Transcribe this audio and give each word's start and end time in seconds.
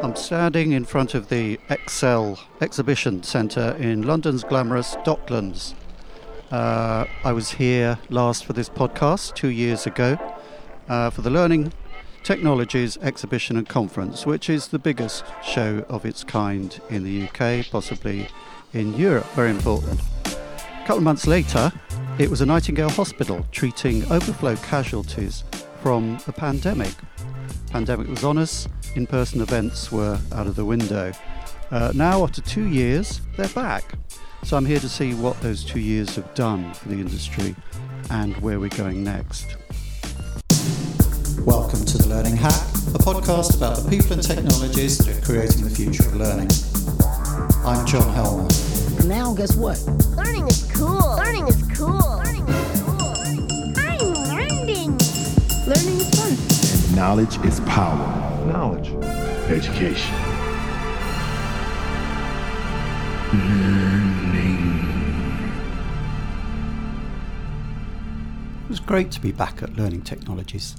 I'm 0.00 0.14
standing 0.14 0.70
in 0.72 0.84
front 0.84 1.14
of 1.14 1.28
the 1.28 1.58
Excel 1.68 2.38
exhibition 2.60 3.24
centre 3.24 3.76
in 3.80 4.02
London's 4.02 4.44
glamorous 4.44 4.94
Docklands. 5.04 5.74
Uh, 6.52 7.04
I 7.24 7.32
was 7.32 7.50
here 7.50 7.98
last 8.08 8.44
for 8.44 8.52
this 8.52 8.68
podcast 8.68 9.34
two 9.34 9.48
years 9.48 9.86
ago 9.86 10.16
uh, 10.88 11.10
for 11.10 11.22
the 11.22 11.30
Learning 11.30 11.72
Technologies 12.22 12.96
Exhibition 12.98 13.56
and 13.56 13.68
Conference, 13.68 14.24
which 14.24 14.48
is 14.48 14.68
the 14.68 14.78
biggest 14.78 15.24
show 15.42 15.84
of 15.88 16.04
its 16.04 16.22
kind 16.22 16.80
in 16.88 17.02
the 17.02 17.26
UK, 17.26 17.68
possibly 17.68 18.28
in 18.72 18.94
Europe. 18.94 19.26
Very 19.32 19.50
important. 19.50 20.00
A 20.24 20.80
couple 20.86 20.98
of 20.98 21.02
months 21.02 21.26
later, 21.26 21.72
it 22.18 22.30
was 22.30 22.40
a 22.40 22.46
Nightingale 22.46 22.90
Hospital 22.90 23.44
treating 23.50 24.04
overflow 24.12 24.54
casualties 24.56 25.42
from 25.82 26.18
the 26.26 26.32
pandemic. 26.32 26.92
Pandemic 27.70 28.08
was 28.08 28.24
on 28.24 28.38
us, 28.38 28.68
in 28.94 29.06
person 29.06 29.40
events 29.40 29.92
were 29.92 30.18
out 30.32 30.46
of 30.46 30.56
the 30.56 30.64
window. 30.64 31.12
Uh, 31.70 31.92
now, 31.94 32.22
after 32.22 32.40
two 32.40 32.66
years, 32.68 33.20
they're 33.36 33.48
back. 33.48 33.84
So 34.44 34.56
I'm 34.56 34.66
here 34.66 34.80
to 34.80 34.88
see 34.88 35.14
what 35.14 35.40
those 35.40 35.64
two 35.64 35.80
years 35.80 36.16
have 36.16 36.32
done 36.34 36.72
for 36.74 36.88
the 36.88 36.94
industry 36.94 37.54
and 38.10 38.36
where 38.38 38.58
we're 38.58 38.70
going 38.70 39.04
next. 39.04 39.56
Welcome 41.44 41.84
to 41.84 41.98
The 41.98 42.06
Learning 42.08 42.36
Hack, 42.36 42.52
a 42.94 42.98
podcast 42.98 43.56
about 43.56 43.76
the 43.76 43.88
people 43.88 44.14
and 44.14 44.22
technologies 44.22 44.98
that 44.98 45.18
are 45.18 45.24
creating 45.24 45.64
the 45.64 45.70
future 45.70 46.06
of 46.08 46.16
learning. 46.16 46.48
I'm 47.64 47.86
John 47.86 48.12
Helmer. 48.14 48.48
Now, 49.06 49.34
guess 49.34 49.54
what? 49.54 49.78
Learning 50.16 50.46
is 50.48 50.68
cool. 50.72 51.16
Learning 51.16 51.46
is 51.46 51.62
cool. 51.76 52.27
Knowledge 56.98 57.38
is 57.44 57.60
power. 57.60 57.96
Knowledge. 58.46 58.88
Education. 59.48 60.16
Learning. 63.32 64.80
It 68.64 68.68
was 68.68 68.80
great 68.80 69.12
to 69.12 69.20
be 69.20 69.30
back 69.30 69.62
at 69.62 69.76
Learning 69.76 70.02
Technologies. 70.02 70.74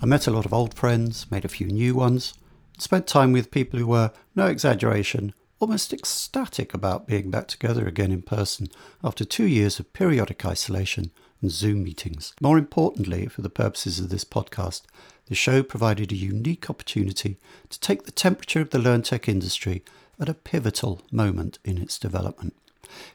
I 0.00 0.06
met 0.06 0.28
a 0.28 0.30
lot 0.30 0.46
of 0.46 0.54
old 0.54 0.74
friends, 0.74 1.28
made 1.32 1.44
a 1.44 1.48
few 1.48 1.66
new 1.66 1.96
ones, 1.96 2.34
and 2.74 2.80
spent 2.80 3.08
time 3.08 3.32
with 3.32 3.50
people 3.50 3.80
who 3.80 3.88
were, 3.88 4.12
no 4.36 4.46
exaggeration, 4.46 5.34
almost 5.58 5.92
ecstatic 5.92 6.72
about 6.72 7.08
being 7.08 7.32
back 7.32 7.48
together 7.48 7.88
again 7.88 8.12
in 8.12 8.22
person 8.22 8.68
after 9.02 9.24
two 9.24 9.48
years 9.48 9.80
of 9.80 9.92
periodic 9.92 10.46
isolation 10.46 11.10
and 11.44 11.50
Zoom 11.50 11.84
meetings. 11.84 12.32
More 12.40 12.56
importantly, 12.56 13.26
for 13.26 13.42
the 13.42 13.50
purposes 13.50 14.00
of 14.00 14.08
this 14.08 14.24
podcast, 14.24 14.80
the 15.26 15.34
show 15.34 15.62
provided 15.62 16.10
a 16.10 16.16
unique 16.16 16.70
opportunity 16.70 17.36
to 17.68 17.78
take 17.80 18.04
the 18.04 18.10
temperature 18.10 18.62
of 18.62 18.70
the 18.70 18.78
LearnTech 18.78 19.28
industry 19.28 19.84
at 20.18 20.30
a 20.30 20.34
pivotal 20.34 21.02
moment 21.12 21.58
in 21.62 21.76
its 21.76 21.98
development. 21.98 22.54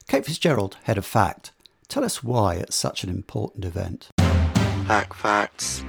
Kate 0.07 0.27
Fitzgerald, 0.27 0.77
head 0.83 0.99
of 0.99 1.07
FACT, 1.07 1.51
tell 1.87 2.03
us 2.03 2.23
why 2.23 2.53
it's 2.53 2.75
such 2.75 3.03
an 3.03 3.09
important 3.09 3.65
event. 3.65 4.09
Hack 4.19 5.15
Facts. 5.15 5.83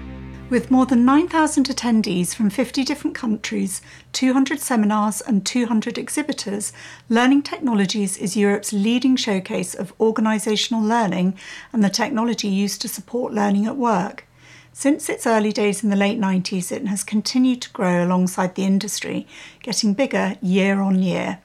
With 0.50 0.68
more 0.68 0.84
than 0.84 1.04
9,000 1.04 1.66
attendees 1.66 2.34
from 2.34 2.50
50 2.50 2.82
different 2.82 3.14
countries, 3.14 3.80
200 4.10 4.58
seminars, 4.58 5.20
and 5.20 5.46
200 5.46 5.96
exhibitors, 5.96 6.72
Learning 7.08 7.40
Technologies 7.40 8.16
is 8.16 8.36
Europe's 8.36 8.72
leading 8.72 9.14
showcase 9.14 9.74
of 9.76 9.96
organisational 9.98 10.82
learning 10.82 11.38
and 11.72 11.84
the 11.84 11.88
technology 11.88 12.48
used 12.48 12.82
to 12.82 12.88
support 12.88 13.32
learning 13.32 13.66
at 13.66 13.76
work. 13.76 14.26
Since 14.72 15.08
its 15.08 15.24
early 15.24 15.52
days 15.52 15.84
in 15.84 15.90
the 15.90 15.94
late 15.94 16.18
90s, 16.18 16.72
it 16.72 16.84
has 16.88 17.04
continued 17.04 17.62
to 17.62 17.70
grow 17.70 18.04
alongside 18.04 18.56
the 18.56 18.64
industry, 18.64 19.28
getting 19.62 19.94
bigger 19.94 20.36
year 20.42 20.80
on 20.80 21.00
year. 21.00 21.38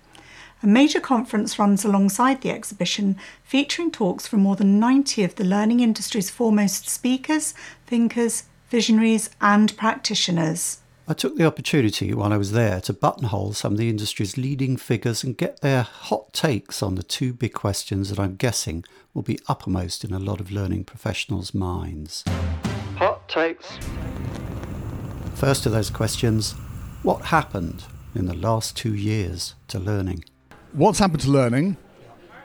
A 0.64 0.68
major 0.68 1.00
conference 1.00 1.60
runs 1.60 1.86
alongside 1.86 2.42
the 2.42 2.50
exhibition, 2.50 3.18
featuring 3.44 3.92
talks 3.92 4.26
from 4.26 4.40
more 4.40 4.56
than 4.56 4.80
90 4.80 5.24
of 5.24 5.36
the 5.36 5.44
learning 5.44 5.82
industry's 5.82 6.32
foremost 6.32 6.90
speakers, 6.90 7.54
thinkers, 7.86 8.46
visionaries, 8.70 9.30
and 9.42 9.76
practitioners. 9.78 10.80
I 11.08 11.14
took 11.14 11.38
the 11.38 11.46
opportunity 11.46 12.14
while 12.14 12.34
I 12.34 12.38
was 12.38 12.52
there 12.52 12.82
to 12.82 12.94
buttonhole 12.94 13.54
some 13.54 13.74
of 13.74 13.78
the 13.78 13.90
industry's 13.90 14.38
leading 14.38 14.76
figures 14.76 15.24
and 15.24 15.38
get 15.38 15.62
their 15.62 15.84
hot 15.84 16.34
takes 16.34 16.82
on 16.82 16.96
the 16.96 17.04
two 17.04 17.32
big 17.32 17.54
questions 17.54 18.10
that 18.10 18.20
I'm 18.20 18.36
guessing 18.36 18.84
will 19.14 19.22
be 19.22 19.38
uppermost 19.48 20.04
in 20.04 20.14
a 20.14 20.20
lot 20.20 20.40
of 20.40 20.52
learning 20.52 20.86
professionals' 20.86 21.54
minds. 21.54 22.24
Hot 22.98 23.28
takes. 23.30 23.78
First 25.36 25.66
of 25.66 25.72
those 25.72 25.92
questions 25.92 26.54
what 27.04 27.26
happened 27.26 27.84
in 28.16 28.26
the 28.26 28.34
last 28.34 28.76
two 28.76 28.96
years 28.96 29.54
to 29.68 29.78
learning? 29.78 30.26
What's 30.74 30.98
happened 30.98 31.22
to 31.22 31.30
learning? 31.30 31.78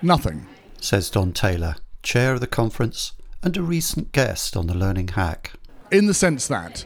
Nothing. 0.03 0.47
Says 0.80 1.09
Don 1.09 1.32
Taylor, 1.32 1.76
chair 2.03 2.34
of 2.34 2.41
the 2.41 2.47
conference 2.47 3.12
and 3.42 3.56
a 3.56 3.62
recent 3.62 4.12
guest 4.12 4.56
on 4.56 4.66
the 4.66 4.75
Learning 4.75 5.09
Hack. 5.09 5.53
In 5.90 6.06
the 6.06 6.14
sense 6.14 6.46
that 6.48 6.84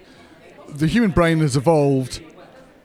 the 0.69 0.87
human 0.87 1.11
brain 1.11 1.41
has 1.41 1.57
evolved 1.57 2.23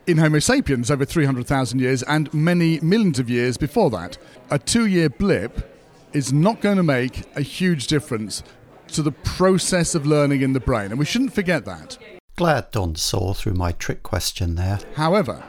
in 0.05 0.17
Homo 0.17 0.39
sapiens 0.39 0.89
over 0.89 1.05
300,000 1.05 1.79
years 1.79 2.03
and 2.03 2.33
many 2.33 2.79
millions 2.79 3.19
of 3.19 3.29
years 3.29 3.57
before 3.57 3.89
that. 3.91 4.17
A 4.49 4.57
two 4.57 4.85
year 4.85 5.09
blip 5.09 5.75
is 6.13 6.33
not 6.33 6.61
going 6.61 6.77
to 6.77 6.83
make 6.83 7.23
a 7.35 7.41
huge 7.41 7.87
difference 7.87 8.43
to 8.87 9.03
the 9.03 9.11
process 9.11 9.93
of 9.93 10.07
learning 10.07 10.41
in 10.41 10.53
the 10.53 10.59
brain, 10.59 10.89
and 10.89 10.97
we 10.97 11.05
shouldn't 11.05 11.33
forget 11.33 11.63
that. 11.65 11.97
Glad 12.35 12.71
Don 12.71 12.95
saw 12.95 13.33
through 13.33 13.53
my 13.53 13.71
trick 13.73 14.01
question 14.01 14.55
there. 14.55 14.79
However, 14.95 15.43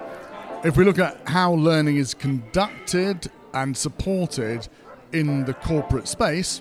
if 0.62 0.76
we 0.76 0.84
look 0.84 0.98
at 0.98 1.26
how 1.26 1.52
learning 1.52 1.96
is 1.96 2.12
conducted 2.12 3.30
and 3.54 3.74
supported 3.74 4.68
in 5.12 5.46
the 5.46 5.54
corporate 5.54 6.06
space, 6.06 6.60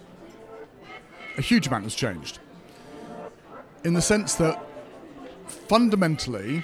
a 1.38 1.42
huge 1.42 1.68
amount 1.68 1.84
has 1.84 1.96
changed. 1.96 2.40
In 3.84 3.94
the 3.94 4.02
sense 4.02 4.36
that 4.36 4.62
fundamentally, 5.48 6.64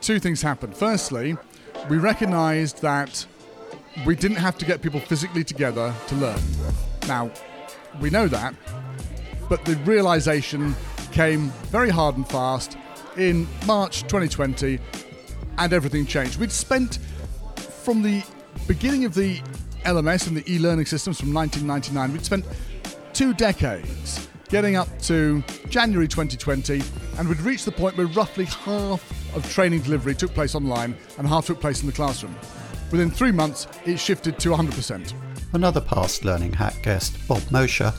two 0.00 0.18
things 0.18 0.40
happened. 0.40 0.74
Firstly, 0.74 1.36
we 1.90 1.98
recognized 1.98 2.80
that 2.80 3.26
we 4.06 4.16
didn't 4.16 4.38
have 4.38 4.56
to 4.58 4.64
get 4.64 4.80
people 4.80 4.98
physically 5.00 5.44
together 5.44 5.94
to 6.06 6.14
learn. 6.14 6.40
Now, 7.06 7.30
we 8.00 8.08
know 8.08 8.28
that, 8.28 8.54
but 9.50 9.64
the 9.66 9.76
realization 9.84 10.74
came 11.12 11.50
very 11.70 11.90
hard 11.90 12.16
and 12.16 12.26
fast 12.26 12.78
in 13.18 13.46
March 13.66 14.02
2020, 14.02 14.78
and 15.58 15.72
everything 15.72 16.06
changed. 16.06 16.40
We'd 16.40 16.50
spent 16.50 16.98
from 17.56 18.00
the 18.00 18.22
beginning 18.66 19.04
of 19.04 19.14
the 19.14 19.42
LMS 19.84 20.28
and 20.28 20.36
the 20.36 20.50
e 20.50 20.58
learning 20.58 20.86
systems 20.86 21.20
from 21.20 21.34
1999, 21.34 22.12
we'd 22.12 22.24
spent 22.24 22.46
two 23.12 23.34
decades 23.34 24.28
getting 24.52 24.76
up 24.76 25.00
to 25.00 25.42
January 25.70 26.06
2020, 26.06 26.82
and 27.16 27.26
we'd 27.26 27.40
reached 27.40 27.64
the 27.64 27.72
point 27.72 27.96
where 27.96 28.06
roughly 28.08 28.44
half 28.44 29.34
of 29.34 29.50
training 29.50 29.80
delivery 29.80 30.14
took 30.14 30.34
place 30.34 30.54
online 30.54 30.94
and 31.16 31.26
half 31.26 31.46
took 31.46 31.58
place 31.58 31.80
in 31.80 31.86
the 31.86 31.92
classroom. 31.92 32.36
Within 32.90 33.10
three 33.10 33.32
months, 33.32 33.66
it 33.86 33.96
shifted 33.96 34.38
to 34.40 34.50
100%. 34.50 35.14
Another 35.54 35.80
past 35.80 36.26
Learning 36.26 36.52
Hack 36.52 36.82
guest, 36.82 37.16
Bob 37.26 37.42
Mosher, 37.50 37.94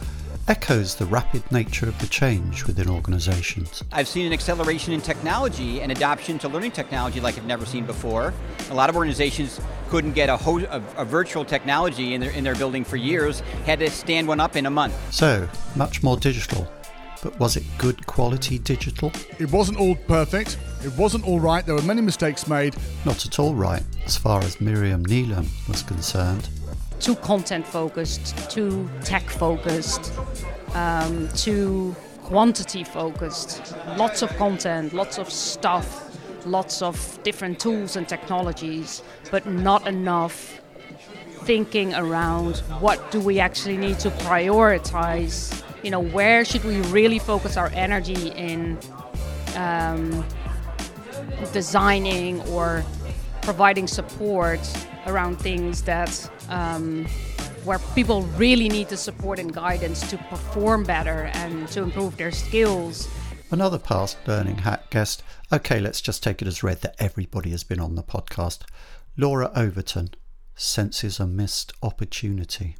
echoes 0.47 0.95
the 0.95 1.05
rapid 1.05 1.49
nature 1.51 1.87
of 1.87 1.97
the 1.99 2.07
change 2.07 2.65
within 2.65 2.89
organizations. 2.89 3.83
I've 3.91 4.07
seen 4.07 4.25
an 4.25 4.33
acceleration 4.33 4.93
in 4.93 5.01
technology 5.01 5.81
and 5.81 5.91
adoption 5.91 6.37
to 6.39 6.49
learning 6.49 6.71
technology 6.71 7.21
like 7.21 7.37
I've 7.37 7.45
never 7.45 7.65
seen 7.65 7.85
before. 7.85 8.33
A 8.69 8.73
lot 8.73 8.89
of 8.89 8.95
organizations 8.95 9.61
couldn't 9.89 10.13
get 10.13 10.29
a, 10.29 10.35
ho- 10.37 10.59
a, 10.59 10.81
a 10.97 11.05
virtual 11.05 11.45
technology 11.45 12.13
in 12.13 12.21
their, 12.21 12.31
in 12.31 12.43
their 12.43 12.55
building 12.55 12.83
for 12.83 12.97
years, 12.97 13.39
had 13.65 13.79
to 13.79 13.89
stand 13.89 14.27
one 14.27 14.39
up 14.39 14.55
in 14.55 14.65
a 14.65 14.69
month. 14.69 14.93
So, 15.13 15.47
much 15.75 16.03
more 16.03 16.17
digital. 16.17 16.67
But 17.21 17.39
was 17.39 17.55
it 17.55 17.63
good 17.77 18.05
quality 18.05 18.59
digital? 18.59 19.13
It 19.39 19.49
wasn't 19.49 19.79
all 19.79 19.95
perfect, 19.95 20.57
it 20.83 20.91
wasn't 20.97 21.25
all 21.25 21.39
right, 21.39 21.65
there 21.65 21.75
were 21.75 21.81
many 21.81 22.01
mistakes 22.01 22.47
made. 22.47 22.75
Not 23.05 23.25
at 23.25 23.39
all 23.39 23.55
right, 23.55 23.81
as 24.05 24.17
far 24.17 24.41
as 24.41 24.57
Mirjam 24.57 25.07
Neelen 25.07 25.47
was 25.69 25.83
concerned. 25.83 26.49
Too 27.03 27.15
content 27.17 27.67
focused, 27.67 28.49
too 28.49 28.89
tech 29.03 29.29
focused, 29.29 30.13
um, 30.73 31.27
too 31.35 31.93
quantity 32.23 32.85
focused. 32.85 33.75
Lots 33.97 34.21
of 34.21 34.29
content, 34.37 34.93
lots 34.93 35.17
of 35.17 35.29
stuff, 35.29 35.85
lots 36.45 36.81
of 36.81 37.19
different 37.23 37.59
tools 37.59 37.97
and 37.97 38.07
technologies, 38.07 39.03
but 39.31 39.45
not 39.45 39.85
enough 39.85 40.61
thinking 41.43 41.93
around 41.93 42.59
what 42.79 43.11
do 43.11 43.19
we 43.19 43.37
actually 43.37 43.75
need 43.75 43.99
to 43.99 44.09
prioritize. 44.09 45.61
You 45.83 45.91
know, 45.91 45.99
where 45.99 46.45
should 46.45 46.63
we 46.63 46.79
really 46.83 47.19
focus 47.19 47.57
our 47.57 47.69
energy 47.73 48.29
in 48.29 48.79
um, 49.57 50.23
designing 51.51 52.39
or 52.47 52.85
providing 53.41 53.87
support 53.87 54.61
around 55.05 55.35
things 55.35 55.83
that 55.83 56.29
um, 56.49 57.05
where 57.63 57.79
people 57.95 58.23
really 58.37 58.69
need 58.69 58.89
the 58.89 58.97
support 58.97 59.39
and 59.39 59.53
guidance 59.53 60.09
to 60.09 60.17
perform 60.29 60.83
better 60.83 61.31
and 61.33 61.67
to 61.69 61.81
improve 61.83 62.17
their 62.17 62.31
skills 62.31 63.07
Another 63.53 63.77
past 63.77 64.17
Learning 64.25 64.57
Hack 64.57 64.89
guest, 64.89 65.21
okay, 65.51 65.79
let's 65.79 66.01
just 66.01 66.23
take 66.23 66.41
it 66.41 66.47
as 66.47 66.63
read 66.63 66.81
that 66.81 66.95
everybody 66.97 67.51
has 67.51 67.63
been 67.63 67.79
on 67.79 67.93
the 67.93 68.01
podcast. 68.01 68.61
Laura 69.15 69.51
Overton 69.55 70.09
senses 70.55 71.19
a 71.19 71.27
missed 71.27 71.71
opportunity. 71.83 72.77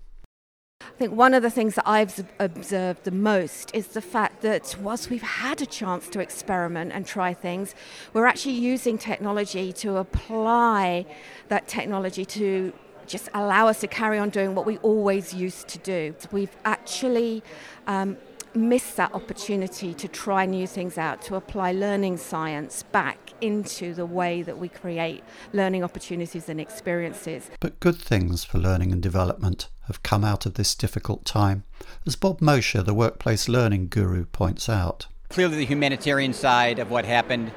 I 0.82 0.96
think 0.98 1.14
one 1.14 1.36
of 1.36 1.44
the 1.44 1.52
things 1.52 1.76
that 1.76 1.88
I've 1.88 2.28
observed 2.40 3.04
the 3.04 3.12
most 3.12 3.70
is 3.76 3.90
the 3.90 4.02
fact 4.02 4.42
that 4.42 4.76
whilst 4.82 5.12
we've 5.12 5.22
had 5.22 5.62
a 5.62 5.68
chance 5.68 6.10
to 6.10 6.20
experiment 6.20 6.92
and 6.92 7.06
try 7.06 7.36
things, 7.36 7.76
we're 8.12 8.26
actually 8.26 8.56
using 8.56 8.98
technology 8.98 9.72
to 9.74 9.98
apply 9.98 11.06
that 11.50 11.68
technology 11.68 12.26
to 12.26 12.74
just 13.14 13.30
allow 13.36 13.68
us 13.68 13.80
to 13.80 13.88
carry 13.88 14.18
on 14.18 14.32
doing 14.32 14.56
what 14.56 14.66
we 14.66 14.80
always 14.80 15.36
used 15.36 15.68
to 15.68 15.78
do. 15.78 16.16
We've 16.32 16.56
actually 16.66 17.44
um, 17.86 18.18
missed 18.56 18.98
that 18.98 19.14
opportunity 19.14 19.94
to 19.94 20.08
try 20.08 20.48
new 20.48 20.66
things 20.66 20.98
out, 20.98 21.22
to 21.24 21.36
apply 21.36 21.74
learning 21.74 22.18
science 22.18 22.82
back 22.92 23.20
into 23.40 23.94
the 23.94 24.08
way 24.08 24.42
that 24.42 24.58
we 24.58 24.68
create 24.68 25.24
learning 25.54 25.84
opportunities 25.84 26.50
and 26.50 26.60
experiences. 26.60 27.52
But 27.60 27.80
good 27.80 27.98
things 27.98 28.44
for 28.44 28.58
learning 28.58 28.92
and 28.92 29.02
development 29.02 29.70
have 29.84 30.02
come 30.02 30.24
out 30.24 30.48
of 30.48 30.56
this 30.56 30.74
difficult 30.74 31.24
time, 31.24 31.66
as 32.08 32.16
Bob 32.16 32.42
Mosher, 32.42 32.82
the 32.82 32.96
workplace 32.96 33.48
learning 33.48 33.90
guru, 33.90 34.26
points 34.26 34.68
out. 34.68 35.06
Clearly, 35.30 35.58
the 35.58 35.66
humanitarian 35.66 36.34
side 36.34 36.80
of 36.80 36.90
what 36.90 37.06
happened 37.06 37.52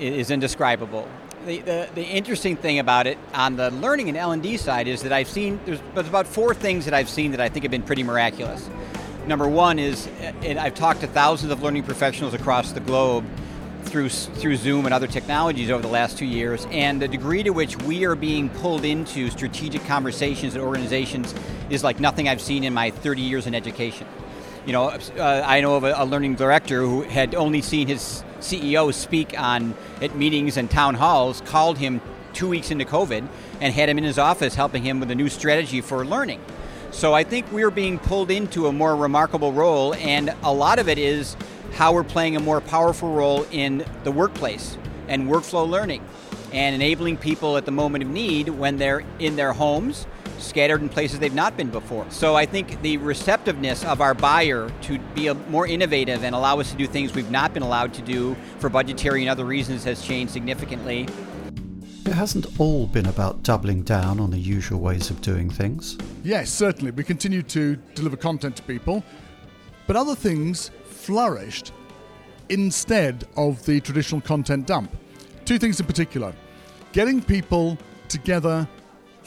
is 0.00 0.30
indescribable. 0.30 1.06
The, 1.46 1.60
the, 1.60 1.88
the, 1.94 2.04
interesting 2.04 2.56
thing 2.56 2.78
about 2.78 3.06
it 3.06 3.16
on 3.32 3.56
the 3.56 3.70
learning 3.70 4.08
and 4.08 4.18
L&D 4.18 4.56
side 4.56 4.86
is 4.86 5.02
that 5.02 5.12
I've 5.12 5.28
seen 5.28 5.58
there's, 5.64 5.80
there's 5.94 6.08
about 6.08 6.26
four 6.26 6.52
things 6.52 6.84
that 6.84 6.92
I've 6.92 7.08
seen 7.08 7.30
that 7.30 7.40
I 7.40 7.48
think 7.48 7.62
have 7.62 7.70
been 7.70 7.82
pretty 7.82 8.02
miraculous. 8.02 8.68
Number 9.26 9.48
one 9.48 9.78
is, 9.78 10.08
and 10.42 10.58
I've 10.58 10.74
talked 10.74 11.00
to 11.00 11.06
thousands 11.06 11.52
of 11.52 11.62
learning 11.62 11.84
professionals 11.84 12.34
across 12.34 12.72
the 12.72 12.80
globe 12.80 13.24
through 13.84 14.08
through 14.08 14.56
Zoom 14.56 14.84
and 14.84 14.92
other 14.92 15.06
technologies 15.06 15.70
over 15.70 15.80
the 15.80 15.88
last 15.88 16.18
two 16.18 16.26
years, 16.26 16.66
and 16.70 17.00
the 17.00 17.08
degree 17.08 17.42
to 17.42 17.50
which 17.50 17.76
we 17.82 18.04
are 18.04 18.14
being 18.14 18.50
pulled 18.50 18.84
into 18.84 19.30
strategic 19.30 19.84
conversations 19.84 20.54
and 20.54 20.62
organizations 20.62 21.34
is 21.70 21.84
like 21.84 22.00
nothing 22.00 22.28
I've 22.28 22.40
seen 22.40 22.64
in 22.64 22.74
my 22.74 22.90
30 22.90 23.22
years 23.22 23.46
in 23.46 23.54
education. 23.54 24.06
You 24.68 24.74
know, 24.74 24.88
uh, 24.90 25.44
I 25.46 25.62
know 25.62 25.76
of 25.76 25.84
a, 25.84 25.94
a 25.96 26.04
learning 26.04 26.34
director 26.34 26.82
who 26.82 27.00
had 27.00 27.34
only 27.34 27.62
seen 27.62 27.88
his 27.88 28.22
CEO 28.40 28.92
speak 28.92 29.32
on 29.40 29.74
at 30.02 30.14
meetings 30.14 30.58
and 30.58 30.70
town 30.70 30.94
halls, 30.94 31.40
called 31.46 31.78
him 31.78 32.02
two 32.34 32.50
weeks 32.50 32.70
into 32.70 32.84
COVID, 32.84 33.26
and 33.62 33.72
had 33.72 33.88
him 33.88 33.96
in 33.96 34.04
his 34.04 34.18
office 34.18 34.54
helping 34.54 34.82
him 34.82 35.00
with 35.00 35.10
a 35.10 35.14
new 35.14 35.30
strategy 35.30 35.80
for 35.80 36.04
learning. 36.04 36.42
So 36.90 37.14
I 37.14 37.24
think 37.24 37.50
we're 37.50 37.70
being 37.70 37.98
pulled 37.98 38.30
into 38.30 38.66
a 38.66 38.72
more 38.72 38.94
remarkable 38.94 39.54
role, 39.54 39.94
and 39.94 40.34
a 40.42 40.52
lot 40.52 40.78
of 40.78 40.86
it 40.86 40.98
is 40.98 41.34
how 41.72 41.94
we're 41.94 42.04
playing 42.04 42.36
a 42.36 42.40
more 42.40 42.60
powerful 42.60 43.10
role 43.10 43.46
in 43.50 43.86
the 44.04 44.12
workplace 44.12 44.76
and 45.08 45.30
workflow 45.30 45.66
learning 45.66 46.04
and 46.52 46.74
enabling 46.74 47.16
people 47.16 47.56
at 47.56 47.64
the 47.64 47.70
moment 47.70 48.04
of 48.04 48.10
need 48.10 48.50
when 48.50 48.76
they're 48.76 49.02
in 49.18 49.36
their 49.36 49.54
homes, 49.54 50.06
scattered 50.38 50.82
in 50.82 50.88
places 50.88 51.18
they've 51.18 51.34
not 51.34 51.56
been 51.56 51.70
before. 51.70 52.06
So 52.10 52.34
I 52.34 52.46
think 52.46 52.80
the 52.82 52.96
receptiveness 52.98 53.84
of 53.84 54.00
our 54.00 54.14
buyer 54.14 54.70
to 54.82 54.98
be 55.14 55.32
more 55.48 55.66
innovative 55.66 56.24
and 56.24 56.34
allow 56.34 56.60
us 56.60 56.70
to 56.70 56.76
do 56.76 56.86
things 56.86 57.14
we've 57.14 57.30
not 57.30 57.54
been 57.54 57.62
allowed 57.62 57.94
to 57.94 58.02
do 58.02 58.36
for 58.58 58.68
budgetary 58.68 59.22
and 59.22 59.30
other 59.30 59.44
reasons 59.44 59.84
has 59.84 60.02
changed 60.02 60.32
significantly. 60.32 61.06
It 62.06 62.14
hasn't 62.14 62.58
all 62.58 62.86
been 62.86 63.06
about 63.06 63.42
doubling 63.42 63.82
down 63.82 64.18
on 64.18 64.30
the 64.30 64.38
usual 64.38 64.80
ways 64.80 65.10
of 65.10 65.20
doing 65.20 65.50
things. 65.50 65.98
Yes, 66.24 66.48
certainly. 66.50 66.90
We 66.90 67.04
continue 67.04 67.42
to 67.42 67.76
deliver 67.94 68.16
content 68.16 68.56
to 68.56 68.62
people, 68.62 69.04
but 69.86 69.96
other 69.96 70.14
things 70.14 70.70
flourished 70.86 71.72
instead 72.48 73.26
of 73.36 73.64
the 73.66 73.80
traditional 73.80 74.20
content 74.20 74.66
dump. 74.66 74.96
Two 75.44 75.58
things 75.58 75.80
in 75.80 75.86
particular 75.86 76.34
getting 76.92 77.20
people 77.20 77.76
together 78.08 78.66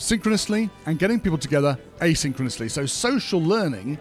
synchronously 0.02 0.70
and 0.86 1.00
getting 1.00 1.20
people 1.20 1.38
together 1.38 1.78
asynchronously. 2.00 2.70
So 2.70 2.86
social 2.86 3.42
learning 3.42 3.98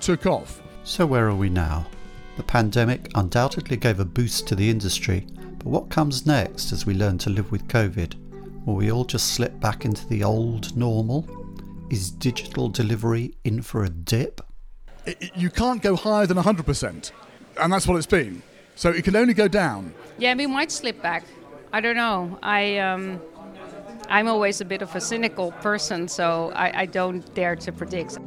took 0.00 0.26
off. 0.26 0.60
So, 0.84 1.06
where 1.06 1.28
are 1.28 1.34
we 1.34 1.48
now? 1.48 1.86
The 2.36 2.42
pandemic 2.42 3.10
undoubtedly 3.14 3.76
gave 3.76 4.00
a 4.00 4.04
boost 4.04 4.46
to 4.48 4.54
the 4.54 4.68
industry, 4.68 5.26
but 5.58 5.66
what 5.66 5.88
comes 5.88 6.26
next 6.26 6.72
as 6.72 6.84
we 6.84 6.92
learn 6.94 7.16
to 7.18 7.30
live 7.30 7.50
with 7.50 7.66
COVID? 7.68 8.14
Will 8.66 8.74
we 8.74 8.92
all 8.92 9.04
just 9.04 9.32
slip 9.32 9.58
back 9.60 9.84
into 9.84 10.06
the 10.08 10.22
old 10.24 10.76
normal? 10.76 11.26
Is 11.90 12.10
digital 12.10 12.68
delivery 12.68 13.34
in 13.44 13.62
for 13.62 13.84
a 13.84 13.88
dip? 13.88 14.40
It, 15.06 15.34
you 15.36 15.48
can't 15.48 15.80
go 15.80 15.96
higher 15.96 16.26
than 16.26 16.36
100% 16.36 17.12
and 17.60 17.72
that's 17.72 17.86
what 17.86 17.96
it's 17.96 18.06
been. 18.06 18.42
So 18.76 18.90
it 18.90 19.04
can 19.04 19.16
only 19.16 19.34
go 19.34 19.48
down. 19.48 19.94
Yeah, 20.18 20.34
we 20.34 20.46
might 20.46 20.72
slip 20.72 21.00
back. 21.02 21.24
I 21.72 21.80
don't 21.80 21.96
know. 21.96 22.38
I 22.42 22.78
um, 22.78 23.20
I'm 24.08 24.28
always 24.28 24.60
a 24.60 24.64
bit 24.64 24.82
of 24.82 24.94
a 24.94 25.00
cynical 25.00 25.52
person, 25.52 26.08
so 26.08 26.52
I, 26.54 26.82
I 26.82 26.86
don't 26.86 27.34
dare 27.34 27.56
to 27.56 27.72
predict. 27.72 28.18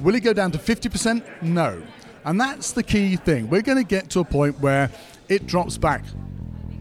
Will 0.00 0.14
it 0.14 0.20
go 0.20 0.32
down 0.32 0.52
to 0.52 0.58
50%? 0.58 1.42
No. 1.42 1.82
And 2.24 2.40
that's 2.40 2.72
the 2.72 2.82
key 2.82 3.16
thing. 3.16 3.48
We're 3.48 3.62
going 3.62 3.78
to 3.78 3.84
get 3.84 4.10
to 4.10 4.20
a 4.20 4.24
point 4.24 4.58
where 4.60 4.90
it 5.28 5.46
drops 5.46 5.78
back 5.78 6.04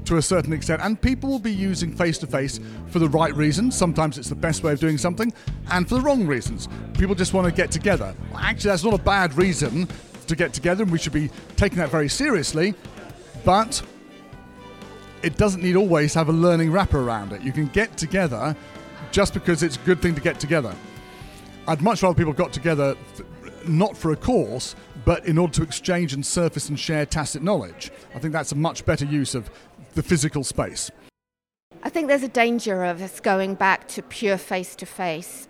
to 0.05 0.17
a 0.17 0.21
certain 0.21 0.53
extent, 0.53 0.81
and 0.83 1.01
people 1.01 1.29
will 1.29 1.39
be 1.39 1.53
using 1.53 1.95
face 1.95 2.17
to 2.19 2.27
face 2.27 2.59
for 2.87 2.99
the 2.99 3.09
right 3.09 3.33
reasons. 3.35 3.75
Sometimes 3.75 4.17
it's 4.17 4.29
the 4.29 4.35
best 4.35 4.63
way 4.63 4.71
of 4.71 4.79
doing 4.79 4.97
something, 4.97 5.33
and 5.71 5.87
for 5.87 5.95
the 5.95 6.01
wrong 6.01 6.27
reasons. 6.27 6.67
People 6.93 7.15
just 7.15 7.33
want 7.33 7.45
to 7.47 7.53
get 7.53 7.71
together. 7.71 8.15
Well, 8.31 8.39
actually, 8.39 8.69
that's 8.69 8.83
not 8.83 8.93
a 8.93 9.03
bad 9.03 9.35
reason 9.35 9.87
to 10.27 10.35
get 10.35 10.53
together, 10.53 10.83
and 10.83 10.91
we 10.91 10.97
should 10.97 11.13
be 11.13 11.29
taking 11.55 11.77
that 11.79 11.89
very 11.89 12.09
seriously. 12.09 12.73
But 13.43 13.81
it 15.25 15.37
doesn't 15.37 15.63
need 15.63 15.75
always 15.75 16.13
have 16.13 16.29
a 16.29 16.31
learning 16.31 16.71
wrapper 16.71 17.01
around 17.01 17.33
it. 17.33 17.41
You 17.41 17.51
can 17.51 17.65
get 17.67 17.97
together 17.97 18.55
just 19.11 19.33
because 19.33 19.63
it's 19.63 19.75
a 19.75 19.79
good 19.79 19.99
thing 19.99 20.13
to 20.13 20.21
get 20.21 20.39
together. 20.39 20.75
I'd 21.67 21.81
much 21.81 22.03
rather 22.03 22.15
people 22.15 22.31
got 22.31 22.53
together 22.53 22.95
not 23.67 23.97
for 23.97 24.11
a 24.11 24.15
course, 24.15 24.75
but 25.03 25.25
in 25.25 25.39
order 25.39 25.51
to 25.55 25.63
exchange 25.63 26.13
and 26.13 26.23
surface 26.23 26.69
and 26.69 26.79
share 26.79 27.07
tacit 27.07 27.41
knowledge. 27.41 27.91
I 28.13 28.19
think 28.19 28.33
that's 28.33 28.51
a 28.51 28.55
much 28.55 28.85
better 28.85 29.05
use 29.05 29.33
of 29.33 29.49
the 29.95 30.03
physical 30.03 30.43
space. 30.43 30.91
I 31.83 31.89
think 31.89 32.07
there's 32.07 32.23
a 32.23 32.27
danger 32.27 32.83
of 32.83 33.01
us 33.01 33.19
going 33.19 33.53
back 33.53 33.87
to 33.89 34.01
pure 34.01 34.37
face 34.37 34.75
to 34.77 34.85
face 34.87 35.47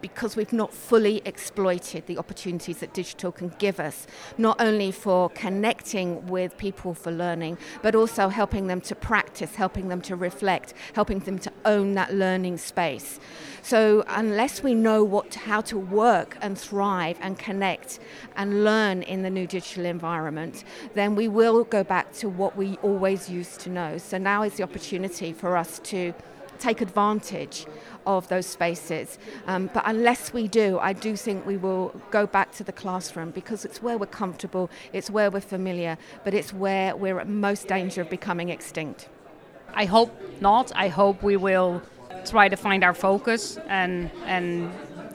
because 0.00 0.36
we've 0.36 0.52
not 0.52 0.72
fully 0.72 1.20
exploited 1.24 2.06
the 2.06 2.16
opportunities 2.16 2.78
that 2.78 2.94
digital 2.94 3.32
can 3.32 3.48
give 3.58 3.80
us, 3.80 4.06
not 4.38 4.60
only 4.60 4.92
for 4.92 5.30
connecting 5.30 6.26
with 6.26 6.56
people 6.58 6.94
for 6.94 7.10
learning, 7.10 7.58
but 7.82 7.94
also 7.96 8.28
helping 8.28 8.68
them 8.68 8.80
to 8.82 8.94
practice, 8.94 9.56
helping 9.56 9.88
them 9.88 10.00
to 10.02 10.14
reflect, 10.14 10.74
helping 10.94 11.18
them 11.20 11.38
to 11.40 11.52
own 11.64 11.94
that 11.94 12.14
learning 12.14 12.58
space. 12.58 13.18
So 13.64 14.04
unless 14.08 14.62
we 14.62 14.74
know 14.74 15.02
what 15.02 15.34
how 15.34 15.62
to 15.62 15.78
work 15.78 16.36
and 16.42 16.58
thrive 16.58 17.16
and 17.22 17.38
connect 17.38 17.98
and 18.36 18.62
learn 18.62 19.02
in 19.02 19.22
the 19.22 19.30
new 19.30 19.46
digital 19.46 19.86
environment, 19.86 20.64
then 20.92 21.16
we 21.16 21.28
will 21.28 21.64
go 21.64 21.82
back 21.82 22.12
to 22.16 22.28
what 22.28 22.58
we 22.58 22.76
always 22.82 23.30
used 23.30 23.60
to 23.60 23.70
know. 23.70 23.96
So 23.96 24.18
now 24.18 24.42
is 24.42 24.56
the 24.56 24.64
opportunity 24.64 25.32
for 25.32 25.56
us 25.56 25.78
to 25.84 26.12
take 26.58 26.82
advantage 26.82 27.64
of 28.06 28.28
those 28.28 28.44
spaces. 28.44 29.16
Um, 29.46 29.70
but 29.72 29.82
unless 29.86 30.34
we 30.34 30.46
do, 30.46 30.78
I 30.78 30.92
do 30.92 31.16
think 31.16 31.46
we 31.46 31.56
will 31.56 31.98
go 32.10 32.26
back 32.26 32.52
to 32.56 32.64
the 32.64 32.72
classroom 32.72 33.30
because 33.30 33.64
it's 33.64 33.82
where 33.82 33.96
we're 33.96 34.06
comfortable, 34.24 34.70
it's 34.92 35.08
where 35.08 35.30
we're 35.30 35.40
familiar, 35.40 35.96
but 36.22 36.34
it's 36.34 36.52
where 36.52 36.94
we're 36.94 37.18
at 37.18 37.30
most 37.30 37.66
danger 37.66 38.02
of 38.02 38.10
becoming 38.10 38.50
extinct. 38.50 39.08
I 39.72 39.86
hope 39.86 40.14
not. 40.42 40.70
I 40.76 40.88
hope 40.88 41.22
we 41.22 41.36
will 41.36 41.82
try 42.24 42.48
to 42.48 42.56
find 42.56 42.84
our 42.84 42.94
focus 42.94 43.58
and 43.68 44.10
and 44.26 44.70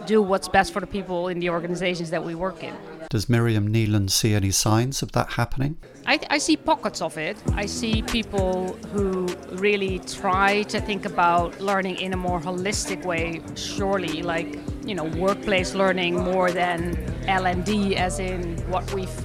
do 0.06 0.22
what's 0.22 0.48
best 0.48 0.74
for 0.74 0.80
the 0.80 0.88
people 0.88 1.28
in 1.28 1.40
the 1.40 1.50
organizations 1.50 2.10
that 2.10 2.24
we 2.24 2.34
work 2.36 2.64
in. 2.64 2.74
Does 3.10 3.26
Mirjam 3.26 3.70
Neelen 3.70 4.10
see 4.10 4.34
any 4.34 4.52
signs 4.52 5.02
of 5.02 5.12
that 5.14 5.34
happening? 5.34 5.78
I, 6.06 6.20
I, 6.30 6.38
see 6.38 6.58
pockets 6.58 7.02
of 7.02 7.18
it. 7.18 7.38
I 7.54 7.66
see 7.66 8.04
people 8.04 8.74
who 8.94 9.28
really 9.52 10.00
try 10.00 10.64
to 10.64 10.80
think 10.80 11.06
about 11.06 11.60
learning 11.60 11.98
in 11.98 12.14
a 12.14 12.18
more 12.18 12.40
holistic 12.40 13.04
way. 13.06 13.42
Surely, 13.56 14.22
like 14.22 14.60
you 14.86 14.96
know, 14.96 15.06
workplace 15.06 15.74
learning 15.74 16.20
more 16.20 16.52
than 16.52 16.98
L 17.28 17.46
and 17.46 17.66
D, 17.66 17.96
as 17.96 18.20
in 18.20 18.58
what 18.70 18.92
we've 18.94 19.20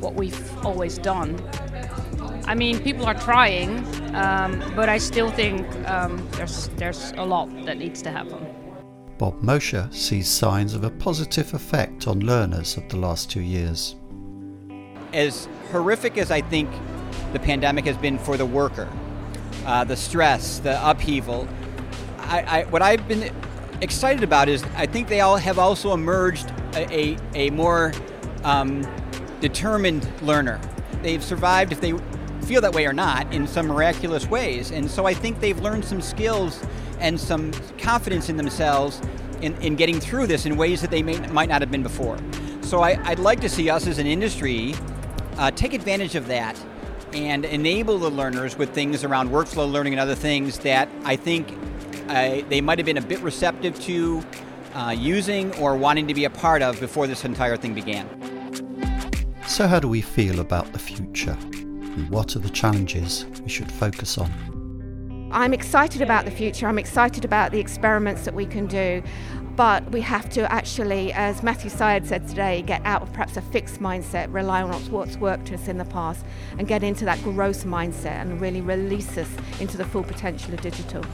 what 0.00 0.14
we've 0.14 0.66
always 0.66 0.98
done. 0.98 1.36
I 2.46 2.54
mean, 2.54 2.78
people 2.80 3.06
are 3.06 3.14
trying, 3.14 3.78
um, 4.14 4.62
but 4.76 4.90
I 4.90 4.98
still 4.98 5.30
think 5.30 5.66
um, 5.88 6.28
there's 6.32 6.68
there's 6.76 7.12
a 7.16 7.24
lot 7.24 7.48
that 7.64 7.78
needs 7.78 8.02
to 8.02 8.10
happen. 8.10 8.46
Bob 9.16 9.42
Mosher 9.42 9.88
sees 9.90 10.28
signs 10.28 10.74
of 10.74 10.84
a 10.84 10.90
positive 10.90 11.54
effect 11.54 12.06
on 12.06 12.20
learners 12.20 12.76
of 12.76 12.86
the 12.90 12.96
last 12.96 13.30
two 13.30 13.40
years. 13.40 13.96
As 15.14 15.48
horrific 15.70 16.18
as 16.18 16.30
I 16.30 16.42
think 16.42 16.68
the 17.32 17.38
pandemic 17.38 17.86
has 17.86 17.96
been 17.96 18.18
for 18.18 18.36
the 18.36 18.44
worker, 18.44 18.90
uh, 19.64 19.84
the 19.84 19.96
stress, 19.96 20.58
the 20.58 20.78
upheaval, 20.88 21.48
I, 22.18 22.42
I, 22.42 22.64
what 22.64 22.82
I've 22.82 23.06
been 23.08 23.32
excited 23.80 24.22
about 24.22 24.48
is 24.48 24.62
I 24.76 24.86
think 24.86 25.08
they 25.08 25.20
all 25.20 25.36
have 25.36 25.58
also 25.58 25.94
emerged 25.94 26.52
a, 26.74 26.92
a, 26.92 27.18
a 27.34 27.50
more 27.50 27.92
um, 28.42 28.86
determined 29.40 30.06
learner 30.20 30.60
they've 31.04 31.22
survived 31.22 31.70
if 31.70 31.80
they 31.80 31.92
feel 32.44 32.60
that 32.60 32.74
way 32.74 32.86
or 32.86 32.92
not 32.92 33.32
in 33.32 33.46
some 33.46 33.66
miraculous 33.66 34.26
ways. 34.26 34.70
And 34.70 34.90
so 34.90 35.06
I 35.06 35.14
think 35.14 35.40
they've 35.40 35.58
learned 35.60 35.84
some 35.84 36.00
skills 36.00 36.62
and 37.00 37.18
some 37.18 37.52
confidence 37.78 38.28
in 38.28 38.36
themselves 38.36 39.00
in, 39.40 39.54
in 39.62 39.76
getting 39.76 40.00
through 40.00 40.26
this 40.26 40.46
in 40.46 40.56
ways 40.56 40.80
that 40.80 40.90
they 40.90 41.02
may, 41.02 41.18
might 41.28 41.48
not 41.48 41.60
have 41.60 41.70
been 41.70 41.82
before. 41.82 42.18
So 42.62 42.80
I, 42.80 43.10
would 43.10 43.18
like 43.18 43.40
to 43.40 43.48
see 43.48 43.68
us 43.68 43.86
as 43.86 43.98
an 43.98 44.06
industry 44.06 44.74
uh, 45.36 45.50
take 45.50 45.74
advantage 45.74 46.14
of 46.14 46.26
that 46.28 46.58
and 47.12 47.44
enable 47.44 47.98
the 47.98 48.10
learners 48.10 48.56
with 48.56 48.70
things 48.70 49.04
around 49.04 49.30
workflow 49.30 49.70
learning 49.70 49.92
and 49.92 50.00
other 50.00 50.14
things 50.14 50.58
that 50.60 50.88
I 51.04 51.16
think 51.16 51.56
uh, 52.08 52.42
they 52.48 52.60
might 52.60 52.78
have 52.78 52.86
been 52.86 52.98
a 52.98 53.02
bit 53.02 53.20
receptive 53.20 53.78
to 53.80 54.24
uh, 54.74 54.94
using 54.96 55.54
or 55.56 55.76
wanting 55.76 56.08
to 56.08 56.14
be 56.14 56.24
a 56.24 56.30
part 56.30 56.62
of 56.62 56.80
before 56.80 57.06
this 57.06 57.24
entire 57.24 57.56
thing 57.56 57.74
began. 57.74 58.08
So, 59.46 59.68
how 59.68 59.78
do 59.78 59.88
we 59.88 60.00
feel 60.00 60.40
about 60.40 60.72
the 60.72 60.78
future? 60.78 61.36
And 61.94 62.10
what 62.10 62.34
are 62.34 62.40
the 62.40 62.50
challenges 62.50 63.26
we 63.42 63.48
should 63.48 63.70
focus 63.70 64.18
on? 64.18 64.30
I'm 65.32 65.52
excited 65.52 66.00
about 66.02 66.24
the 66.24 66.30
future. 66.30 66.66
I'm 66.68 66.78
excited 66.78 67.24
about 67.24 67.50
the 67.50 67.58
experiments 67.58 68.24
that 68.24 68.34
we 68.34 68.46
can 68.46 68.66
do. 68.66 69.02
But 69.56 69.88
we 69.92 70.00
have 70.00 70.28
to 70.30 70.50
actually, 70.52 71.12
as 71.12 71.42
Matthew 71.44 71.70
Syed 71.70 72.06
said 72.06 72.26
today, 72.26 72.62
get 72.62 72.84
out 72.84 73.02
of 73.02 73.12
perhaps 73.12 73.36
a 73.36 73.40
fixed 73.40 73.80
mindset, 73.80 74.32
rely 74.32 74.62
on 74.62 74.72
what's 74.90 75.16
worked 75.16 75.52
us 75.52 75.68
in 75.68 75.78
the 75.78 75.84
past, 75.84 76.24
and 76.58 76.66
get 76.66 76.82
into 76.82 77.04
that 77.04 77.22
growth 77.22 77.64
mindset 77.64 78.20
and 78.20 78.40
really 78.40 78.60
release 78.60 79.16
us 79.16 79.28
into 79.60 79.76
the 79.76 79.84
full 79.84 80.02
potential 80.02 80.52
of 80.54 80.60
digital. 80.60 81.04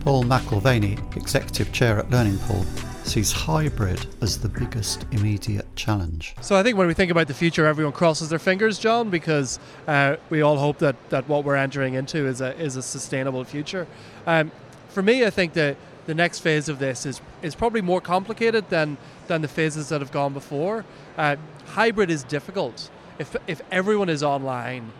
Paul 0.00 0.22
McElvaney, 0.22 1.16
Executive 1.16 1.72
Chair 1.72 1.98
at 1.98 2.08
Learning 2.10 2.38
Pool, 2.38 2.64
sees 3.08 3.32
hybrid 3.32 4.06
as 4.20 4.38
the 4.38 4.48
biggest 4.48 5.06
immediate 5.12 5.66
challenge. 5.76 6.34
So 6.42 6.56
I 6.56 6.62
think 6.62 6.76
when 6.76 6.86
we 6.86 6.94
think 6.94 7.10
about 7.10 7.26
the 7.26 7.34
future, 7.34 7.66
everyone 7.66 7.94
crosses 7.94 8.28
their 8.28 8.38
fingers, 8.38 8.78
John, 8.78 9.08
because 9.08 9.58
uh, 9.86 10.16
we 10.28 10.42
all 10.42 10.58
hope 10.58 10.78
that, 10.78 10.96
that 11.08 11.26
what 11.28 11.44
we're 11.44 11.56
entering 11.56 11.94
into 11.94 12.26
is 12.26 12.40
a, 12.40 12.56
is 12.60 12.76
a 12.76 12.82
sustainable 12.82 13.44
future. 13.44 13.86
Um, 14.26 14.52
for 14.90 15.02
me, 15.02 15.24
I 15.24 15.30
think 15.30 15.54
that 15.54 15.76
the 16.06 16.14
next 16.14 16.40
phase 16.40 16.68
of 16.68 16.78
this 16.78 17.06
is, 17.06 17.20
is 17.42 17.54
probably 17.54 17.80
more 17.80 18.00
complicated 18.00 18.68
than, 18.68 18.98
than 19.26 19.42
the 19.42 19.48
phases 19.48 19.88
that 19.88 20.00
have 20.00 20.12
gone 20.12 20.34
before. 20.34 20.84
Uh, 21.16 21.36
hybrid 21.66 22.10
is 22.10 22.24
difficult. 22.24 22.90
If, 23.18 23.34
if 23.46 23.62
everyone 23.70 24.08
is 24.08 24.22
online, 24.22 24.92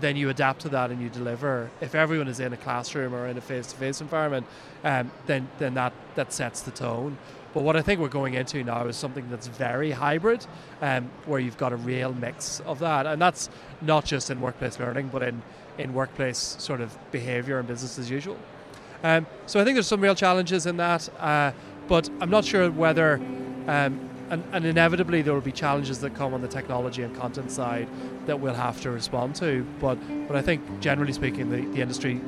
then 0.00 0.16
you 0.16 0.28
adapt 0.28 0.60
to 0.60 0.68
that 0.68 0.90
and 0.90 1.02
you 1.02 1.08
deliver. 1.08 1.70
If 1.80 1.94
everyone 1.94 2.28
is 2.28 2.38
in 2.40 2.52
a 2.52 2.56
classroom 2.56 3.14
or 3.14 3.26
in 3.26 3.36
a 3.36 3.40
face-to-face 3.40 4.00
environment, 4.00 4.46
um, 4.84 5.10
then 5.26 5.48
then 5.58 5.74
that 5.74 5.92
that 6.14 6.32
sets 6.32 6.60
the 6.60 6.70
tone. 6.70 7.18
But 7.54 7.62
what 7.62 7.76
I 7.76 7.82
think 7.82 8.00
we're 8.00 8.08
going 8.08 8.34
into 8.34 8.62
now 8.62 8.86
is 8.86 8.96
something 8.96 9.28
that's 9.30 9.46
very 9.46 9.90
hybrid, 9.90 10.46
um, 10.82 11.10
where 11.26 11.40
you've 11.40 11.56
got 11.56 11.72
a 11.72 11.76
real 11.76 12.12
mix 12.12 12.60
of 12.60 12.78
that, 12.80 13.06
and 13.06 13.20
that's 13.20 13.48
not 13.80 14.04
just 14.04 14.30
in 14.30 14.40
workplace 14.40 14.78
learning, 14.78 15.08
but 15.08 15.22
in 15.22 15.42
in 15.78 15.94
workplace 15.94 16.56
sort 16.58 16.80
of 16.80 16.96
behaviour 17.12 17.58
and 17.58 17.68
business 17.68 17.98
as 17.98 18.10
usual. 18.10 18.36
Um, 19.04 19.26
so 19.46 19.60
I 19.60 19.64
think 19.64 19.76
there's 19.76 19.86
some 19.86 20.00
real 20.00 20.16
challenges 20.16 20.66
in 20.66 20.76
that, 20.78 21.08
uh, 21.20 21.52
but 21.86 22.10
I'm 22.20 22.30
not 22.30 22.44
sure 22.44 22.68
whether 22.68 23.14
um, 23.68 24.08
and, 24.30 24.44
and 24.52 24.64
inevitably 24.66 25.22
there 25.22 25.34
will 25.34 25.40
be 25.40 25.52
challenges 25.52 26.00
that 26.00 26.14
come 26.14 26.34
on 26.34 26.42
the 26.42 26.48
technology 26.48 27.02
and 27.02 27.16
content 27.16 27.50
side 27.50 27.88
that 28.26 28.38
we'll 28.40 28.54
have 28.54 28.80
to 28.82 28.90
respond 28.90 29.34
to. 29.36 29.64
But 29.80 29.96
but 30.26 30.36
I 30.36 30.42
think 30.42 30.80
generally 30.80 31.12
speaking, 31.12 31.50
the, 31.50 31.62
the 31.72 31.80
industry 31.80 32.20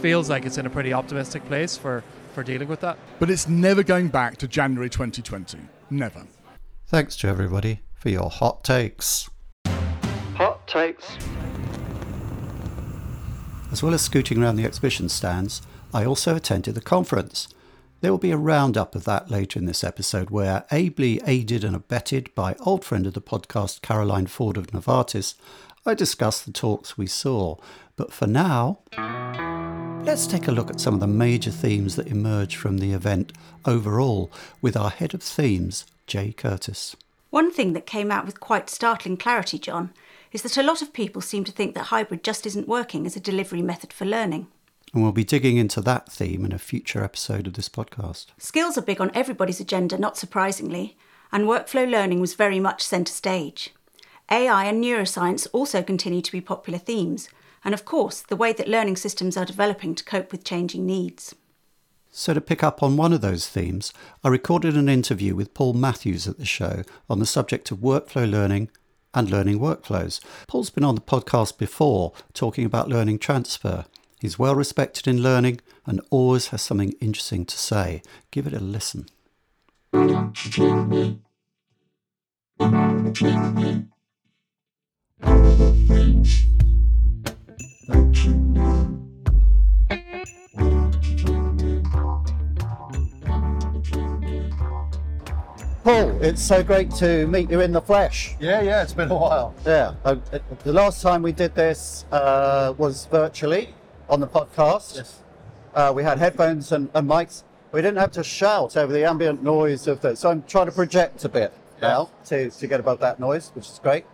feels 0.00 0.30
like 0.30 0.46
it's 0.46 0.58
in 0.58 0.66
a 0.66 0.70
pretty 0.70 0.92
optimistic 0.92 1.44
place 1.46 1.76
for, 1.76 2.04
for 2.38 2.44
dealing 2.44 2.68
with 2.68 2.78
that. 2.78 2.96
But 3.18 3.30
it's 3.30 3.48
never 3.48 3.82
going 3.82 4.08
back 4.08 4.36
to 4.36 4.46
January 4.46 4.88
2020. 4.88 5.58
Never. 5.90 6.24
Thanks 6.86 7.16
to 7.16 7.26
everybody 7.26 7.80
for 7.94 8.10
your 8.10 8.30
hot 8.30 8.62
takes. 8.62 9.28
Hot 10.36 10.64
takes. 10.68 11.16
As 13.72 13.82
well 13.82 13.92
as 13.92 14.02
scooting 14.02 14.40
around 14.40 14.54
the 14.54 14.64
exhibition 14.64 15.08
stands, 15.08 15.62
I 15.92 16.04
also 16.04 16.36
attended 16.36 16.76
the 16.76 16.80
conference. 16.80 17.48
There 18.02 18.12
will 18.12 18.18
be 18.18 18.30
a 18.30 18.36
roundup 18.36 18.94
of 18.94 19.02
that 19.02 19.28
later 19.28 19.58
in 19.58 19.64
this 19.64 19.82
episode, 19.82 20.30
where, 20.30 20.64
ably 20.70 21.20
aided 21.26 21.64
and 21.64 21.74
abetted 21.74 22.32
by 22.36 22.54
old 22.60 22.84
friend 22.84 23.04
of 23.08 23.14
the 23.14 23.20
podcast 23.20 23.82
Caroline 23.82 24.28
Ford 24.28 24.56
of 24.56 24.68
Novartis, 24.68 25.34
I 25.88 25.94
discuss 25.94 26.42
the 26.42 26.52
talks 26.52 26.98
we 26.98 27.06
saw. 27.06 27.56
But 27.96 28.12
for 28.12 28.26
now, 28.26 28.80
let's 30.04 30.26
take 30.26 30.46
a 30.46 30.52
look 30.52 30.68
at 30.68 30.80
some 30.80 30.92
of 30.92 31.00
the 31.00 31.06
major 31.06 31.50
themes 31.50 31.96
that 31.96 32.08
emerge 32.08 32.56
from 32.56 32.76
the 32.76 32.92
event 32.92 33.32
overall 33.64 34.30
with 34.60 34.76
our 34.76 34.90
head 34.90 35.14
of 35.14 35.22
themes, 35.22 35.86
Jay 36.06 36.32
Curtis. 36.32 36.94
One 37.30 37.50
thing 37.50 37.72
that 37.72 37.86
came 37.86 38.10
out 38.12 38.26
with 38.26 38.38
quite 38.38 38.68
startling 38.68 39.16
clarity, 39.16 39.58
John, 39.58 39.94
is 40.30 40.42
that 40.42 40.58
a 40.58 40.62
lot 40.62 40.82
of 40.82 40.92
people 40.92 41.22
seem 41.22 41.44
to 41.44 41.52
think 41.52 41.74
that 41.74 41.84
hybrid 41.84 42.22
just 42.22 42.44
isn't 42.44 42.68
working 42.68 43.06
as 43.06 43.16
a 43.16 43.20
delivery 43.20 43.62
method 43.62 43.90
for 43.90 44.04
learning. 44.04 44.46
And 44.92 45.02
we'll 45.02 45.12
be 45.12 45.24
digging 45.24 45.56
into 45.56 45.80
that 45.80 46.12
theme 46.12 46.44
in 46.44 46.52
a 46.52 46.58
future 46.58 47.02
episode 47.02 47.46
of 47.46 47.54
this 47.54 47.70
podcast. 47.70 48.26
Skills 48.36 48.76
are 48.76 48.82
big 48.82 49.00
on 49.00 49.10
everybody's 49.14 49.60
agenda, 49.60 49.96
not 49.96 50.18
surprisingly, 50.18 50.98
and 51.32 51.44
workflow 51.44 51.90
learning 51.90 52.20
was 52.20 52.34
very 52.34 52.60
much 52.60 52.82
centre 52.82 53.12
stage. 53.12 53.72
AI 54.30 54.64
and 54.64 54.82
neuroscience 54.82 55.46
also 55.52 55.82
continue 55.82 56.22
to 56.22 56.32
be 56.32 56.40
popular 56.40 56.78
themes, 56.78 57.28
and 57.64 57.74
of 57.74 57.84
course, 57.84 58.20
the 58.20 58.36
way 58.36 58.52
that 58.52 58.68
learning 58.68 58.96
systems 58.96 59.36
are 59.36 59.44
developing 59.44 59.94
to 59.94 60.04
cope 60.04 60.32
with 60.32 60.44
changing 60.44 60.86
needs. 60.86 61.34
So, 62.10 62.34
to 62.34 62.40
pick 62.40 62.62
up 62.62 62.82
on 62.82 62.96
one 62.96 63.12
of 63.12 63.20
those 63.20 63.48
themes, 63.48 63.92
I 64.24 64.28
recorded 64.28 64.76
an 64.76 64.88
interview 64.88 65.34
with 65.34 65.54
Paul 65.54 65.74
Matthews 65.74 66.26
at 66.26 66.38
the 66.38 66.44
show 66.44 66.82
on 67.08 67.18
the 67.18 67.26
subject 67.26 67.70
of 67.70 67.78
workflow 67.78 68.28
learning 68.28 68.70
and 69.14 69.30
learning 69.30 69.58
workflows. 69.58 70.20
Paul's 70.46 70.70
been 70.70 70.84
on 70.84 70.94
the 70.94 71.00
podcast 71.00 71.58
before 71.58 72.12
talking 72.32 72.64
about 72.64 72.88
learning 72.88 73.18
transfer, 73.18 73.84
He's 74.20 74.38
well 74.38 74.54
respected 74.54 75.06
in 75.06 75.22
learning 75.22 75.60
and 75.86 76.00
always 76.10 76.48
has 76.48 76.62
something 76.62 76.94
interesting 77.00 77.44
to 77.46 77.56
say. 77.56 78.02
Give 78.32 78.46
it 78.48 78.52
a 78.52 78.58
listen. 78.58 79.06
Paul, 85.20 85.32
it's 96.22 96.42
so 96.42 96.62
great 96.62 96.90
to 96.96 97.26
meet 97.26 97.50
you 97.50 97.60
in 97.60 97.72
the 97.72 97.80
flesh. 97.80 98.36
Yeah, 98.38 98.60
yeah, 98.60 98.82
it's 98.82 98.92
been 98.92 99.10
a 99.10 99.14
while. 99.14 99.54
Yeah, 99.64 99.94
uh, 100.04 100.16
the 100.62 100.72
last 100.72 101.02
time 101.02 101.22
we 101.22 101.32
did 101.32 101.54
this 101.54 102.04
uh, 102.12 102.74
was 102.76 103.06
virtually 103.06 103.74
on 104.08 104.20
the 104.20 104.26
podcast. 104.26 104.96
Yes. 104.96 105.20
Uh, 105.74 105.92
we 105.94 106.02
had 106.02 106.18
headphones 106.18 106.72
and, 106.72 106.90
and, 106.94 107.08
mics. 107.08 107.44
We 107.72 107.82
didn't 107.82 107.98
have 107.98 108.12
to 108.12 108.24
shout 108.24 108.76
over 108.76 108.92
the 108.92 109.04
ambient 109.04 109.42
noise 109.42 109.86
of 109.86 110.00
the. 110.00 110.14
So 110.14 110.30
I'm 110.30 110.42
trying 110.42 110.66
to 110.66 110.72
project 110.72 111.24
a 111.24 111.28
bit 111.28 111.52
yeah. 111.80 111.88
now 111.88 112.10
to, 112.26 112.50
to 112.50 112.66
get 112.66 112.80
above 112.80 113.00
that 113.00 113.20
noise, 113.20 113.50
which 113.54 113.68
is 113.68 113.78
great. 113.82 114.04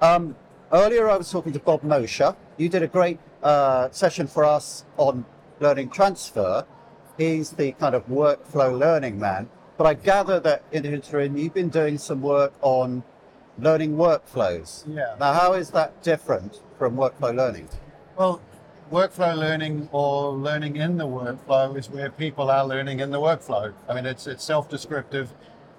Um, 0.00 0.34
earlier, 0.72 1.10
I 1.10 1.16
was 1.18 1.30
talking 1.30 1.52
to 1.52 1.58
Bob 1.58 1.82
Mosher. 1.82 2.34
You 2.56 2.70
did 2.70 2.82
a 2.82 2.88
great 2.88 3.18
uh, 3.42 3.90
session 3.90 4.26
for 4.26 4.44
us 4.46 4.84
on 4.96 5.26
learning 5.60 5.90
transfer. 5.90 6.64
He's 7.18 7.50
the 7.50 7.72
kind 7.72 7.94
of 7.94 8.06
workflow 8.08 8.78
learning 8.78 9.18
man. 9.18 9.50
But 9.76 9.86
I 9.86 9.94
gather 9.94 10.40
that 10.40 10.62
in 10.72 10.84
the 10.84 10.92
interim, 10.92 11.36
you've 11.36 11.52
been 11.52 11.68
doing 11.68 11.98
some 11.98 12.22
work 12.22 12.54
on 12.62 13.02
learning 13.58 13.96
workflows. 13.96 14.84
Yeah. 14.88 15.16
Now, 15.20 15.34
how 15.34 15.52
is 15.52 15.70
that 15.72 16.02
different 16.02 16.62
from 16.78 16.96
workflow 16.96 17.36
learning? 17.36 17.68
Well, 18.16 18.40
workflow 18.90 19.36
learning 19.36 19.90
or 19.92 20.32
learning 20.32 20.76
in 20.76 20.96
the 20.96 21.06
workflow 21.06 21.76
is 21.76 21.90
where 21.90 22.10
people 22.10 22.50
are 22.50 22.66
learning 22.66 23.00
in 23.00 23.10
the 23.10 23.20
workflow. 23.20 23.74
I 23.86 23.94
mean, 23.94 24.06
it's 24.06 24.26
it's 24.26 24.44
self-descriptive, 24.44 25.32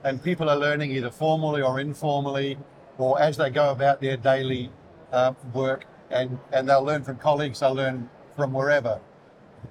and 0.04 0.24
people 0.24 0.48
are 0.48 0.58
learning 0.58 0.92
either 0.92 1.10
formally 1.10 1.64
or 1.64 1.80
informally, 1.80 2.60
or 3.02 3.20
as 3.22 3.38
they 3.38 3.50
go 3.50 3.72
about 3.72 4.02
their 4.02 4.18
daily 4.18 4.72
uh, 5.12 5.34
work, 5.54 5.86
and 6.10 6.40
and 6.54 6.68
they'll 6.68 6.84
learn 6.84 7.04
from 7.04 7.18
colleagues, 7.18 7.60
they'll 7.60 7.74
learn 7.74 8.10
from 8.36 8.54
wherever. 8.54 9.00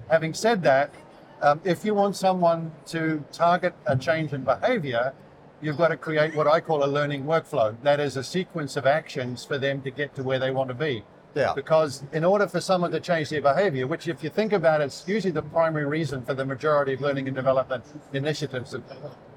Having 0.09 0.33
said 0.33 0.63
that, 0.63 0.93
um, 1.41 1.59
if 1.63 1.83
you 1.83 1.93
want 1.93 2.15
someone 2.15 2.71
to 2.87 3.23
target 3.31 3.73
a 3.85 3.95
change 3.97 4.33
in 4.33 4.43
behavior, 4.43 5.13
you've 5.61 5.77
got 5.77 5.89
to 5.89 5.97
create 5.97 6.35
what 6.35 6.47
I 6.47 6.59
call 6.59 6.83
a 6.83 6.87
learning 6.87 7.23
workflow. 7.25 7.75
That 7.83 7.99
is 7.99 8.17
a 8.17 8.23
sequence 8.23 8.77
of 8.77 8.85
actions 8.85 9.45
for 9.45 9.57
them 9.57 9.81
to 9.81 9.91
get 9.91 10.15
to 10.15 10.23
where 10.23 10.39
they 10.39 10.51
want 10.51 10.69
to 10.69 10.73
be. 10.73 11.03
Yeah. 11.33 11.53
Because 11.53 12.03
in 12.11 12.25
order 12.25 12.47
for 12.47 12.59
someone 12.59 12.91
to 12.91 12.99
change 12.99 13.29
their 13.29 13.41
behavior, 13.41 13.87
which 13.87 14.07
if 14.07 14.23
you 14.23 14.29
think 14.29 14.51
about 14.51 14.81
it, 14.81 14.85
it's 14.85 15.07
usually 15.07 15.31
the 15.31 15.41
primary 15.41 15.85
reason 15.85 16.23
for 16.25 16.33
the 16.33 16.45
majority 16.45 16.93
of 16.93 17.01
learning 17.01 17.27
and 17.27 17.35
development 17.35 17.85
initiatives 18.13 18.73
of 18.73 18.83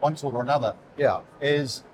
one 0.00 0.16
sort 0.16 0.34
or 0.34 0.42
another. 0.42 0.74
Yeah. 0.96 1.20
Is 1.40 1.84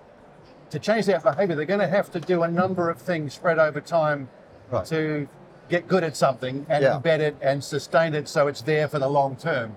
to 0.71 0.79
change 0.79 1.07
that 1.07 1.23
behavior, 1.23 1.57
they're 1.57 1.65
going 1.65 1.81
to 1.81 1.89
have 1.89 2.11
to 2.13 2.21
do 2.21 2.43
a 2.43 2.49
number 2.49 2.91
of 2.91 2.99
things 2.99 3.35
spread 3.35 3.59
over 3.59 3.81
time 3.81 4.29
right. 4.71 4.87
to 4.87 5.29
get 5.69 5.87
good 5.87 6.05
at 6.05 6.17
something 6.17 6.67
and 6.69 6.83
yeah. 6.83 7.01
embed 7.01 7.21
it 7.21 7.37
and 7.41 7.63
sustain 7.63 8.15
it 8.15 8.29
so 8.29 8.49
it's 8.49 8.63
there 8.63 8.89
for 8.89 8.99
the 8.99 9.09
long 9.09 9.37
term. 9.37 9.77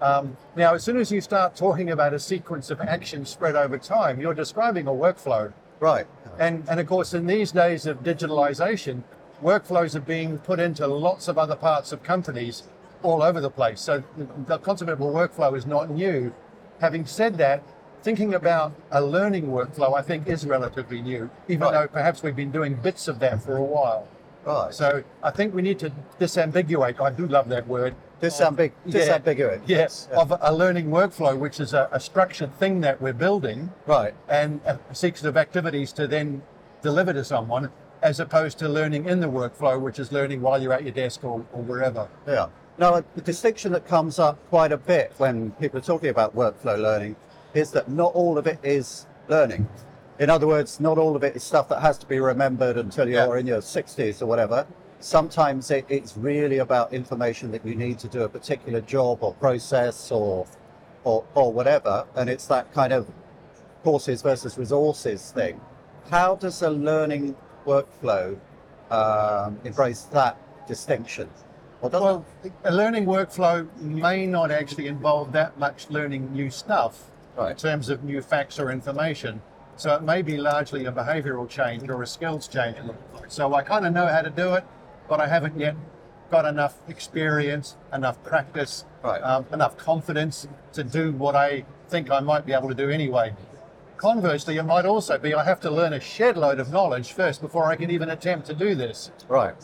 Um, 0.00 0.36
now, 0.56 0.74
as 0.74 0.82
soon 0.82 0.96
as 0.96 1.12
you 1.12 1.20
start 1.20 1.54
talking 1.54 1.90
about 1.90 2.14
a 2.14 2.18
sequence 2.18 2.70
of 2.70 2.80
actions 2.80 3.28
spread 3.28 3.54
over 3.54 3.76
time, 3.76 4.20
you're 4.20 4.34
describing 4.34 4.86
a 4.86 4.90
workflow. 4.90 5.52
Right. 5.78 6.06
And, 6.38 6.66
and 6.68 6.80
of 6.80 6.86
course, 6.86 7.12
in 7.12 7.26
these 7.26 7.52
days 7.52 7.86
of 7.86 8.02
digitalization, 8.02 9.02
workflows 9.42 9.94
are 9.94 10.00
being 10.00 10.38
put 10.38 10.58
into 10.58 10.86
lots 10.86 11.28
of 11.28 11.38
other 11.38 11.56
parts 11.56 11.92
of 11.92 12.02
companies 12.02 12.64
all 13.02 13.22
over 13.22 13.40
the 13.40 13.50
place. 13.50 13.80
So 13.80 14.02
the, 14.46 14.58
concept 14.58 14.90
of 14.90 15.00
a 15.00 15.04
workflow 15.04 15.56
is 15.56 15.66
not 15.66 15.90
new. 15.90 16.32
Having 16.80 17.06
said 17.06 17.36
that, 17.38 17.62
thinking 18.02 18.34
about 18.34 18.72
a 18.90 19.00
learning 19.02 19.46
workflow, 19.48 19.96
I 19.96 20.02
think, 20.02 20.26
is 20.26 20.46
relatively 20.46 21.02
new, 21.02 21.30
even 21.48 21.72
though 21.72 21.88
perhaps 21.88 22.22
we've 22.22 22.36
been 22.36 22.50
doing 22.50 22.74
bits 22.74 23.08
of 23.08 23.18
that 23.20 23.42
for 23.42 23.56
a 23.56 23.62
while. 23.62 24.08
Right. 24.44 24.72
So 24.72 25.04
I 25.22 25.30
think 25.30 25.54
we 25.54 25.60
need 25.62 25.78
to 25.80 25.92
disambiguate. 26.18 27.00
I 27.00 27.10
do 27.10 27.26
love 27.26 27.48
that 27.50 27.66
word. 27.66 27.94
Disambig- 28.22 28.72
Yeah. 28.84 29.18
disambiguate. 29.18 29.60
Yes, 29.66 30.08
of 30.12 30.32
a 30.40 30.52
learning 30.52 30.88
workflow, 30.90 31.38
which 31.38 31.58
is 31.60 31.72
a, 31.74 31.88
a 31.92 32.00
structured 32.00 32.54
thing 32.54 32.80
that 32.82 33.00
we're 33.00 33.14
building, 33.14 33.70
right, 33.86 34.14
and 34.28 34.60
uh, 34.66 34.76
a 34.90 34.94
sequence 34.94 35.24
of 35.24 35.36
activities 35.36 35.92
to 35.94 36.06
then 36.06 36.42
deliver 36.82 37.12
to 37.14 37.24
someone, 37.24 37.70
as 38.02 38.20
opposed 38.20 38.58
to 38.58 38.68
learning 38.68 39.06
in 39.06 39.20
the 39.20 39.26
workflow, 39.26 39.80
which 39.80 39.98
is 39.98 40.12
learning 40.12 40.40
while 40.42 40.60
you're 40.62 40.72
at 40.72 40.82
your 40.82 40.92
desk 40.92 41.24
or, 41.24 41.44
or 41.52 41.62
wherever. 41.62 42.08
Yeah. 42.26 42.46
Now, 42.78 43.02
the 43.14 43.20
distinction 43.22 43.72
that 43.72 43.86
comes 43.86 44.18
up 44.18 44.38
quite 44.48 44.72
a 44.72 44.78
bit 44.78 45.12
when 45.18 45.50
people 45.52 45.78
are 45.78 45.82
talking 45.82 46.08
about 46.08 46.34
workflow 46.34 46.78
learning 46.80 47.16
is 47.54 47.70
that 47.72 47.88
not 47.88 48.14
all 48.14 48.38
of 48.38 48.46
it 48.46 48.58
is 48.62 49.06
learning. 49.28 49.68
In 50.18 50.28
other 50.28 50.46
words, 50.46 50.80
not 50.80 50.98
all 50.98 51.16
of 51.16 51.24
it 51.24 51.34
is 51.34 51.42
stuff 51.42 51.68
that 51.70 51.80
has 51.80 51.96
to 51.98 52.06
be 52.06 52.20
remembered 52.20 52.76
until 52.76 53.08
you're 53.08 53.38
in 53.38 53.46
your 53.46 53.60
60s 53.60 54.20
or 54.20 54.26
whatever. 54.26 54.66
Sometimes 54.98 55.70
it, 55.70 55.86
it's 55.88 56.16
really 56.16 56.58
about 56.58 56.92
information 56.92 57.50
that 57.52 57.64
you 57.64 57.74
need 57.74 57.98
to 58.00 58.08
do 58.08 58.22
a 58.22 58.28
particular 58.28 58.82
job 58.82 59.22
or 59.22 59.32
process 59.34 60.10
or, 60.10 60.46
or, 61.04 61.24
or 61.34 61.50
whatever. 61.50 62.06
And 62.16 62.28
it's 62.28 62.46
that 62.46 62.70
kind 62.74 62.92
of 62.92 63.10
courses 63.82 64.20
versus 64.20 64.58
resources 64.58 65.30
thing. 65.30 65.58
How 66.10 66.36
does 66.36 66.60
a 66.60 66.70
learning 66.70 67.34
workflow 67.64 68.38
um, 68.90 69.58
embrace 69.64 70.02
that 70.12 70.36
distinction? 70.68 71.30
Well, 71.80 72.26
a 72.64 72.72
learning 72.72 73.06
workflow 73.06 73.66
may 73.80 74.26
not 74.26 74.50
actually 74.50 74.86
involve 74.86 75.32
that 75.32 75.58
much 75.58 75.88
learning 75.88 76.30
new 76.30 76.50
stuff 76.50 77.10
in 77.48 77.56
terms 77.56 77.88
of 77.88 78.04
new 78.04 78.20
facts 78.20 78.58
or 78.58 78.70
information. 78.70 79.40
So 79.76 79.94
it 79.94 80.02
may 80.02 80.20
be 80.20 80.36
largely 80.36 80.84
a 80.84 80.92
behavioral 80.92 81.48
change 81.48 81.88
or 81.88 82.02
a 82.02 82.06
skills 82.06 82.46
change. 82.48 82.76
So 83.28 83.54
I 83.54 83.62
kind 83.62 83.86
of 83.86 83.94
know 83.94 84.06
how 84.06 84.20
to 84.20 84.30
do 84.30 84.54
it, 84.54 84.64
but 85.08 85.20
I 85.20 85.26
haven't 85.26 85.58
yet 85.58 85.74
got 86.30 86.44
enough 86.44 86.76
experience, 86.88 87.76
enough 87.92 88.22
practice, 88.22 88.84
um, 89.02 89.46
enough 89.52 89.76
confidence 89.76 90.46
to 90.72 90.84
do 90.84 91.12
what 91.12 91.34
I 91.34 91.64
think 91.88 92.10
I 92.10 92.20
might 92.20 92.46
be 92.46 92.52
able 92.52 92.68
to 92.68 92.74
do 92.74 92.90
anyway. 92.90 93.34
Conversely, 93.96 94.56
it 94.56 94.62
might 94.62 94.86
also 94.86 95.18
be 95.18 95.34
I 95.34 95.44
have 95.44 95.60
to 95.60 95.70
learn 95.70 95.92
a 95.92 96.00
shed 96.00 96.36
load 96.36 96.60
of 96.60 96.70
knowledge 96.70 97.12
first 97.12 97.40
before 97.40 97.66
I 97.66 97.76
can 97.76 97.90
even 97.90 98.10
attempt 98.10 98.46
to 98.46 98.54
do 98.54 98.74
this. 98.74 99.10
Right. 99.28 99.54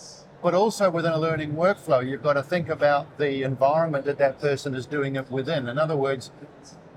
But 0.43 0.55
also 0.55 0.91
within 0.91 1.13
a 1.13 1.19
learning 1.19 1.53
workflow, 1.53 2.07
you've 2.07 2.23
got 2.23 2.35
to 2.35 2.43
think 2.43 2.69
about 2.69 3.19
the 3.19 3.43
environment 3.43 4.05
that 4.05 4.19
that 4.19 4.39
person 4.39 4.75
is 4.75 4.87
doing 4.87 5.17
it 5.17 5.31
within. 5.31 5.69
In 5.69 5.79
other 5.79 5.97
words, 5.97 6.31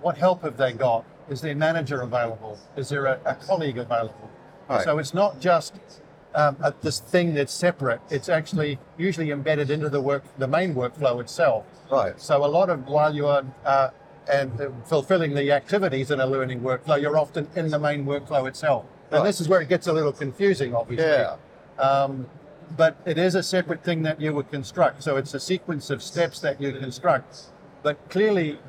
what 0.01 0.17
help 0.17 0.43
have 0.43 0.57
they 0.57 0.73
got? 0.73 1.05
Is 1.29 1.41
their 1.41 1.55
manager 1.55 2.01
available? 2.01 2.57
Is 2.75 2.89
there 2.89 3.05
a, 3.05 3.19
a 3.25 3.35
colleague 3.35 3.77
available? 3.77 4.29
Right. 4.67 4.83
So 4.83 4.97
it's 4.97 5.13
not 5.13 5.39
just 5.39 5.73
um, 6.35 6.57
a, 6.61 6.73
this 6.81 6.99
thing 6.99 7.33
that's 7.33 7.53
separate. 7.53 8.01
It's 8.09 8.29
actually 8.29 8.79
usually 8.97 9.31
embedded 9.31 9.69
into 9.69 9.89
the 9.89 10.01
work, 10.01 10.23
the 10.37 10.47
main 10.47 10.73
workflow 10.73 11.21
itself. 11.21 11.65
Right. 11.91 12.19
So 12.19 12.45
a 12.45 12.47
lot 12.47 12.69
of 12.69 12.87
while 12.87 13.15
you 13.15 13.27
are 13.27 13.45
uh, 13.65 13.89
and 14.31 14.59
uh, 14.61 14.69
fulfilling 14.85 15.33
the 15.33 15.51
activities 15.51 16.11
in 16.11 16.19
a 16.19 16.25
learning 16.25 16.61
workflow, 16.61 17.01
you're 17.01 17.17
often 17.17 17.47
in 17.55 17.69
the 17.69 17.79
main 17.79 18.05
workflow 18.05 18.47
itself. 18.47 18.85
And 19.11 19.25
this 19.25 19.41
is 19.41 19.47
where 19.47 19.59
it 19.59 19.69
gets 19.69 19.87
a 19.87 19.93
little 19.93 20.11
confusing, 20.11 20.75
obviously. 20.75 21.07
Yeah. 21.07 21.37
Um, 21.79 22.27
but 22.77 22.97
it 23.05 23.17
is 23.17 23.33
a 23.33 23.41
separate 23.41 23.83
thing 23.83 24.03
that 24.03 24.21
you 24.21 24.33
would 24.33 24.51
construct. 24.51 25.01
So 25.01 25.17
it's 25.17 25.33
a 25.33 25.39
sequence 25.39 25.89
of 25.89 26.03
steps 26.03 26.39
that 26.41 26.61
you 26.61 26.71
construct. 26.73 27.45
But 27.81 28.09
clearly, 28.09 28.59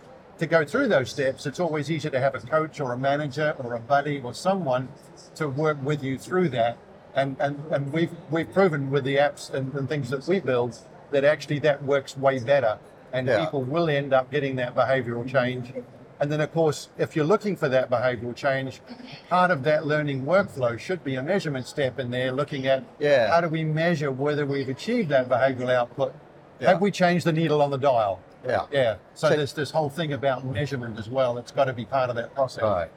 to 0.40 0.47
go 0.47 0.64
through 0.64 0.88
those 0.88 1.11
steps, 1.11 1.47
it's 1.47 1.61
always 1.61 1.90
easier 1.90 2.11
to 2.11 2.20
have 2.20 2.35
a 2.35 2.40
coach 2.40 2.81
or 2.81 2.92
a 2.92 2.98
manager 2.98 3.55
or 3.59 3.74
a 3.74 3.81
buddy 3.81 4.20
or 4.22 4.35
someone 4.35 4.88
to 5.37 5.48
work 5.48 5.79
with 5.83 6.03
you 6.03 6.18
through 6.18 6.48
that. 6.50 6.76
And, 7.14 7.37
and, 7.40 7.62
and 7.70 7.92
we've, 7.92 8.11
we've 8.31 8.53
proven 8.53 8.90
with 8.90 9.05
the 9.05 9.16
apps 9.16 9.53
and, 9.53 9.72
and 9.74 9.88
things 9.88 10.11
that 10.11 10.26
we 10.26 10.40
build 10.40 10.79
that 11.11 11.24
actually 11.24 11.59
that 11.61 11.83
works 11.83 12.16
way 12.16 12.38
better. 12.38 12.79
And 13.12 13.26
Yeah. 13.26 13.44
people 13.44 13.62
will 13.64 13.88
end 13.90 14.12
up 14.12 14.31
getting 14.31 14.57
that 14.57 14.74
behavioral 14.74 15.29
change. 15.29 15.72
And 16.20 16.31
then, 16.31 16.40
of 16.40 16.53
course, 16.53 16.88
if 16.98 17.16
you're 17.16 17.24
looking 17.24 17.57
for 17.57 17.68
that 17.68 17.90
behavioral 17.90 18.37
change, 18.37 18.81
part 19.29 19.50
of 19.50 19.62
that 19.64 19.87
learning 19.87 20.24
workflow 20.24 20.79
should 20.79 21.03
be 21.03 21.16
a 21.16 21.22
measurement 21.22 21.66
step 21.66 21.98
in 21.98 22.11
there, 22.11 22.31
looking 22.31 22.66
at 22.66 22.85
Yeah. 22.98 23.29
how 23.31 23.40
do 23.40 23.48
we 23.48 23.64
measure 23.64 24.11
whether 24.12 24.46
we've 24.46 24.68
achieved 24.68 25.09
that 25.09 25.29
behavioral 25.29 25.70
output? 25.74 26.14
Yeah. 26.61 26.68
Have 26.72 26.81
we 26.81 26.90
changed 26.90 27.26
the 27.26 27.33
needle 27.33 27.61
on 27.62 27.70
the 27.70 27.79
dial? 27.79 28.20
Yeah. 28.44 28.66
Yeah. 28.72 28.96
So, 29.14 29.29
So- 29.29 29.37
there's 29.37 29.53
this 29.53 29.70
whole 29.70 29.88
thing 29.90 30.12
about 30.12 30.44
measurement 30.44 30.98
as 30.98 31.09
well. 31.09 31.38
It's 31.38 31.53
got 31.53 31.64
to 31.64 31.72
be 31.72 31.85
part 31.85 32.11
of 32.11 32.16
that 32.16 32.35
process. 32.35 32.62
Right. 32.62 32.90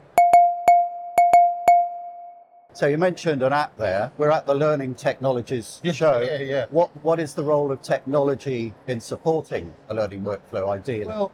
So 2.75 2.87
you 2.87 2.97
mentioned 2.97 3.43
an 3.43 3.53
app 3.53 3.77
there. 3.77 4.11
We're 4.17 4.31
at 4.31 4.47
the 4.47 4.55
Learning 4.55 4.95
Technologies 4.95 5.79
show. 5.93 6.21
yeah, 6.21 6.39
yeah. 6.39 6.65
What 6.71 6.89
What 7.03 7.19
is 7.19 7.35
the 7.35 7.43
role 7.43 7.71
of 7.71 7.83
technology 7.83 8.73
in 8.87 8.99
supporting 8.99 9.73
a 9.89 9.93
learning 9.93 10.23
workflow, 10.23 10.69
ideally? 10.69 11.05
Well, 11.05 11.31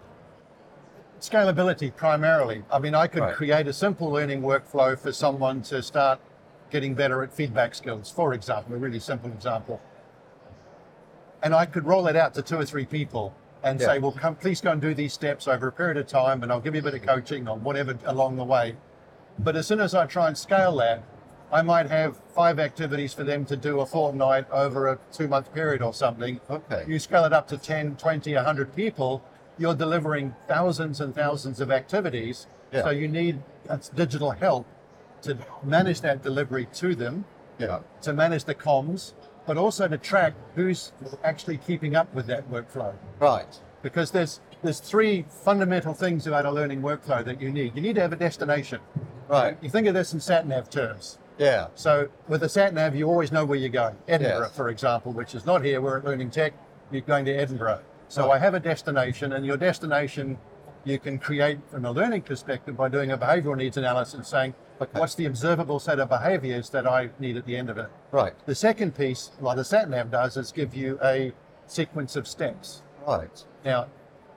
scalability 1.21 1.95
primarily. 1.95 2.63
I 2.69 2.79
mean, 2.79 2.93
I 2.93 3.07
could 3.07 3.21
Right. 3.21 3.33
create 3.35 3.67
a 3.67 3.73
simple 3.73 4.09
learning 4.09 4.41
workflow 4.41 4.99
for 4.99 5.13
someone 5.13 5.61
to 5.63 5.81
start 5.81 6.19
getting 6.71 6.93
better 6.93 7.23
at 7.23 7.31
feedback 7.33 7.73
skills, 7.73 8.11
for 8.11 8.33
example, 8.33 8.75
a 8.75 8.77
really 8.77 8.99
simple 8.99 9.29
example. 9.31 9.79
And 11.41 11.55
I 11.55 11.65
could 11.65 11.85
roll 11.85 12.07
it 12.07 12.17
out 12.17 12.33
to 12.33 12.41
two 12.41 12.57
or 12.59 12.65
three 12.65 12.85
people 12.85 13.33
and 13.63 13.79
Yeah. 13.79 13.87
say, 13.87 13.99
well, 13.99 14.11
come, 14.11 14.35
please 14.35 14.61
go 14.61 14.71
and 14.71 14.81
do 14.81 14.93
these 14.93 15.13
steps 15.13 15.47
over 15.47 15.67
a 15.67 15.71
period 15.71 15.97
of 15.97 16.07
time, 16.07 16.43
and 16.43 16.51
I'll 16.51 16.61
give 16.61 16.75
you 16.75 16.81
a 16.81 16.83
bit 16.83 16.93
of 16.93 17.01
coaching 17.01 17.47
or 17.47 17.57
whatever 17.57 17.97
along 18.05 18.37
the 18.37 18.43
way. 18.43 18.75
But 19.37 19.55
as 19.55 19.67
soon 19.67 19.79
as 19.79 19.93
I 19.95 20.05
try 20.05 20.27
and 20.27 20.37
scale 20.37 20.75
that, 20.77 21.03
I 21.51 21.61
might 21.61 21.87
have 21.87 22.17
five 22.35 22.59
activities 22.59 23.13
for 23.13 23.23
them 23.23 23.43
to 23.45 23.57
do 23.57 23.79
a 23.79 23.85
fortnight 23.85 24.49
over 24.51 24.87
a 24.89 24.99
two 25.11 25.27
month 25.27 25.53
period 25.53 25.81
or 25.81 25.93
something. 25.93 26.39
Okay. 26.49 26.85
You 26.87 26.99
scale 26.99 27.25
it 27.25 27.33
up 27.33 27.47
to 27.47 27.57
10, 27.57 27.95
20, 27.95 28.35
100 28.35 28.75
people, 28.75 29.23
you're 29.57 29.75
delivering 29.75 30.35
thousands 30.47 31.01
and 31.01 31.13
thousands 31.13 31.59
of 31.59 31.71
activities. 31.71 32.47
Yeah. 32.71 32.83
So 32.83 32.89
you 32.91 33.07
need 33.07 33.41
that's 33.65 33.89
digital 33.89 34.31
help 34.31 34.65
to 35.23 35.37
manage 35.63 36.01
that 36.01 36.21
delivery 36.21 36.67
to 36.73 36.95
them, 36.95 37.25
yeah. 37.57 37.79
to 38.03 38.13
manage 38.13 38.45
the 38.45 38.55
comms, 38.55 39.13
but 39.49 39.57
also 39.57 39.87
to 39.87 39.97
track 39.97 40.35
who's 40.53 40.91
actually 41.23 41.57
keeping 41.57 41.95
up 41.95 42.13
with 42.13 42.27
that 42.27 42.47
workflow. 42.51 42.93
Right. 43.19 43.59
Because 43.81 44.11
there's 44.11 44.41
there's 44.61 44.79
three 44.79 45.25
fundamental 45.27 45.95
things 45.95 46.27
about 46.27 46.45
a 46.45 46.51
learning 46.51 46.83
workflow 46.83 47.25
that 47.25 47.41
you 47.41 47.51
need. 47.51 47.75
You 47.75 47.81
need 47.81 47.95
to 47.95 48.01
have 48.01 48.13
a 48.13 48.15
destination. 48.15 48.79
Right. 49.27 49.57
You 49.59 49.71
think 49.71 49.87
of 49.87 49.95
this 49.95 50.13
in 50.13 50.19
sat 50.19 50.45
nav 50.45 50.69
terms. 50.69 51.17
Yeah. 51.39 51.69
So 51.73 52.09
with 52.27 52.43
a 52.43 52.49
sat 52.49 52.75
nav, 52.75 52.93
you 52.95 53.07
always 53.07 53.31
know 53.31 53.43
where 53.43 53.57
you're 53.57 53.69
going. 53.69 53.95
Edinburgh, 54.07 54.49
Yes. 54.49 54.55
for 54.55 54.69
example, 54.69 55.13
which 55.13 55.33
is 55.33 55.47
not 55.47 55.65
here. 55.65 55.81
We're 55.81 55.97
at 55.97 56.05
Learning 56.05 56.29
Tech. 56.29 56.53
You're 56.91 57.01
going 57.01 57.25
to 57.25 57.33
Edinburgh. 57.33 57.81
So 58.07 58.27
Right. 58.27 58.35
I 58.35 58.37
have 58.45 58.53
a 58.53 58.59
destination, 58.59 59.33
and 59.33 59.43
your 59.47 59.57
destination 59.57 60.37
you 60.83 60.99
can 60.99 61.19
create 61.19 61.59
from 61.69 61.85
a 61.85 61.91
learning 61.91 62.21
perspective 62.23 62.77
by 62.77 62.89
doing 62.89 63.11
a 63.11 63.17
behavioural 63.17 63.57
needs 63.57 63.77
analysis, 63.77 64.13
and 64.13 64.25
saying 64.25 64.53
what's 64.93 65.15
the 65.15 65.25
observable 65.25 65.79
set 65.79 65.99
of 65.99 66.09
behaviours 66.09 66.69
that 66.69 66.87
I 66.87 67.09
need 67.19 67.37
at 67.37 67.45
the 67.45 67.57
end 67.57 67.69
of 67.69 67.77
it. 67.77 67.89
Right. 68.11 68.33
The 68.45 68.55
second 68.55 68.95
piece, 68.95 69.31
like 69.41 69.57
the 69.57 69.65
sat 69.65 69.89
nav 69.89 70.11
does, 70.11 70.37
is 70.37 70.51
give 70.51 70.73
you 70.73 70.97
a 71.03 71.33
sequence 71.67 72.15
of 72.15 72.27
steps. 72.27 72.81
Right. 73.05 73.43
Now, 73.65 73.87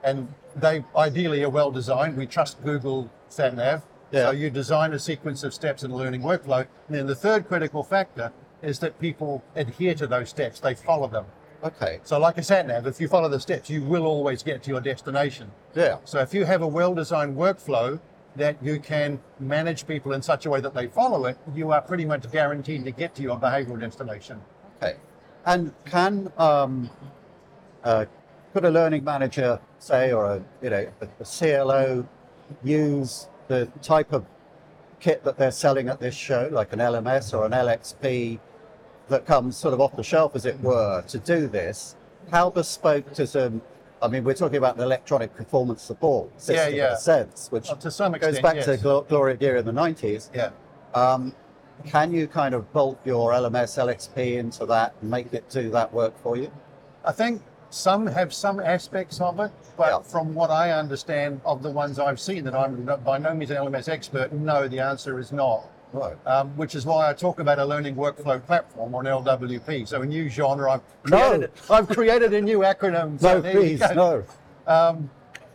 and 0.03 0.33
they 0.55 0.83
ideally 0.95 1.43
are 1.43 1.49
well 1.49 1.71
designed. 1.71 2.17
We 2.17 2.27
trust 2.27 2.61
Google 2.63 3.09
Sat 3.29 3.55
Nav. 3.55 3.83
Yeah. 4.11 4.25
So 4.25 4.31
you 4.31 4.49
design 4.49 4.93
a 4.93 4.99
sequence 4.99 5.43
of 5.43 5.53
steps 5.53 5.83
in 5.83 5.91
a 5.91 5.95
learning 5.95 6.21
workflow. 6.21 6.67
And 6.87 6.97
then 6.97 7.07
the 7.07 7.15
third 7.15 7.47
critical 7.47 7.83
factor 7.83 8.31
is 8.61 8.79
that 8.79 8.99
people 8.99 9.43
adhere 9.55 9.95
to 9.95 10.07
those 10.07 10.29
steps, 10.29 10.59
they 10.59 10.75
follow 10.75 11.07
them. 11.07 11.25
Okay. 11.63 11.99
So, 12.03 12.19
like 12.19 12.37
a 12.37 12.43
sat 12.43 12.67
nav, 12.67 12.85
if 12.87 12.99
you 12.99 13.07
follow 13.07 13.29
the 13.29 13.39
steps, 13.39 13.69
you 13.69 13.81
will 13.81 14.05
always 14.05 14.43
get 14.43 14.63
to 14.63 14.69
your 14.69 14.81
destination. 14.81 15.51
Yeah. 15.75 15.97
So, 16.03 16.19
if 16.19 16.33
you 16.33 16.43
have 16.45 16.61
a 16.61 16.67
well 16.67 16.93
designed 16.93 17.37
workflow 17.37 17.99
that 18.35 18.57
you 18.61 18.79
can 18.79 19.19
manage 19.39 19.87
people 19.87 20.13
in 20.13 20.21
such 20.21 20.45
a 20.45 20.49
way 20.49 20.59
that 20.59 20.73
they 20.73 20.87
follow 20.87 21.25
it, 21.25 21.37
you 21.55 21.71
are 21.71 21.81
pretty 21.81 22.03
much 22.05 22.29
guaranteed 22.31 22.83
to 22.83 22.91
get 22.91 23.15
to 23.15 23.21
your 23.21 23.39
behavioral 23.39 23.79
destination. 23.79 24.41
Okay. 24.81 24.97
And 25.45 25.73
can 25.85 26.31
um, 26.37 26.89
uh, 27.83 28.05
could 28.53 28.65
a 28.65 28.71
learning 28.71 29.03
manager 29.03 29.59
say, 29.79 30.11
or 30.11 30.25
a 30.25 30.43
you 30.61 30.69
know 30.69 30.87
a, 31.01 31.07
a 31.19 31.25
CLO, 31.25 32.07
use 32.63 33.27
the 33.47 33.67
type 33.81 34.13
of 34.13 34.25
kit 34.99 35.23
that 35.23 35.37
they're 35.37 35.51
selling 35.51 35.89
at 35.89 35.99
this 35.99 36.15
show, 36.15 36.49
like 36.51 36.71
an 36.73 36.79
LMS 36.79 37.37
or 37.37 37.45
an 37.45 37.51
LXP, 37.51 38.39
that 39.09 39.25
comes 39.25 39.57
sort 39.57 39.73
of 39.73 39.81
off 39.81 39.95
the 39.95 40.03
shelf, 40.03 40.35
as 40.35 40.45
it 40.45 40.59
were, 40.61 41.03
to 41.07 41.19
do 41.19 41.47
this? 41.47 41.95
How 42.31 42.49
bespoke 42.49 43.13
does 43.13 43.35
um, 43.35 43.61
I 44.03 44.09
mean, 44.09 44.25
we're 44.25 44.33
talking 44.33 44.57
about 44.57 44.75
an 44.75 44.83
electronic 44.83 45.33
performance 45.33 45.81
support 45.81 46.29
system 46.39 46.75
yeah. 46.75 46.87
in 46.87 46.93
a 46.93 46.97
sense, 46.97 47.49
which 47.51 47.69
to 47.79 47.89
some 47.89 48.11
goes 48.13 48.39
back 48.41 48.55
yes. 48.55 48.65
to 48.65 48.75
Glo- 48.75 49.05
Gloria 49.07 49.37
Gery 49.37 49.59
in 49.59 49.65
the 49.65 49.71
90s. 49.71 50.29
Yeah. 50.35 50.49
Um, 50.93 51.33
can 51.85 52.13
you 52.13 52.27
kind 52.27 52.53
of 52.53 52.71
bolt 52.73 52.99
your 53.05 53.31
LMS 53.31 53.77
LXP 53.77 54.37
into 54.37 54.65
that 54.65 54.93
and 55.01 55.09
make 55.09 55.33
it 55.33 55.49
do 55.49 55.69
that 55.71 55.91
work 55.93 56.17
for 56.21 56.35
you? 56.35 56.51
I 57.05 57.13
think 57.13 57.41
some 57.69 58.05
have 58.05 58.33
some 58.33 58.59
aspects 58.59 59.21
of 59.21 59.39
it, 59.39 59.51
but 59.77 60.05
from 60.05 60.33
what 60.33 60.49
I 60.49 60.71
understand 60.71 61.39
of 61.45 61.63
the 61.63 61.71
ones 61.71 61.97
I've 61.97 62.19
seen, 62.19 62.43
that 62.43 62.53
I'm 62.53 62.85
by 63.05 63.17
no 63.17 63.33
means 63.33 63.51
an 63.51 63.57
LMS 63.57 63.87
expert, 63.87 64.33
no, 64.33 64.67
the 64.67 64.79
answer 64.79 65.17
is 65.17 65.31
not. 65.31 65.69
Right. 65.93 66.15
Um, 66.27 66.49
which 66.57 66.73
is 66.75 66.85
why 66.85 67.09
I 67.09 67.13
talk 67.13 67.39
about 67.39 67.59
a 67.59 67.65
learning 67.65 67.95
workflow 67.95 68.43
platform 68.43 68.93
or 68.95 69.01
an 69.01 69.07
LWP. 69.07 69.87
So 69.87 70.01
a 70.01 70.05
new 70.05 70.27
genre. 70.27 70.71
I've 70.73 70.81
No. 71.11 71.29
created, 71.29 71.51
I've 71.69 71.87
created 71.87 72.33
a 72.33 72.41
new 72.41 72.59
acronym. 72.59 73.21
No, 73.21 73.41
so 73.41 73.47
you 73.47 73.53
please, 73.53 73.79
no. 73.95 74.23
Um, 74.67 75.09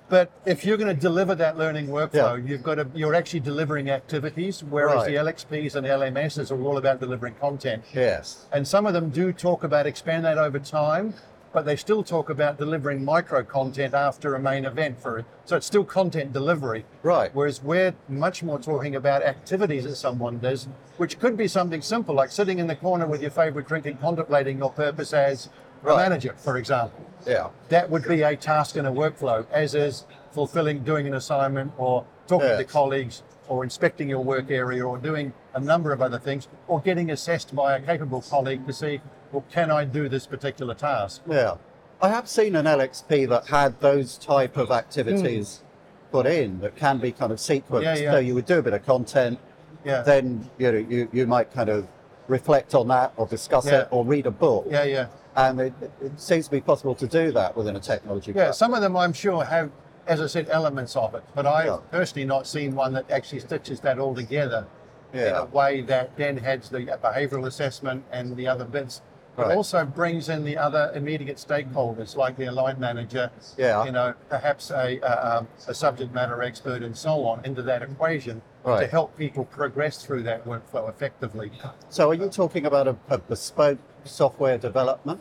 but 0.08 0.30
if 0.46 0.64
you're 0.64 0.76
going 0.78 0.94
to 0.94 0.98
deliver 0.98 1.34
that 1.34 1.58
learning 1.58 1.88
workflow, 1.88 2.46
you've 2.48 2.62
got 2.62 2.76
to, 2.76 2.86
you're 2.94 3.14
actually 3.14 3.40
delivering 3.40 3.90
activities, 3.90 4.62
whereas 4.64 4.96
Right. 4.98 5.06
the 5.08 5.14
LXPs 5.16 5.74
and 5.74 5.86
LMSs 5.86 6.50
are 6.50 6.62
all 6.62 6.78
about 6.78 7.00
delivering 7.00 7.34
content. 7.34 7.82
Yes. 7.92 8.46
And 8.52 8.66
some 8.66 8.86
of 8.86 8.94
them 8.94 9.10
do 9.10 9.32
talk 9.32 9.64
about 9.64 9.86
expand 9.86 10.24
that 10.24 10.38
over 10.38 10.58
time, 10.60 11.12
but 11.52 11.64
they 11.64 11.76
still 11.76 12.02
talk 12.02 12.28
about 12.30 12.58
delivering 12.58 13.04
micro 13.04 13.42
content 13.42 13.94
after 13.94 14.34
a 14.34 14.38
main 14.38 14.64
event 14.64 15.00
for 15.00 15.18
it. 15.18 15.24
So 15.44 15.56
it's 15.56 15.66
still 15.66 15.84
content 15.84 16.32
delivery. 16.32 16.84
Right. 17.02 17.30
Whereas 17.34 17.62
we're 17.62 17.94
much 18.08 18.42
more 18.42 18.58
talking 18.58 18.96
about 18.96 19.22
activities 19.22 19.84
that 19.84 19.96
someone 19.96 20.38
does, 20.38 20.68
which 20.98 21.18
could 21.18 21.36
be 21.36 21.48
something 21.48 21.82
simple, 21.82 22.14
like 22.14 22.30
sitting 22.30 22.58
in 22.58 22.66
the 22.66 22.76
corner 22.76 23.06
with 23.06 23.22
your 23.22 23.30
favorite 23.30 23.66
drink 23.66 23.86
and 23.86 24.00
contemplating 24.00 24.58
your 24.58 24.70
purpose 24.70 25.12
as 25.12 25.48
a 25.82 25.86
Right. 25.86 25.96
manager, 26.08 26.34
for 26.36 26.56
example. 26.56 27.00
Yeah. 27.26 27.48
That 27.68 27.88
would 27.88 28.06
be 28.06 28.22
a 28.22 28.36
task 28.36 28.76
in 28.76 28.84
a 28.84 28.92
workflow, 28.92 29.46
as 29.52 29.74
is 29.74 30.06
fulfilling, 30.32 30.80
doing 30.84 31.06
an 31.06 31.14
assignment, 31.14 31.72
or 31.78 32.04
talking 32.26 32.48
to 32.48 32.62
Yes. 32.62 32.70
colleagues, 32.70 33.22
or 33.48 33.64
inspecting 33.64 34.08
your 34.08 34.22
work 34.22 34.50
area, 34.50 34.86
or 34.86 34.98
doing 34.98 35.32
a 35.54 35.60
number 35.60 35.92
of 35.92 36.00
other 36.00 36.18
things, 36.18 36.48
or 36.66 36.80
getting 36.80 37.10
assessed 37.10 37.54
by 37.54 37.76
a 37.76 37.80
capable 37.80 38.22
colleague 38.22 38.66
to 38.66 38.72
see, 38.72 39.00
well, 39.32 39.44
can 39.50 39.70
I 39.70 39.84
do 39.84 40.08
this 40.08 40.26
particular 40.26 40.74
task? 40.74 41.22
Yeah. 41.28 41.56
I 42.00 42.10
have 42.10 42.28
seen 42.28 42.54
an 42.54 42.66
LXP 42.66 43.28
that 43.28 43.46
had 43.46 43.80
those 43.80 44.16
type 44.18 44.56
of 44.56 44.70
activities 44.70 45.58
hmm. 45.58 46.16
put 46.16 46.26
in 46.26 46.60
that 46.60 46.76
can 46.76 46.98
be 46.98 47.10
kind 47.10 47.32
of 47.32 47.38
sequenced. 47.38 47.82
Yeah, 47.82 47.96
yeah. 47.96 48.12
So 48.12 48.18
you 48.18 48.34
would 48.34 48.46
do 48.46 48.58
a 48.58 48.62
bit 48.62 48.72
of 48.72 48.86
content, 48.86 49.38
Yeah. 49.84 50.02
then 50.02 50.48
you 50.58 50.72
know 50.72 50.78
you, 50.78 51.08
you 51.12 51.26
might 51.26 51.52
kind 51.52 51.68
of 51.68 51.88
reflect 52.28 52.74
on 52.74 52.88
that 52.88 53.12
or 53.16 53.26
discuss 53.26 53.66
Yeah. 53.66 53.82
it 53.82 53.88
or 53.90 54.04
read 54.04 54.26
a 54.26 54.30
book. 54.30 54.66
Yeah, 54.70 54.84
yeah. 54.84 55.06
And 55.34 55.60
it, 55.60 55.72
it 56.00 56.20
seems 56.20 56.46
to 56.46 56.50
be 56.50 56.60
possible 56.60 56.94
to 56.96 57.06
do 57.06 57.32
that 57.32 57.56
within 57.56 57.76
a 57.76 57.80
technology. 57.80 58.32
Yeah, 58.34 58.50
some 58.50 58.74
of 58.74 58.80
them 58.80 58.96
I'm 58.96 59.12
sure 59.12 59.44
have, 59.44 59.70
as 60.08 60.20
I 60.20 60.26
said, 60.26 60.48
elements 60.50 60.96
of 60.96 61.14
it, 61.14 61.22
but 61.34 61.46
I've 61.46 61.66
Yeah. 61.66 61.76
personally 61.90 62.26
not 62.26 62.46
seen 62.46 62.74
one 62.74 62.92
that 62.94 63.10
actually 63.10 63.40
stitches 63.40 63.80
that 63.80 63.98
all 63.98 64.14
together 64.14 64.66
in 65.12 65.20
a 65.34 65.44
way 65.44 65.80
that 65.82 66.16
then 66.16 66.36
has 66.38 66.68
the 66.70 66.80
behavioural 66.80 67.46
assessment 67.46 68.04
and 68.10 68.36
the 68.36 68.48
other 68.48 68.64
bits. 68.64 69.02
But 69.36 69.48
Right. 69.48 69.56
also 69.56 69.84
brings 69.84 70.28
in 70.28 70.42
the 70.44 70.58
other 70.58 70.90
immediate 70.94 71.36
stakeholders, 71.36 72.16
like 72.16 72.36
the 72.36 72.50
line 72.50 72.80
manager, 72.80 73.30
Yeah. 73.56 73.84
you 73.84 73.92
know, 73.92 74.12
perhaps 74.28 74.70
a, 74.70 74.98
a, 74.98 75.36
um, 75.38 75.48
a 75.68 75.74
subject 75.74 76.12
matter 76.12 76.42
expert 76.42 76.82
and 76.82 76.96
so 76.96 77.24
on 77.24 77.40
into 77.44 77.62
that 77.62 77.82
equation 77.82 78.42
to 78.64 78.86
help 78.86 79.16
people 79.16 79.44
progress 79.46 80.02
through 80.02 80.22
that 80.24 80.44
workflow 80.44 80.88
effectively. 80.90 81.50
So 81.88 82.10
are 82.10 82.14
you 82.14 82.28
talking 82.28 82.66
about 82.66 82.86
a, 82.88 82.96
a 83.08 83.16
bespoke 83.18 83.78
software 84.04 84.58
development? 84.58 85.20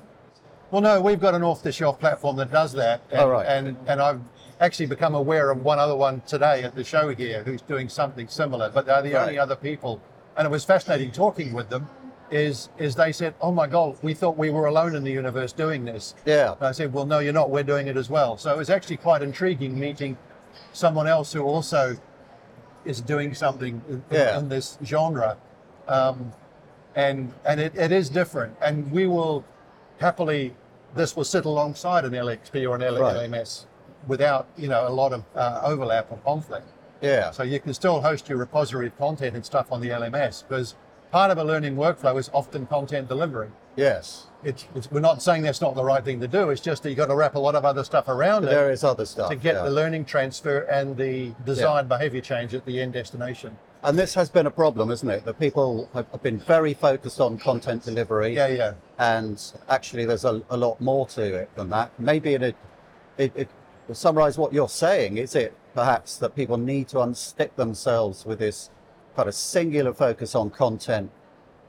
Well, 0.71 0.82
no, 0.82 1.00
we've 1.00 1.19
got 1.21 1.34
an 1.34 1.43
off-the-shelf 1.43 1.97
platform 1.97 2.36
that 2.38 2.52
does 2.52 2.73
that, 2.73 3.00
and, 3.10 3.21
Oh, 3.21 3.30
right. 3.30 3.45
and 3.45 3.78
and 3.88 4.02
I've 4.02 4.19
actually 4.59 4.87
become 4.87 5.15
aware 5.15 5.49
of 5.51 5.63
one 5.63 5.79
other 5.79 5.95
one 5.95 6.21
today 6.25 6.63
at 6.63 6.75
the 6.75 6.83
show 6.83 7.13
here 7.13 7.43
who's 7.43 7.61
doing 7.61 7.89
something 7.89 8.27
similar. 8.27 8.69
But 8.69 8.85
they're 8.85 9.01
the 9.01 9.13
Right. 9.13 9.21
only 9.21 9.39
other 9.39 9.55
people, 9.55 10.01
and 10.35 10.45
it 10.45 10.49
was 10.49 10.63
fascinating 10.65 11.11
talking 11.11 11.53
with 11.53 11.69
them. 11.69 11.89
Is 12.29 12.67
is 12.77 12.95
they 12.95 13.13
said, 13.13 13.35
"Oh 13.39 13.51
my 13.53 13.67
God, 13.67 13.95
we 14.01 14.13
thought 14.13 14.37
we 14.37 14.49
were 14.49 14.65
alone 14.65 14.95
in 14.95 15.03
the 15.05 15.11
universe 15.11 15.53
doing 15.53 15.85
this." 15.85 16.13
Yeah. 16.25 16.55
And 16.59 16.67
I 16.67 16.71
said, 16.73 16.91
"Well, 16.93 17.05
no, 17.05 17.19
you're 17.19 17.31
not. 17.31 17.49
We're 17.49 17.63
doing 17.63 17.87
it 17.87 17.95
as 17.95 18.09
well." 18.09 18.35
So 18.35 18.51
it 18.53 18.57
was 18.57 18.69
actually 18.69 18.97
quite 18.97 19.21
intriguing 19.21 19.79
meeting 19.79 20.17
someone 20.73 21.07
else 21.07 21.31
who 21.31 21.43
also 21.43 21.95
is 22.83 22.99
doing 22.99 23.33
something 23.33 23.81
in, 23.87 24.03
Yeah. 24.11 24.37
in 24.39 24.49
this 24.49 24.77
genre, 24.83 25.37
um, 25.87 26.33
and 26.95 27.31
and 27.45 27.61
it, 27.61 27.73
it 27.77 27.93
is 27.93 28.09
different. 28.09 28.57
And 28.61 28.91
we 28.91 29.07
will 29.07 29.45
happily 29.99 30.53
this 30.95 31.15
will 31.15 31.23
sit 31.23 31.45
alongside 31.45 32.03
an 32.03 32.11
LXP 32.13 32.65
or 32.69 32.75
an 32.75 32.81
Right. 32.81 33.29
Without 34.07 34.47
you 34.57 34.67
know 34.67 34.87
a 34.87 34.89
lot 34.89 35.13
of 35.13 35.23
uh, 35.35 35.61
overlap 35.63 36.11
or 36.11 36.17
conflict. 36.17 36.67
Yeah. 37.01 37.31
So 37.31 37.43
you 37.43 37.59
can 37.59 37.73
still 37.73 38.01
host 38.01 38.27
your 38.29 38.37
repository 38.37 38.87
of 38.87 38.97
content 38.97 39.35
and 39.35 39.45
stuff 39.45 39.71
on 39.71 39.81
the 39.81 39.89
LMS 39.89 40.43
because 40.47 40.75
part 41.11 41.31
of 41.31 41.37
a 41.37 41.43
learning 41.43 41.75
workflow 41.75 42.17
is 42.19 42.29
often 42.33 42.65
content 42.65 43.07
delivery. 43.07 43.49
Yes. 43.75 44.27
It's, 44.43 44.67
it's, 44.75 44.91
we're 44.91 44.99
not 44.99 45.21
saying 45.21 45.43
that's 45.43 45.61
not 45.61 45.75
the 45.75 45.83
right 45.83 46.03
thing 46.03 46.19
to 46.21 46.27
do. 46.27 46.49
It's 46.49 46.61
just 46.61 46.83
that 46.83 46.89
you've 46.89 46.97
got 46.97 47.07
to 47.07 47.15
wrap 47.15 47.35
a 47.35 47.39
lot 47.39 47.55
of 47.55 47.65
other 47.65 47.83
stuff 47.83 48.07
around 48.07 48.43
it 48.43 48.49
There 48.49 48.71
is 48.71 48.83
other 48.83 49.05
stuff. 49.05 49.29
to 49.29 49.35
get 49.35 49.55
yeah. 49.55 49.63
the 49.63 49.69
learning 49.69 50.05
transfer 50.05 50.59
and 50.61 50.97
the 50.97 51.33
desired 51.45 51.87
behavior 51.87 52.21
change 52.21 52.53
at 52.53 52.65
the 52.65 52.81
end 52.81 52.93
destination. 52.93 53.57
And 53.83 53.97
this 53.97 54.15
has 54.15 54.29
been 54.29 54.47
a 54.47 54.51
problem, 54.51 54.89
isn't 54.89 55.09
it? 55.09 55.23
That 55.25 55.39
people 55.39 55.89
have 55.93 56.07
have 56.11 56.23
been 56.23 56.39
very 56.39 56.73
focused 56.73 57.21
on 57.21 57.37
content 57.37 57.83
delivery. 57.83 58.35
Yeah, 58.35 58.47
yeah. 58.47 58.73
And 58.97 59.41
actually, 59.69 60.05
there's 60.05 60.25
a, 60.25 60.41
a 60.49 60.57
lot 60.57 60.81
more 60.81 61.07
to 61.09 61.21
it 61.21 61.55
than 61.55 61.69
that. 61.69 61.91
Maybe 61.99 62.33
in 62.33 62.43
a, 62.43 62.53
it, 63.17 63.31
it, 63.35 63.49
to 63.88 63.95
summarize 63.95 64.38
what 64.38 64.54
you're 64.54 64.69
saying, 64.69 65.17
is 65.17 65.36
it 65.36 65.56
perhaps 65.73 66.17
that 66.17 66.36
people 66.36 66.58
need 66.58 66.88
to 66.89 66.97
unstick 66.97 67.56
themselves 67.56 68.26
with 68.26 68.39
this 68.39 68.69
kind 69.15 69.28
of 69.28 69.36
singular 69.36 69.93
focus 69.93 70.36
on 70.36 70.50
content 70.50 71.10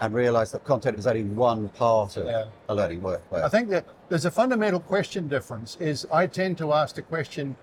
and 0.00 0.14
realize 0.14 0.52
that 0.52 0.64
content 0.64 0.98
is 0.98 1.06
only 1.06 1.24
one 1.24 1.68
part 1.70 2.16
of 2.16 2.26
Yeah. 2.26 2.44
a 2.68 2.74
learning 2.74 3.00
workflow? 3.00 3.42
I 3.42 3.48
think 3.48 3.68
that 3.70 3.84
there's 4.08 4.24
a 4.24 4.30
fundamental 4.30 4.80
question 4.80 5.28
difference. 5.28 5.76
Is 5.80 6.06
I 6.12 6.26
tend 6.26 6.58
to 6.58 6.72
ask 6.72 6.94
the 6.96 7.02
question, 7.02 7.56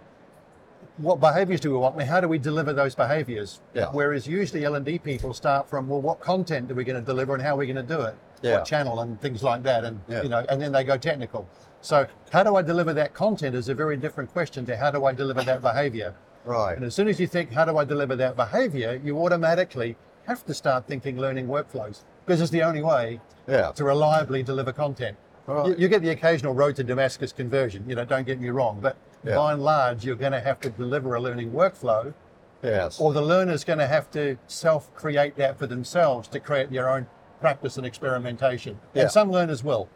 what 0.98 1.20
behaviors 1.20 1.60
do 1.60 1.72
we 1.72 1.78
want, 1.78 1.96
and 2.00 2.08
how 2.10 2.22
do 2.22 2.28
we 2.28 2.38
deliver 2.38 2.72
those 2.72 2.96
behaviors? 2.96 3.60
Yeah. 3.74 3.88
Whereas 3.92 4.26
usually 4.28 4.64
L 4.64 4.76
and 4.76 4.86
D 4.86 4.98
people 4.98 5.34
start 5.34 5.70
from, 5.70 5.90
well, 5.90 6.02
what 6.02 6.22
content 6.22 6.72
are 6.72 6.76
we 6.76 6.86
going 6.86 7.00
to 7.00 7.06
deliver, 7.06 7.34
and 7.34 7.44
how 7.44 7.56
are 7.56 7.58
we 7.58 7.66
going 7.68 7.76
to 7.86 7.96
do 7.96 8.02
it? 8.02 8.16
Yeah. 8.42 8.58
What 8.58 8.66
channel 8.66 9.02
and 9.02 9.20
things 9.20 9.44
like 9.44 9.64
that, 9.64 9.84
and 9.84 10.00
you 10.08 10.30
know, 10.30 10.46
and 10.48 10.62
then 10.62 10.72
they 10.72 10.84
go 10.86 10.98
technical. 10.98 11.48
So 11.86 12.08
how 12.32 12.42
do 12.42 12.56
I 12.56 12.64
deliver 12.64 12.94
that 12.94 13.14
content 13.14 13.56
is 13.56 13.70
a 13.70 13.76
very 13.76 13.96
different 13.96 14.34
question 14.34 14.66
to 14.66 14.76
how 14.76 14.90
do 14.90 15.06
I 15.06 15.14
deliver 15.14 15.44
that 15.44 15.62
behavior. 15.62 16.16
Right. 16.44 16.76
And 16.76 16.84
as 16.84 16.96
soon 16.96 17.08
as 17.08 17.20
you 17.20 17.28
think, 17.28 17.52
how 17.54 17.64
do 17.64 17.78
I 17.78 17.86
deliver 17.86 18.16
that 18.16 18.36
behavior, 18.36 19.00
you 19.04 19.20
automatically 19.24 19.96
have 20.26 20.44
to 20.48 20.54
start 20.56 20.88
thinking 20.88 21.20
learning 21.20 21.48
workflows 21.48 22.02
because 22.26 22.42
it's 22.42 22.50
the 22.50 22.64
only 22.64 22.82
way 22.82 23.20
Yeah. 23.48 23.72
to 23.74 23.84
reliably 23.84 24.42
deliver 24.42 24.74
content. 24.74 25.16
Right. 25.46 25.68
You, 25.68 25.76
you 25.78 25.88
get 25.88 26.02
the 26.02 26.10
occasional 26.10 26.56
road 26.56 26.76
to 26.78 26.84
Damascus 26.84 27.32
conversion, 27.32 27.88
you 27.88 27.94
know, 27.94 28.04
don't 28.04 28.26
get 28.26 28.40
me 28.42 28.50
wrong, 28.50 28.80
but 28.82 28.98
Yeah. 29.24 29.36
by 29.36 29.54
and 29.54 29.62
large, 29.64 30.04
you're 30.04 30.16
going 30.16 30.32
to 30.32 30.40
have 30.40 30.60
to 30.62 30.72
deliver 30.72 31.14
a 31.14 31.22
learning 31.22 31.52
workflow, 31.52 32.16
Yes. 32.64 33.00
or 33.00 33.14
the 33.14 33.22
learner's 33.22 33.64
going 33.64 33.78
to 33.78 33.86
have 33.88 34.10
to 34.12 34.38
self 34.48 34.92
create 34.96 35.36
that 35.38 35.60
for 35.60 35.68
themselves 35.68 36.28
to 36.30 36.40
create 36.40 36.72
their 36.72 36.90
own 36.90 37.06
practice 37.40 37.78
and 37.78 37.86
experimentation. 37.86 38.80
Yeah. 38.96 39.04
And 39.04 39.12
some 39.12 39.30
learners 39.30 39.64
will. 39.64 39.88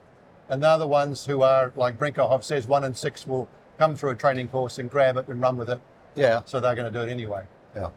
And 0.49 0.63
they're 0.63 0.79
the 0.79 0.87
ones 0.87 1.27
who 1.27 1.43
are, 1.43 1.71
like 1.75 1.99
Brinkerhoff 1.99 2.43
says, 2.43 2.67
one 2.67 2.83
in 2.83 2.95
six 2.95 3.27
will 3.27 3.47
come 3.77 3.95
through 3.95 4.09
a 4.09 4.15
training 4.15 4.47
course 4.47 4.79
and 4.79 4.89
grab 4.89 5.15
it 5.17 5.27
and 5.27 5.39
run 5.39 5.57
with 5.57 5.69
it. 5.69 5.79
Yeah. 6.15 6.41
So 6.45 6.59
they're 6.59 6.73
going 6.73 6.91
to 6.91 6.99
do 6.99 7.07
it 7.07 7.11
anyway. 7.11 7.43
Yeah. 7.75 7.89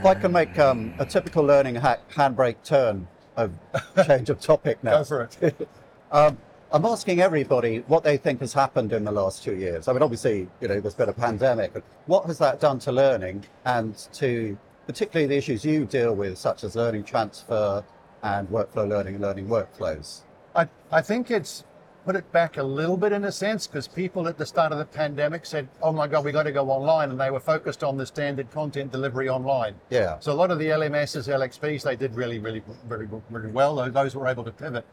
If 0.00 0.06
I 0.06 0.14
can 0.16 0.32
make 0.32 0.58
um, 0.58 0.92
a 0.98 1.06
typical 1.06 1.44
learning 1.44 1.76
hack 1.76 2.00
handbrake 2.10 2.56
turn 2.64 3.06
of 3.36 3.52
change 4.06 4.28
of 4.28 4.40
topic 4.40 4.82
now. 4.82 4.98
Go 4.98 5.04
for 5.04 5.30
it. 5.40 5.68
um, 6.10 6.36
I'm 6.72 6.84
asking 6.84 7.20
everybody 7.20 7.84
what 7.86 8.02
they 8.02 8.16
think 8.16 8.40
has 8.40 8.52
happened 8.52 8.92
in 8.92 9.04
the 9.04 9.12
last 9.12 9.44
two 9.44 9.54
years. 9.54 9.86
I 9.86 9.92
mean, 9.92 10.02
obviously, 10.02 10.48
you 10.60 10.66
know, 10.66 10.80
there's 10.80 10.94
been 10.94 11.10
a 11.10 11.12
pandemic, 11.12 11.72
but 11.72 11.84
what 12.06 12.26
has 12.26 12.38
that 12.38 12.58
done 12.58 12.80
to 12.80 12.90
learning 12.90 13.44
and 13.64 13.96
to 14.14 14.58
particularly 14.86 15.26
the 15.26 15.36
issues 15.36 15.64
you 15.64 15.84
deal 15.84 16.14
with, 16.14 16.38
such 16.38 16.64
as 16.64 16.76
learning 16.76 17.04
transfer 17.04 17.84
and 18.22 18.48
workflow 18.48 18.88
learning 18.88 19.14
and 19.14 19.22
learning 19.22 19.46
workflows? 19.48 20.22
I, 20.54 20.68
I 20.90 21.00
think 21.00 21.30
it's 21.30 21.64
put 22.04 22.16
it 22.16 22.30
back 22.32 22.56
a 22.56 22.62
little 22.62 22.96
bit 22.96 23.12
in 23.12 23.24
a 23.24 23.30
sense 23.32 23.68
because 23.68 23.86
people 23.86 24.26
at 24.26 24.36
the 24.36 24.44
start 24.44 24.72
of 24.72 24.78
the 24.78 24.84
pandemic 24.84 25.46
said, 25.46 25.68
oh 25.82 25.92
my 25.92 26.08
God, 26.08 26.24
we 26.24 26.32
got 26.32 26.42
to 26.42 26.50
go 26.52 26.68
online. 26.68 27.10
And 27.10 27.20
they 27.20 27.30
were 27.30 27.38
focused 27.38 27.84
on 27.84 27.96
the 27.96 28.04
standard 28.04 28.50
content 28.50 28.90
delivery 28.90 29.28
online. 29.28 29.76
Yeah. 29.88 30.18
So 30.18 30.32
a 30.32 30.34
lot 30.34 30.50
of 30.50 30.58
the 30.58 30.66
LMSs, 30.66 31.28
LXPs, 31.28 31.84
they 31.84 31.94
did 31.94 32.16
really, 32.16 32.40
really, 32.40 32.62
very, 32.88 33.08
very 33.30 33.50
well. 33.52 33.76
Those- 33.76 33.92
Those 33.92 34.16
were 34.16 34.26
able 34.26 34.42
to 34.44 34.50
pivot. 34.50 34.84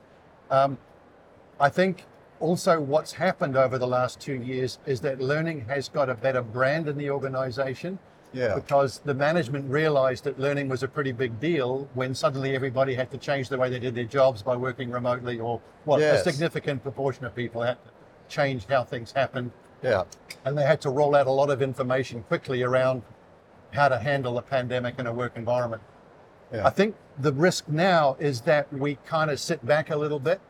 Um, 0.52 0.78
I 1.60 1.70
think 1.70 2.06
also 2.40 2.80
what's 2.80 3.12
happened 3.14 3.58
over 3.58 3.78
the 3.80 3.88
last 3.88 4.20
two 4.20 4.36
years 4.36 4.78
is 4.86 5.02
that 5.02 5.20
learning 5.20 5.66
has 5.68 5.90
got 5.90 6.10
a 6.10 6.16
better 6.16 6.42
brand 6.44 6.88
in 6.88 6.96
the 6.98 7.10
organization. 7.10 7.98
Yeah. 8.32 8.54
Because 8.56 9.00
the 9.00 9.14
management 9.14 9.70
realized 9.72 10.24
that 10.26 10.40
learning 10.40 10.70
was 10.70 10.84
a 10.84 10.88
pretty 10.88 11.12
big 11.12 11.40
deal 11.40 11.90
when 11.96 12.14
suddenly 12.14 12.56
everybody 12.56 12.94
had 12.94 13.10
to 13.12 13.18
change 13.18 13.50
the 13.50 13.58
way 13.58 13.70
they 13.70 13.80
did 13.80 13.96
their 13.96 14.04
jobs 14.04 14.44
by 14.44 14.56
working 14.56 14.92
remotely, 14.92 15.40
or 15.40 15.60
what 15.86 16.00
Yes. 16.00 16.26
a 16.26 16.32
significant 16.32 16.84
proportion 16.84 17.26
of 17.26 17.36
people 17.36 17.62
had 17.64 17.84
to 17.84 17.90
change 18.28 18.68
how 18.68 18.84
things 18.84 19.12
happened 19.14 19.52
Yeah. 19.82 20.04
And 20.46 20.58
they 20.58 20.64
had 20.64 20.82
to 20.82 20.90
roll 20.90 21.16
out 21.16 21.26
a 21.26 21.32
lot 21.32 21.50
of 21.50 21.62
information 21.62 22.24
quickly 22.24 22.62
around 22.64 23.02
how 23.72 23.88
to 23.88 23.98
handle 23.98 24.38
a 24.38 24.42
pandemic 24.42 25.00
in 25.00 25.08
a 25.08 25.14
work 25.14 25.34
environment. 25.38 25.82
Yeah. 26.54 26.68
I 26.68 26.70
think 26.70 26.96
the 27.18 27.32
risk 27.32 27.68
now 27.70 28.16
is 28.20 28.42
that 28.42 28.72
we 28.74 28.96
kind 29.06 29.32
of 29.32 29.40
sit 29.40 29.66
back 29.66 29.90
a 29.90 29.96
little 29.96 30.20
bit 30.20 30.42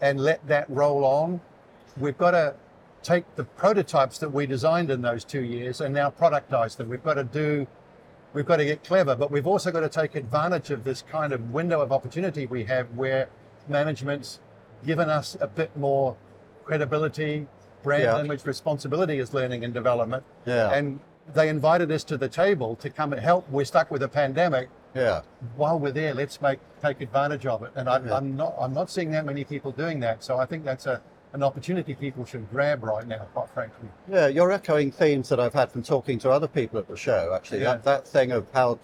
and 0.00 0.18
let 0.20 0.46
that 0.48 0.68
roll 0.68 1.04
on. 1.04 1.40
We've 1.96 2.18
got 2.18 2.32
to 2.32 2.54
take 3.04 3.36
the 3.36 3.44
prototypes 3.44 4.18
that 4.18 4.30
we 4.30 4.46
designed 4.46 4.90
in 4.90 5.02
those 5.02 5.24
two 5.24 5.42
years 5.42 5.80
and 5.80 5.94
now 5.94 6.10
productize 6.10 6.76
them. 6.76 6.88
We've 6.88 7.04
got 7.04 7.14
to 7.14 7.24
do, 7.24 7.66
we've 8.32 8.46
got 8.46 8.56
to 8.56 8.64
get 8.64 8.82
clever, 8.82 9.14
but 9.14 9.30
we've 9.30 9.46
also 9.46 9.70
got 9.70 9.80
to 9.80 9.88
take 9.88 10.14
advantage 10.14 10.70
of 10.70 10.84
this 10.84 11.02
kind 11.02 11.32
of 11.32 11.52
window 11.52 11.80
of 11.80 11.92
opportunity 11.92 12.46
we 12.46 12.64
have 12.64 12.90
where 12.96 13.28
management's 13.68 14.40
given 14.84 15.08
us 15.10 15.36
a 15.40 15.46
bit 15.46 15.76
more 15.76 16.16
credibility, 16.64 17.46
brand 17.82 18.02
Yeah. 18.04 18.20
image, 18.20 18.44
responsibility 18.46 19.18
as 19.18 19.34
learning 19.34 19.64
and 19.64 19.72
development. 19.74 20.24
Yeah. 20.46 20.70
And 20.72 21.00
they 21.32 21.48
invited 21.48 21.90
us 21.92 22.04
to 22.04 22.16
the 22.18 22.28
table 22.28 22.76
to 22.76 22.90
come 22.90 23.12
and 23.12 23.20
help. 23.22 23.48
We're 23.50 23.64
stuck 23.64 23.90
with 23.90 24.02
a 24.02 24.08
pandemic. 24.08 24.68
Yeah. 24.94 25.22
While 25.56 25.78
we're 25.78 25.92
there, 25.92 26.14
let's 26.14 26.40
make 26.40 26.60
take 26.82 27.00
advantage 27.00 27.46
of 27.46 27.62
it. 27.62 27.72
And 27.74 27.88
I, 27.88 27.98
Yeah. 27.98 28.16
I'm 28.16 28.36
not 28.36 28.54
I'm 28.60 28.72
not 28.74 28.90
seeing 28.90 29.10
that 29.12 29.24
many 29.24 29.44
people 29.44 29.72
doing 29.72 30.00
that. 30.00 30.22
So 30.22 30.36
I 30.38 30.46
think 30.46 30.64
that's 30.64 30.86
a 30.86 31.00
an 31.34 31.42
opportunity 31.42 31.94
people 31.94 32.24
should 32.24 32.48
grab 32.50 32.84
right 32.84 33.06
now, 33.06 33.26
quite 33.34 33.50
frankly. 33.50 33.88
Yeah, 34.08 34.28
you're 34.28 34.52
echoing 34.52 34.92
themes 34.92 35.28
that 35.28 35.40
I've 35.40 35.52
had 35.52 35.70
from 35.70 35.82
talking 35.82 36.16
to 36.20 36.30
other 36.30 36.46
people 36.46 36.78
at 36.78 36.86
the 36.86 36.96
show, 36.96 37.32
actually. 37.34 37.60
Yeah. 37.60 37.72
That, 37.74 37.84
that 37.84 38.06
thing 38.08 38.30
of 38.30 38.46
how 38.54 38.78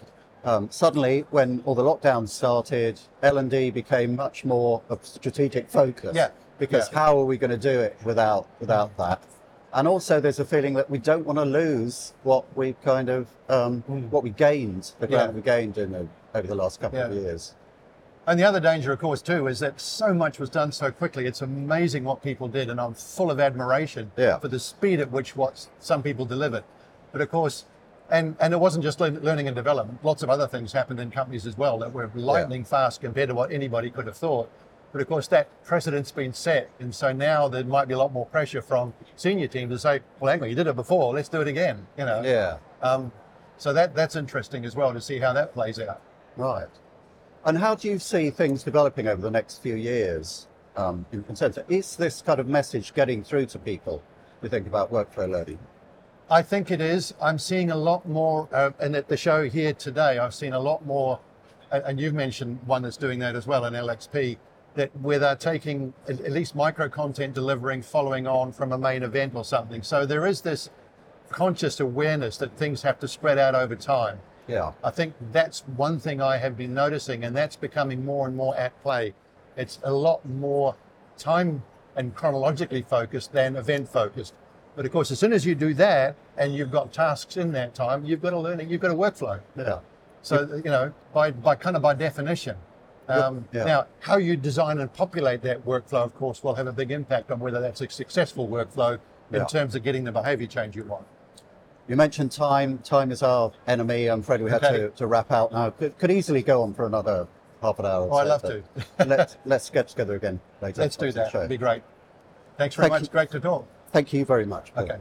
um, 0.45 0.69
suddenly, 0.71 1.25
when 1.31 1.63
all 1.65 1.77
the 1.77 1.85
lockdowns 1.85 2.31
started, 2.31 3.01
L&D 3.23 3.71
became 3.71 4.17
much 4.17 4.45
more 4.45 4.83
of 4.89 5.05
strategic 5.07 5.71
focus. 5.71 6.13
Yeah. 6.17 6.31
Because 6.59 6.91
Yeah. 6.93 6.99
how 6.99 7.19
are 7.21 7.25
we 7.25 7.39
going 7.39 7.53
to 7.53 7.57
do 7.57 7.79
it 7.81 7.97
without, 8.05 8.49
without 8.59 8.97
that? 8.99 9.23
And 9.73 9.87
also 9.87 10.19
there's 10.19 10.41
a 10.41 10.45
feeling 10.45 10.75
that 10.75 10.91
we 10.91 10.99
don't 10.99 11.25
want 11.25 11.39
to 11.39 11.45
lose 11.45 12.15
what 12.25 12.45
we 12.57 12.73
kind 12.85 13.09
of, 13.09 13.29
um, 13.49 13.83
what 14.11 14.25
we 14.25 14.31
gained, 14.31 14.91
the 14.99 15.07
ground 15.07 15.31
Mm. 15.31 15.35
Yeah. 15.35 15.37
we 15.37 15.43
gained 15.43 15.79
in 15.79 15.93
the, 15.93 16.09
over 16.35 16.49
the 16.49 16.57
last 16.57 16.81
couple 16.81 16.99
of 16.99 17.13
years. 17.15 17.55
And 18.27 18.39
the 18.39 18.45
other 18.45 18.61
danger, 18.61 18.93
of 18.93 18.99
course, 19.01 19.23
too, 19.23 19.47
is 19.49 19.59
that 19.61 19.81
so 19.81 20.13
much 20.15 20.39
was 20.39 20.51
done 20.51 20.73
so 20.73 20.91
quickly. 20.93 21.27
It's 21.27 21.43
amazing 21.43 22.05
what 22.05 22.23
people 22.23 22.49
did, 22.49 22.69
and 22.69 22.81
I'm 22.81 22.95
full 22.95 23.31
of 23.31 23.41
admiration 23.41 24.13
Yeah. 24.17 24.39
for 24.39 24.49
the 24.49 24.61
speed 24.61 25.01
at 25.01 25.11
which 25.11 25.37
what 25.37 25.67
some 25.79 26.03
people 26.03 26.27
delivered. 26.27 26.65
But 27.13 27.23
of 27.23 27.31
course, 27.31 27.65
and 28.11 28.37
and 28.41 28.53
it 28.53 28.59
wasn't 28.61 28.85
just 28.85 29.01
learning 29.01 29.47
and 29.47 29.57
development. 29.57 30.05
Lots 30.05 30.23
of 30.23 30.31
other 30.31 30.47
things 30.47 30.73
happened 30.73 31.01
in 31.01 31.11
companies 31.11 31.47
as 31.47 31.57
well 31.57 31.79
that 31.79 31.93
were 31.93 32.11
lightning 32.15 32.65
fast 32.65 33.01
compared 33.01 33.29
to 33.31 33.35
what 33.35 33.51
anybody 33.53 33.91
could 33.91 34.07
have 34.07 34.17
thought. 34.17 34.51
But 34.93 35.01
of 35.01 35.09
course, 35.09 35.29
that 35.29 35.49
precedent's 35.65 36.11
been 36.11 36.33
set, 36.33 36.69
and 36.81 36.93
so 36.95 37.13
now 37.13 37.49
there 37.49 37.65
might 37.65 37.87
be 37.89 37.95
a 37.95 37.99
lot 37.99 38.13
more 38.13 38.27
pressure 38.27 38.61
from 38.63 38.93
senior 39.17 39.47
teams 39.47 39.73
to 39.73 39.79
say, 39.79 40.01
"Well, 40.19 40.31
hang 40.33 40.43
on, 40.43 40.49
you 40.51 40.57
did 40.57 40.67
it 40.67 40.75
before. 40.77 41.15
Let's 41.15 41.29
do 41.29 41.41
it 41.41 41.49
again." 41.49 41.87
You 41.97 42.05
know. 42.05 42.23
Yeah. 42.23 42.59
Um, 42.83 43.13
so 43.57 43.73
that 43.73 43.95
that's 43.95 44.15
interesting 44.17 44.65
as 44.65 44.75
well 44.77 44.93
to 44.93 45.01
see 45.01 45.19
how 45.21 45.33
that 45.33 45.55
plays 45.55 45.79
out. 45.81 46.01
Right. 46.37 46.67
And 47.45 47.57
how 47.57 47.75
do 47.75 47.89
you 47.89 47.99
see 47.99 48.31
things 48.31 48.63
developing 48.63 49.09
over 49.09 49.23
the 49.23 49.31
next 49.31 49.63
few 49.63 49.75
years 49.75 50.47
um, 50.77 51.07
in 51.11 51.23
consensus? 51.23 51.65
Is 51.69 51.97
this 51.97 52.21
kind 52.21 52.39
of 52.39 52.47
message 52.47 52.93
getting 52.93 53.25
through 53.25 53.47
to 53.47 53.59
people 53.59 54.03
who 54.41 54.49
think 54.49 54.67
about 54.67 54.93
workflow 54.93 55.31
learning? 55.31 55.59
I 56.31 56.43
think 56.43 56.71
it 56.71 56.81
is. 56.81 57.15
I'm 57.21 57.39
seeing 57.39 57.71
a 57.71 57.77
lot 57.77 58.07
more, 58.07 58.49
uh, 58.53 58.71
and 58.79 58.95
at 58.95 59.09
the 59.09 59.17
show 59.17 59.49
here 59.49 59.73
today, 59.73 60.19
I've 60.19 60.35
seen 60.35 60.53
a 60.53 60.61
lot 60.61 60.85
more, 60.87 61.19
and, 61.73 61.99
you've 61.99 62.15
mentioned 62.15 62.61
one 62.67 62.83
that's 62.83 62.97
doing 62.97 63.19
that 63.21 63.35
as 63.35 63.47
well 63.47 63.65
in 63.65 63.73
LXP, 63.73 64.37
that 64.75 64.95
where 65.01 65.19
they're 65.19 65.35
taking 65.35 65.93
at 66.09 66.31
least 66.31 66.55
micro 66.55 66.89
content 66.89 67.35
delivering, 67.35 67.83
following 67.83 68.27
on 68.29 68.53
from 68.53 68.73
a 68.73 68.79
main 68.79 69.03
event 69.03 69.35
or 69.35 69.45
something. 69.45 69.83
So 69.83 70.07
there 70.07 70.27
is 70.27 70.43
this 70.43 70.71
conscious 71.31 71.81
awareness 71.81 72.37
that 72.37 72.57
things 72.57 72.83
have 72.83 73.01
to 73.01 73.09
spread 73.09 73.39
out 73.39 73.55
over 73.55 73.75
time. 73.75 74.21
Yeah. 74.51 74.73
I 74.83 74.91
think 74.91 75.15
that's 75.33 75.61
one 75.77 75.99
thing 75.99 76.21
I 76.21 76.37
have 76.39 76.57
been 76.57 76.75
noticing, 76.75 77.25
and 77.25 77.37
that's 77.37 77.57
becoming 77.57 78.05
more 78.05 78.27
and 78.27 78.37
more 78.37 78.57
at 78.57 78.81
play. 78.83 79.15
It's 79.57 79.79
a 79.85 79.93
lot 79.93 80.25
more 80.27 80.75
time 81.19 81.63
and 81.97 82.15
chronologically 82.15 82.83
focused 82.83 83.33
than 83.33 83.57
event 83.57 83.89
focused. 83.89 84.35
But 84.77 84.87
of 84.87 84.93
course, 84.93 85.11
as 85.11 85.19
soon 85.19 85.33
as 85.33 85.45
you 85.45 85.55
do 85.55 85.75
that 85.75 86.17
and 86.37 86.55
you've 86.55 86.71
got 86.71 86.93
tasks 86.93 87.37
in 87.37 87.53
that 87.53 87.75
time, 87.75 88.05
you've 88.05 88.23
got 88.23 88.33
a 88.33 88.39
learning, 88.39 88.71
you've 88.71 88.81
got 88.81 88.91
a 88.91 88.95
workflow. 88.95 89.41
Yeah. 89.57 89.81
So 90.23 90.61
you 90.65 90.71
know, 90.71 90.93
by 91.13 91.31
by 91.31 91.55
kind 91.57 91.77
of 91.77 91.83
by 91.83 91.95
definition. 91.95 92.57
Um, 93.09 93.49
Yeah. 93.53 93.65
Now, 93.65 93.87
how 93.99 94.19
you 94.19 94.37
design 94.37 94.79
and 94.79 94.93
populate 94.93 95.43
that 95.43 95.67
workflow, 95.67 96.05
of 96.05 96.15
course, 96.15 96.45
will 96.45 96.55
have 96.55 96.69
a 96.69 96.73
big 96.73 96.93
impact 96.93 97.33
on 97.33 97.41
whether 97.41 97.61
that's 97.61 97.81
a 97.81 97.89
successful 97.91 98.47
workflow 98.47 99.01
in 99.33 99.41
Yeah. 99.41 99.45
terms 99.47 99.75
of 99.75 99.83
getting 99.83 100.05
the 100.05 100.13
behaviour 100.13 100.47
change 100.47 100.77
you 100.77 100.85
want. 100.85 101.07
You 101.91 101.97
mentioned 101.97 102.31
time. 102.31 102.79
Time 102.79 103.11
is 103.11 103.21
our 103.21 103.51
enemy. 103.67 104.07
I'm 104.07 104.21
afraid 104.21 104.41
we 104.41 104.49
had 104.49 104.63
Okay. 104.65 104.77
to, 104.79 104.91
to 104.91 105.09
wrap 105.09 105.33
out 105.33 105.51
now. 105.51 105.71
Could, 105.71 105.99
could 105.99 106.13
easily 106.13 106.41
go 106.41 106.63
on 106.63 106.73
for 106.73 106.87
another 106.87 107.27
half 107.61 107.81
an 107.81 107.85
hour. 107.87 108.07
or 108.07 108.13
Oh, 108.15 108.17
I'd 108.19 108.29
love 108.29 108.43
to. 108.43 108.63
let's, 109.07 109.37
let's 109.45 109.69
get 109.71 109.89
together 109.89 110.15
again 110.15 110.39
later. 110.63 110.83
Let's 110.83 110.95
do 110.95 111.09
after 111.09 111.19
that. 111.19 111.33
show. 111.33 111.39
It'd 111.39 111.51
be 111.51 111.57
great. 111.57 111.83
Thanks 112.59 112.77
very 112.77 112.85
Thank 112.91 112.93
much. 112.93 113.03
you. 113.03 113.09
Great 113.09 113.31
to 113.33 113.41
talk. 113.41 113.67
Thank 113.93 114.13
you 114.13 114.25
very 114.25 114.47
much. 114.47 114.73
Paul. 114.73 114.85
Okay. 114.85 114.99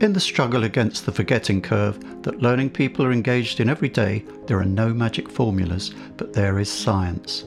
In 0.00 0.12
the 0.12 0.18
struggle 0.18 0.64
against 0.64 1.06
the 1.06 1.12
forgetting 1.12 1.62
curve 1.62 2.00
that 2.24 2.42
learning 2.42 2.70
people 2.70 3.06
are 3.06 3.12
engaged 3.12 3.60
in 3.60 3.68
every 3.70 3.88
day, 3.88 4.24
there 4.46 4.58
are 4.58 4.64
no 4.64 4.92
magic 4.92 5.30
formulas, 5.30 5.94
but 6.16 6.32
there 6.32 6.58
is 6.58 6.68
science. 6.68 7.44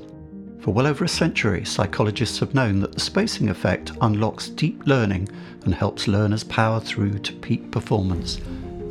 For 0.62 0.72
well 0.72 0.88
over 0.88 1.04
a 1.04 1.10
century, 1.10 1.66
psychologists 1.66 2.40
have 2.40 2.56
known 2.56 2.80
that 2.80 2.94
the 2.94 3.02
spacing 3.02 3.50
effect 3.50 3.92
unlocks 4.00 4.48
deep 4.48 4.82
learning 4.88 5.28
and 5.66 5.74
helps 5.74 6.08
learners 6.08 6.44
power 6.44 6.80
through 6.80 7.20
to 7.20 7.34
peak 7.34 7.72
performance. 7.72 8.38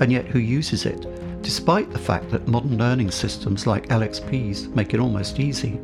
And 0.01 0.13
yet, 0.13 0.27
who 0.27 0.39
uses 0.39 0.87
it? 0.87 1.07
Despite 1.43 1.91
the 1.91 1.99
fact 1.99 2.31
that 2.31 2.49
modern 2.49 2.79
learning 2.79 3.11
systems 3.11 3.67
like 3.67 3.89
LXPs 3.89 4.75
make 4.75 4.95
it 4.95 5.01
almost 5.01 5.41
easy. 5.41 5.81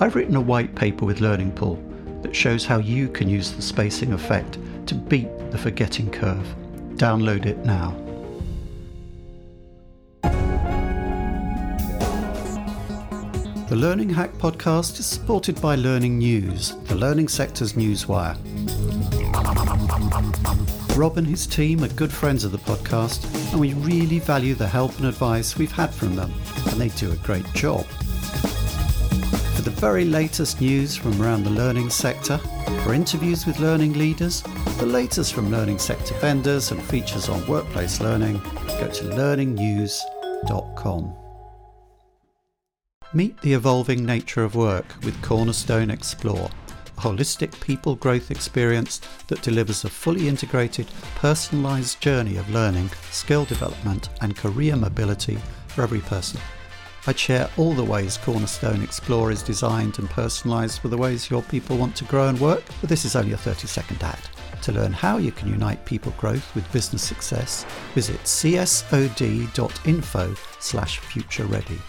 I've 0.00 0.14
written 0.14 0.36
a 0.36 0.40
white 0.40 0.74
paper 0.74 1.04
with 1.04 1.20
Learning 1.20 1.52
Pool 1.52 1.82
that 2.22 2.34
shows 2.34 2.64
how 2.64 2.78
you 2.78 3.08
can 3.08 3.28
use 3.28 3.52
the 3.52 3.62
spacing 3.62 4.12
effect 4.12 4.58
to 4.86 4.94
beat 4.94 5.28
the 5.50 5.58
forgetting 5.58 6.10
curve. 6.10 6.46
Download 6.94 7.46
it 7.46 7.58
now. 7.64 7.96
The 13.68 13.78
Learning 13.78 14.10
Hack 14.10 14.34
podcast 14.34 14.98
is 15.00 15.06
supported 15.06 15.58
by 15.62 15.76
Learning 15.76 16.18
News, 16.18 16.76
the 16.84 16.94
learning 16.94 17.28
sector's 17.28 17.72
newswire. 17.72 18.36
Rob 20.96 21.16
and 21.16 21.26
his 21.26 21.46
team 21.46 21.82
are 21.82 21.88
good 21.88 22.12
friends 22.12 22.44
of 22.44 22.52
the 22.52 22.58
podcast, 22.58 23.24
and 23.52 23.60
we 23.60 23.72
really 23.74 24.18
value 24.18 24.54
the 24.54 24.68
help 24.68 24.96
and 24.98 25.06
advice 25.06 25.56
we've 25.56 25.72
had 25.72 25.92
from 25.92 26.16
them, 26.16 26.32
and 26.68 26.80
they 26.80 26.88
do 26.90 27.10
a 27.10 27.16
great 27.16 27.50
job. 27.54 27.84
For 29.56 29.62
the 29.62 29.70
very 29.70 30.04
latest 30.04 30.60
news 30.60 30.94
from 30.94 31.20
around 31.20 31.44
the 31.44 31.50
learning 31.50 31.90
sector, 31.90 32.38
for 32.84 32.94
interviews 32.94 33.46
with 33.46 33.58
learning 33.58 33.94
leaders, 33.94 34.42
the 34.78 34.86
latest 34.86 35.34
from 35.34 35.50
learning 35.50 35.78
sector 35.78 36.14
vendors, 36.14 36.70
and 36.70 36.82
features 36.82 37.28
on 37.28 37.46
workplace 37.46 38.00
learning, 38.00 38.38
go 38.78 38.88
to 38.92 39.04
learningnews.com. 39.04 41.14
Meet 43.14 43.42
the 43.42 43.52
evolving 43.52 44.06
nature 44.06 44.44
of 44.44 44.54
work 44.54 44.94
with 45.04 45.20
Cornerstone 45.22 45.90
Explore, 45.90 46.48
holistic 46.96 47.58
people 47.60 47.96
growth 47.96 48.30
experience 48.30 49.00
that 49.28 49.42
delivers 49.42 49.84
a 49.84 49.90
fully 49.90 50.28
integrated, 50.28 50.86
personalised 51.16 52.00
journey 52.00 52.36
of 52.36 52.50
learning, 52.50 52.90
skill 53.10 53.44
development, 53.44 54.08
and 54.20 54.36
career 54.36 54.76
mobility 54.76 55.38
for 55.68 55.82
every 55.82 56.00
person. 56.00 56.40
I'd 57.06 57.18
share 57.18 57.50
all 57.56 57.72
the 57.74 57.82
ways 57.82 58.16
Cornerstone 58.16 58.82
Explore 58.82 59.32
is 59.32 59.42
designed 59.42 59.98
and 59.98 60.08
personalised 60.08 60.78
for 60.78 60.88
the 60.88 60.96
ways 60.96 61.30
your 61.30 61.42
people 61.42 61.76
want 61.76 61.96
to 61.96 62.04
grow 62.04 62.28
and 62.28 62.40
work, 62.40 62.62
but 62.80 62.88
this 62.88 63.04
is 63.04 63.16
only 63.16 63.32
a 63.32 63.36
30 63.36 63.66
second 63.66 64.02
ad. 64.02 64.20
To 64.62 64.72
learn 64.72 64.92
how 64.92 65.16
you 65.16 65.32
can 65.32 65.48
unite 65.48 65.84
people 65.84 66.12
growth 66.18 66.54
with 66.54 66.70
business 66.72 67.02
success, 67.02 67.66
visit 67.94 68.20
csod.info 68.22 68.74
slash 70.60 70.98
future 71.00 71.44
ready. 71.46 71.80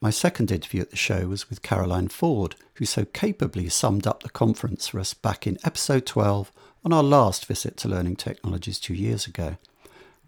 My 0.00 0.10
second 0.10 0.52
interview 0.52 0.80
at 0.80 0.90
the 0.90 0.96
show 0.96 1.26
was 1.26 1.50
with 1.50 1.62
Caroline 1.62 2.06
Ford, 2.06 2.54
who 2.74 2.84
so 2.84 3.04
capably 3.04 3.68
summed 3.68 4.06
up 4.06 4.22
the 4.22 4.28
conference 4.28 4.86
for 4.86 5.00
us 5.00 5.12
back 5.12 5.44
in 5.44 5.58
episode 5.64 6.06
12 6.06 6.52
on 6.84 6.92
our 6.92 7.02
last 7.02 7.46
visit 7.46 7.76
to 7.78 7.88
Learning 7.88 8.14
Technologies 8.14 8.78
two 8.78 8.94
years 8.94 9.26
ago. 9.26 9.56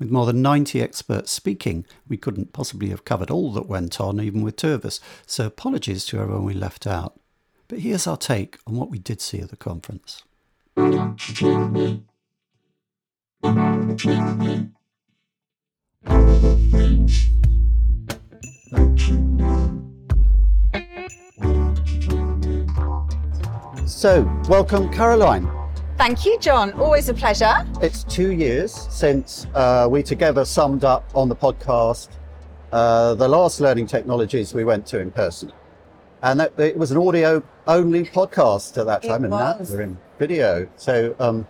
With 0.01 0.11
more 0.11 0.27
than 0.27 0.43
90 0.43 0.83
experts 0.83 1.31
speaking, 1.31 1.87
we 2.09 2.17
couldn't 2.17 2.53
possibly 2.53 2.89
have 2.89 3.05
covered 3.05 3.31
all 3.31 3.53
that 3.53 3.69
went 3.69 4.01
on, 4.01 4.21
even 4.21 4.43
with 4.43 4.57
two 4.57 4.73
of 4.73 4.85
us, 4.85 4.99
so 5.25 5.47
apologies 5.47 6.05
to 6.07 6.19
everyone 6.19 6.45
we 6.45 6.55
left 6.55 6.85
out. 6.85 7.21
But 7.69 7.79
here's 7.79 8.09
our 8.09 8.17
take 8.17 8.59
on 8.67 8.75
what 8.75 8.91
we 8.91 8.99
did 8.99 9.21
see 9.21 9.39
at 9.39 9.51
the 9.51 9.57
conference. 9.57 10.25
So, 23.87 24.23
welcome, 24.49 24.91
Caroline. 24.93 25.51
Thank 25.99 26.25
you, 26.25 26.39
John. 26.39 26.73
Always 26.75 27.09
a 27.09 27.15
pleasure. 27.15 27.67
It's 27.83 28.05
two 28.05 28.33
years 28.33 28.73
since 28.91 29.47
uh, 29.55 29.89
we 29.91 30.03
together 30.03 30.45
summed 30.45 30.85
up 30.85 31.05
on 31.15 31.29
the 31.29 31.37
podcast 31.37 32.09
uh, 32.73 33.15
the 33.15 33.29
last 33.29 33.61
learning 33.61 33.87
technologies 33.87 34.55
we 34.55 34.65
went 34.65 34.87
to 34.87 35.01
in 35.01 35.11
person. 35.11 35.53
And 36.23 36.39
that, 36.41 36.59
it 36.59 36.77
was 36.77 36.91
an 36.91 36.99
audio 36.99 37.43
only 37.67 38.05
podcast 38.05 38.79
at 38.79 38.87
that 38.87 39.03
time, 39.03 39.25
It 39.25 39.29
and 39.29 39.31
now 39.31 39.57
we're 39.59 39.83
in 39.83 39.99
video. 40.19 40.69
So 40.77 41.15
um, 41.19 41.47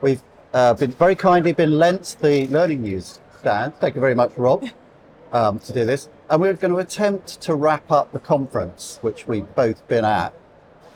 we've 0.00 0.22
uh, 0.52 0.74
been 0.74 0.92
very 0.92 1.14
kindly 1.14 1.52
been 1.52 1.78
lent 1.78 2.16
the 2.20 2.46
Learning 2.48 2.82
News 2.82 3.20
stand. 3.38 3.74
Thank 3.76 3.94
you 3.94 4.00
very 4.00 4.14
much, 4.14 4.32
Rob, 4.36 4.64
um, 5.32 5.58
to 5.60 5.72
do 5.72 5.84
this. 5.84 6.08
And 6.34 6.40
we're 6.40 6.54
going 6.54 6.74
to 6.74 6.80
attempt 6.80 7.40
to 7.42 7.54
wrap 7.54 7.92
up 7.92 8.10
the 8.10 8.18
conference, 8.18 8.98
which 9.02 9.28
we've 9.28 9.46
both 9.54 9.86
been 9.86 10.04
at, 10.04 10.34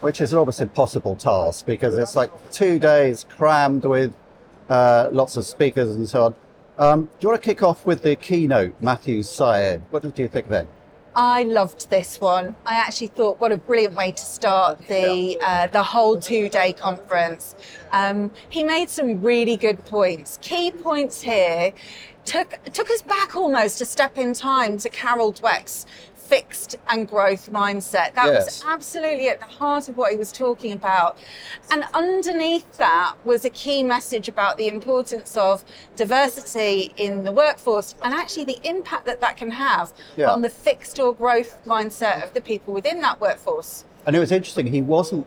which 0.01 0.21
is 0.21 0.33
an 0.33 0.39
almost 0.41 0.61
impossible 0.61 1.15
task 1.15 1.65
because 1.65 1.97
it's 1.97 2.17
like 2.17 2.33
two 2.51 2.81
days 2.81 3.25
crammed 3.29 3.85
with 3.85 4.13
uh, 4.69 5.11
lots 5.13 5.37
of 5.37 5.47
speakers 5.47 5.95
and 5.95 6.09
so 6.09 6.25
on. 6.25 6.35
Um, 6.77 7.05
do 7.05 7.11
you 7.21 7.29
want 7.29 7.41
to 7.41 7.49
kick 7.49 7.63
off 7.63 7.87
with 7.87 8.03
the 8.03 8.17
keynote, 8.17 8.75
Matthew 8.81 9.23
Syed? 9.23 9.81
What 9.91 10.03
did 10.03 10.19
you 10.19 10.27
think 10.27 10.47
of 10.47 10.53
it? 10.53 10.69
I 11.15 11.45
loved 11.45 11.89
this 11.89 12.21
one. 12.21 12.57
I 12.67 12.75
actually 12.75 13.09
thought 13.09 13.41
what 13.41 13.53
a 13.53 13.57
brilliant 13.57 13.95
way 13.95 14.11
to 14.13 14.25
start 14.25 14.79
the 14.89 15.39
uh, 15.41 15.69
the 15.69 15.83
whole 15.83 16.19
two 16.19 16.49
day 16.49 16.73
conference. 16.73 17.55
Um, 17.93 18.31
he 18.49 18.63
made 18.63 18.89
some 18.89 19.21
really 19.21 19.57
good 19.57 19.85
points. 19.85 20.39
Key 20.43 20.71
points 20.71 21.23
here 21.23 21.73
took 22.29 22.63
took 22.73 22.91
us 22.91 23.03
back 23.03 23.35
almost 23.35 23.81
a 23.81 23.85
step 23.85 24.19
in 24.19 24.33
time 24.35 24.77
to 24.79 24.89
Carol 24.89 25.33
Dweck's 25.33 25.87
fixed 26.15 26.77
and 26.91 27.09
growth 27.09 27.51
mindset. 27.51 28.15
That 28.15 28.27
Yes. 28.27 28.45
was 28.45 28.65
absolutely 28.67 29.31
at 29.31 29.41
the 29.41 29.47
heart 29.47 29.89
of 29.89 29.97
what 29.97 30.11
he 30.13 30.19
was 30.19 30.31
talking 30.31 30.73
about. 30.73 31.17
And 31.71 31.85
underneath 31.95 32.71
that 32.77 33.15
was 33.25 33.47
a 33.47 33.51
key 33.51 33.83
message 33.83 34.29
about 34.29 34.59
the 34.59 34.69
importance 34.69 35.39
of 35.39 35.65
diversity 35.97 36.93
in 36.99 37.25
the 37.25 37.33
workforce 37.33 37.95
and 38.03 38.13
actually 38.13 38.45
the 38.45 38.59
impact 38.63 39.07
that 39.07 39.23
that 39.23 39.39
can 39.39 39.53
have 39.53 39.95
Yeah. 40.17 40.31
on 40.31 40.43
the 40.43 40.51
fixed 40.51 41.01
or 41.01 41.15
growth 41.15 41.57
mindset 41.67 42.23
of 42.23 42.35
the 42.35 42.43
people 42.43 42.75
within 42.75 43.01
that 43.01 43.23
workforce. 43.23 43.87
And 44.05 44.15
it 44.15 44.19
was 44.21 44.31
interesting, 44.31 44.67
he 44.67 44.83
wasn't 44.83 45.27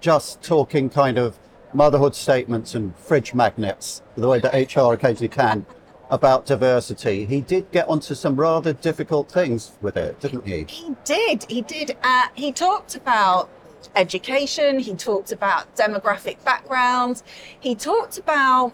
just 0.00 0.42
talking 0.42 0.90
kind 0.90 1.18
of 1.18 1.38
motherhood 1.74 2.14
statements 2.14 2.72
and 2.74 2.96
fridge 2.96 3.34
magnets, 3.34 4.00
the 4.16 4.28
way 4.28 4.38
that 4.38 4.54
HR 4.54 4.92
occasionally 4.92 5.28
can, 5.28 5.66
about 6.10 6.46
diversity. 6.46 7.24
He 7.26 7.40
did 7.40 7.70
get 7.72 7.88
onto 7.88 8.14
some 8.14 8.36
rather 8.36 8.72
difficult 8.72 9.30
things 9.30 9.72
with 9.80 9.96
it, 9.96 10.20
didn't 10.20 10.46
he? 10.46 10.64
He 10.68 10.94
did. 11.04 11.46
He 11.48 11.62
did. 11.62 11.96
Uh, 12.02 12.26
he 12.34 12.52
talked 12.52 12.94
about 12.94 13.48
education. 13.94 14.78
He 14.78 14.94
talked 14.94 15.32
about 15.32 15.74
demographic 15.76 16.42
backgrounds. 16.44 17.22
He 17.58 17.74
talked 17.74 18.18
about 18.18 18.72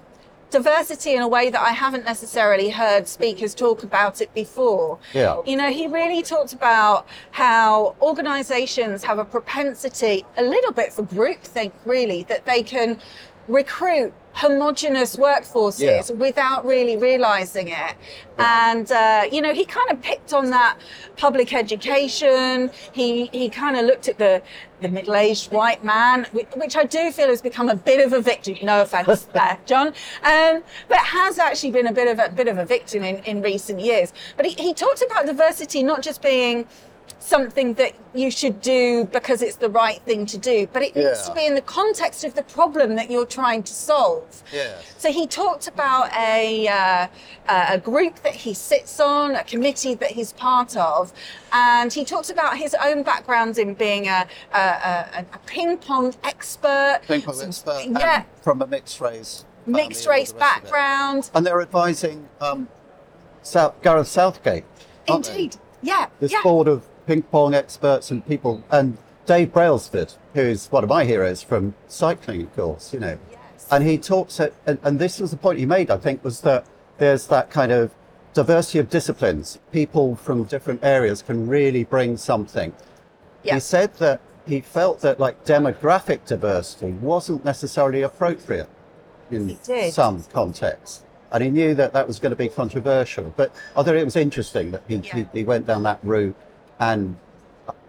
diversity 0.51 1.14
in 1.14 1.23
a 1.23 1.29
way 1.29 1.49
that 1.49 1.61
I 1.61 1.71
haven't 1.71 2.05
necessarily 2.05 2.68
heard 2.68 3.09
speakers 3.09 3.55
talk 3.55 3.83
about 3.83 4.21
it 4.21 4.33
before. 4.35 4.99
Yeah. 5.14 5.40
You 5.47 5.57
know, 5.57 5.71
he 5.71 5.87
really 5.87 6.23
talked 6.23 6.53
about 6.53 7.09
how 7.31 7.97
organizations 8.03 9.03
have 9.03 9.18
a 9.18 9.25
propensity, 9.25 10.25
a 10.37 10.42
little 10.42 10.73
bit 10.73 10.92
for 10.92 11.03
groupthink, 11.05 11.73
really, 11.87 12.25
that 12.25 12.45
they 12.45 12.62
can 12.62 13.01
recruit 13.48 14.12
homogenous 14.35 15.16
workforces 15.16 16.09
Yeah. 16.09 16.14
without 16.16 16.64
really 16.64 16.96
realizing 16.96 17.68
it. 17.68 17.94
And, 18.38 18.90
uh, 18.90 19.24
you 19.31 19.42
know, 19.42 19.52
he 19.52 19.66
kind 19.66 19.90
of 19.90 20.00
picked 20.00 20.33
on 20.33 20.48
that 20.50 20.78
public 21.18 21.52
education. 21.52 22.70
He, 22.92 23.26
he 23.26 23.50
kind 23.50 23.76
of 23.76 23.85
looked 23.85 24.09
at 24.09 24.16
the, 24.16 24.42
the 24.81 24.88
middle 24.88 25.14
aged 25.14 25.52
white 25.52 25.85
man, 25.85 26.26
which, 26.33 26.46
which 26.57 26.76
I 26.76 26.85
do 26.85 27.12
feel 27.12 27.28
has 27.28 27.42
become 27.42 27.68
a 27.68 27.76
bit 27.76 28.05
of 28.05 28.14
a 28.14 28.22
victim. 28.22 28.57
No 28.62 28.81
offense 28.83 29.24
there, 29.35 29.59
John. 29.66 29.88
Um, 30.24 30.62
but 30.88 30.98
has 30.98 31.38
actually 31.38 31.72
been 31.72 31.87
a 31.87 31.92
bit 31.92 32.09
of 32.09 32.18
a 32.18 32.33
bit 32.35 32.48
of 32.48 32.57
a 32.57 32.64
victim 32.64 33.05
in, 33.05 33.16
in 33.24 33.42
recent 33.42 33.81
years. 33.81 34.14
But 34.38 34.46
he, 34.46 34.52
he 34.55 34.72
talked 34.72 35.02
about 35.02 35.26
diversity 35.26 35.83
not 35.83 36.00
just 36.00 36.22
being 36.22 36.66
something 37.23 37.75
that 37.75 37.95
you 38.15 38.31
should 38.31 38.61
do 38.61 39.05
because 39.07 39.43
it's 39.43 39.57
the 39.57 39.71
right 39.71 40.03
thing 40.03 40.27
to 40.27 40.37
do, 40.37 40.67
but 40.73 40.83
it 40.83 40.95
needs 40.97 41.29
to 41.29 41.35
be 41.35 41.47
in 41.47 41.55
the 41.55 41.63
context 41.63 42.25
of 42.25 42.35
the 42.35 42.43
problem 42.43 42.97
that 42.97 43.11
you're 43.11 43.27
trying 43.27 43.63
to 43.63 43.73
solve. 43.73 44.43
Yes. 44.53 44.95
So 44.99 45.11
he 45.13 45.27
talked 45.27 45.69
about 45.69 46.13
a, 46.15 46.69
uh, 46.69 47.07
a 47.49 47.79
group 47.79 48.17
that 48.23 48.35
he 48.35 48.55
sits 48.55 48.99
on, 49.01 49.37
a 49.37 49.45
committee 49.45 49.95
that 49.95 50.11
he's 50.11 50.33
part 50.33 50.77
of, 50.77 51.13
and 51.53 51.93
he 51.93 52.05
talked 52.05 52.31
about 52.31 52.57
his 52.59 52.75
own 52.83 53.03
background 53.03 53.57
in 53.57 53.75
being 53.75 54.09
a, 54.09 54.27
a, 54.53 54.59
a, 54.59 55.27
a 55.33 55.39
ping 55.47 55.79
pong 55.79 56.15
expert, 56.25 57.01
Ping 57.07 57.23
pong 57.23 57.41
expert, 57.41 57.85
yeah, 57.89 58.25
from 58.43 58.61
a 58.63 58.67
mixed 58.67 59.01
race. 59.01 59.45
mixed 59.67 60.07
race 60.07 60.33
all 60.33 60.39
the 60.39 60.45
rest 60.45 60.57
of 60.57 60.65
it. 60.65 60.65
background. 60.65 61.31
And 61.35 61.47
they're 61.47 61.63
advising 61.63 62.29
um, 62.41 62.69
South, 63.43 63.81
Gareth 63.83 64.09
Southgate. 64.09 64.65
aren't 65.09 65.27
they? 65.27 65.31
Indeed, 65.33 65.57
yeah, 65.83 66.09
this 66.21 66.33
yeah. 66.33 66.43
board 66.43 66.69
of 66.69 66.87
ping 67.07 67.23
pong 67.23 67.55
experts 67.55 68.11
and 68.11 68.27
people, 68.27 68.62
and 68.71 68.99
Dave 69.27 69.53
Brailsford, 69.53 70.15
who's 70.35 70.67
one 70.71 70.83
of 70.83 70.91
my 70.91 71.05
heroes 71.05 71.43
from 71.43 71.75
cycling, 71.88 72.43
of 72.43 72.57
course, 72.57 72.93
you 72.93 73.01
know. 73.01 73.19
And 73.71 73.85
he 73.85 73.97
talks, 73.97 74.41
at, 74.41 74.53
and, 74.67 74.79
and 74.83 74.99
this 74.99 75.21
was 75.21 75.31
the 75.31 75.37
point 75.37 75.59
he 75.59 75.67
made, 75.67 75.91
I 75.91 75.97
think, 75.97 76.25
was 76.25 76.41
that 76.43 76.67
there's 76.99 77.27
that 77.29 77.51
kind 77.51 77.73
of 77.73 77.93
diversity 78.35 78.79
of 78.79 78.91
disciplines. 78.91 79.59
People 79.71 80.17
from 80.17 80.45
different 80.45 80.83
areas 80.83 81.23
can 81.23 81.47
really 81.49 81.85
bring 81.85 82.17
something. 82.17 82.75
He 83.43 83.61
said 83.61 83.95
that 83.95 84.21
he 84.47 84.61
felt 84.61 85.01
that 85.01 85.21
like 85.21 85.45
demographic 85.45 86.27
diversity 86.27 86.93
wasn't 86.93 87.45
necessarily 87.45 88.03
appropriate 88.03 88.69
in 89.31 89.57
some 89.91 90.23
contexts. 90.25 91.03
And 91.31 91.43
he 91.43 91.51
knew 91.51 91.75
that 91.75 91.93
that 91.95 92.07
was 92.07 92.19
going 92.19 92.31
to 92.31 92.37
be 92.37 92.49
controversial. 92.49 93.33
But 93.37 93.55
I 93.75 93.83
thought 93.83 93.97
it 93.97 94.05
was 94.05 94.17
interesting 94.17 94.73
that 94.73 94.83
he, 94.87 94.99
he, 94.99 95.27
he 95.33 95.45
went 95.45 95.67
down 95.67 95.83
that 95.85 96.01
route 96.03 96.37
and 96.83 97.16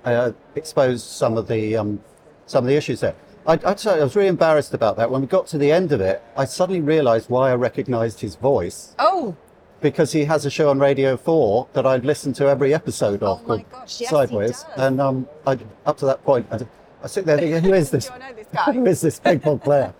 uh, 0.06 0.32
exposed 0.56 1.06
some 1.06 1.38
of 1.38 1.48
the 1.48 1.76
um, 1.76 2.02
some 2.46 2.64
of 2.64 2.68
the 2.68 2.76
issues 2.76 3.00
there. 3.00 3.16
I, 3.46 3.60
I'd 3.66 3.80
say 3.80 4.00
I 4.00 4.04
was 4.04 4.16
really 4.16 4.30
embarrassed 4.30 4.74
about 4.74 4.96
that. 4.98 5.10
When 5.12 5.22
we 5.22 5.28
got 5.28 5.48
to 5.48 5.58
the 5.58 5.72
end 5.72 5.92
of 5.92 6.00
it, 6.02 6.22
I 6.38 6.46
suddenly 6.46 6.82
realised 6.82 7.30
why 7.30 7.52
I 7.52 7.56
recognised 7.56 8.22
his 8.22 8.36
voice 8.36 8.96
Oh, 9.00 9.36
because 9.82 10.12
he 10.14 10.26
has 10.26 10.46
a 10.46 10.50
show 10.50 10.70
on 10.70 10.80
Radio 10.80 11.18
4 11.18 11.68
that 11.74 11.86
I'd 11.86 12.06
listened 12.06 12.36
to 12.36 12.48
every 12.48 12.74
episode 12.74 13.22
of 13.24 13.44
called 13.46 13.62
Oh 13.62 13.66
gosh, 13.72 14.00
yes, 14.00 14.00
he 14.00 14.06
Sideways. 14.06 14.64
does. 14.64 14.66
And 14.78 15.02
um, 15.02 15.28
I, 15.46 15.58
up 15.86 15.98
to 15.98 16.06
that 16.06 16.24
point, 16.24 16.46
I, 16.52 16.60
I 17.04 17.08
sit 17.08 17.26
there 17.26 17.38
thinking, 17.38 17.64
who 17.64 17.74
is 17.74 17.90
this? 17.90 18.10
guy? 18.54 18.72
who 18.74 18.86
is 18.86 19.02
this 19.02 19.20
ping 19.20 19.40
pong 19.42 19.60
player? 19.60 19.94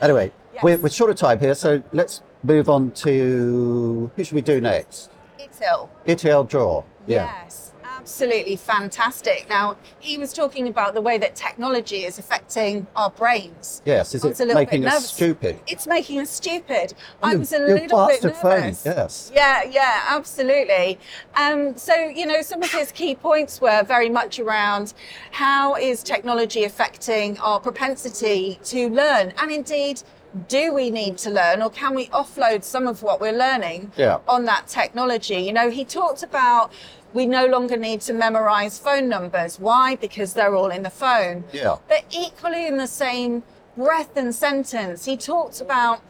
Anyway, 0.00 0.32
we're, 0.62 0.78
we're 0.78 0.88
short 0.88 1.10
of 1.10 1.16
time 1.16 1.38
here, 1.38 1.54
so 1.54 1.80
let's 1.92 2.22
move 2.42 2.68
on 2.68 2.90
to 2.92 4.10
who 4.16 4.24
should 4.24 4.34
we 4.34 4.42
do 4.42 4.60
next? 4.60 5.10
it's 5.38 5.60
ill. 5.60 5.90
Itiel 6.06 6.48
Dror. 6.48 6.84
Yeah. 7.06 7.30
Yes, 7.44 7.72
absolutely 8.08 8.54
fantastic. 8.54 9.46
Now, 9.48 9.78
he 9.98 10.18
was 10.18 10.34
talking 10.34 10.68
about 10.68 10.92
the 10.92 11.00
way 11.00 11.16
that 11.16 11.34
technology 11.34 12.04
is 12.04 12.18
affecting 12.18 12.86
our 12.94 13.08
brains. 13.08 13.80
Yes, 13.86 14.14
is 14.14 14.22
it 14.26 14.38
a 14.40 14.44
little 14.44 14.54
making 14.60 14.82
bit 14.82 14.88
us 14.88 14.94
nervous. 14.96 15.10
stupid? 15.10 15.58
It's 15.66 15.86
making 15.86 16.20
us 16.20 16.28
stupid. 16.28 16.92
I 17.22 17.34
was 17.34 17.54
a 17.54 17.58
little 17.60 17.78
bit 17.78 17.90
bastard 17.90 18.36
phone, 18.36 18.60
nervous. 18.60 18.84
yes. 18.84 19.32
Yeah, 19.34 19.64
yeah, 19.64 20.02
absolutely. 20.10 20.98
Um, 21.34 21.78
so, 21.78 21.94
you 21.94 22.26
know, 22.26 22.42
some 22.42 22.62
of 22.62 22.70
his 22.70 22.92
key 22.92 23.14
points 23.14 23.62
were 23.62 23.82
very 23.84 24.10
much 24.10 24.38
around 24.38 24.92
how 25.30 25.74
is 25.74 26.02
technology 26.02 26.64
affecting 26.64 27.38
our 27.38 27.58
propensity 27.58 28.58
to 28.64 28.90
learn? 28.90 29.32
And 29.38 29.50
indeed, 29.50 30.02
do 30.48 30.74
we 30.74 30.90
need 30.90 31.16
to 31.18 31.30
learn 31.30 31.62
or 31.62 31.70
can 31.70 31.94
we 31.94 32.08
offload 32.08 32.64
some 32.64 32.86
of 32.86 33.02
what 33.02 33.18
we're 33.20 33.32
learning 33.46 33.92
Yeah. 33.96 34.18
on 34.28 34.44
that 34.44 34.66
technology? 34.66 35.36
You 35.36 35.54
know, 35.54 35.70
he 35.70 35.84
talked 35.86 36.22
about 36.22 36.70
we 37.14 37.24
no 37.26 37.46
longer 37.46 37.76
need 37.76 38.00
to 38.02 38.12
memorize 38.12 38.78
phone 38.78 39.08
numbers. 39.08 39.58
Why? 39.58 39.96
Because 39.96 40.34
they're 40.34 40.54
all 40.54 40.70
in 40.70 40.82
the 40.82 40.90
phone. 40.90 41.44
Yeah. 41.52 41.76
But 41.88 42.04
equally 42.10 42.66
in 42.66 42.76
the 42.76 42.88
same 42.88 43.44
breath 43.76 44.16
and 44.16 44.34
sentence, 44.34 45.04
he 45.04 45.16
talked 45.16 45.60
about 45.60 46.00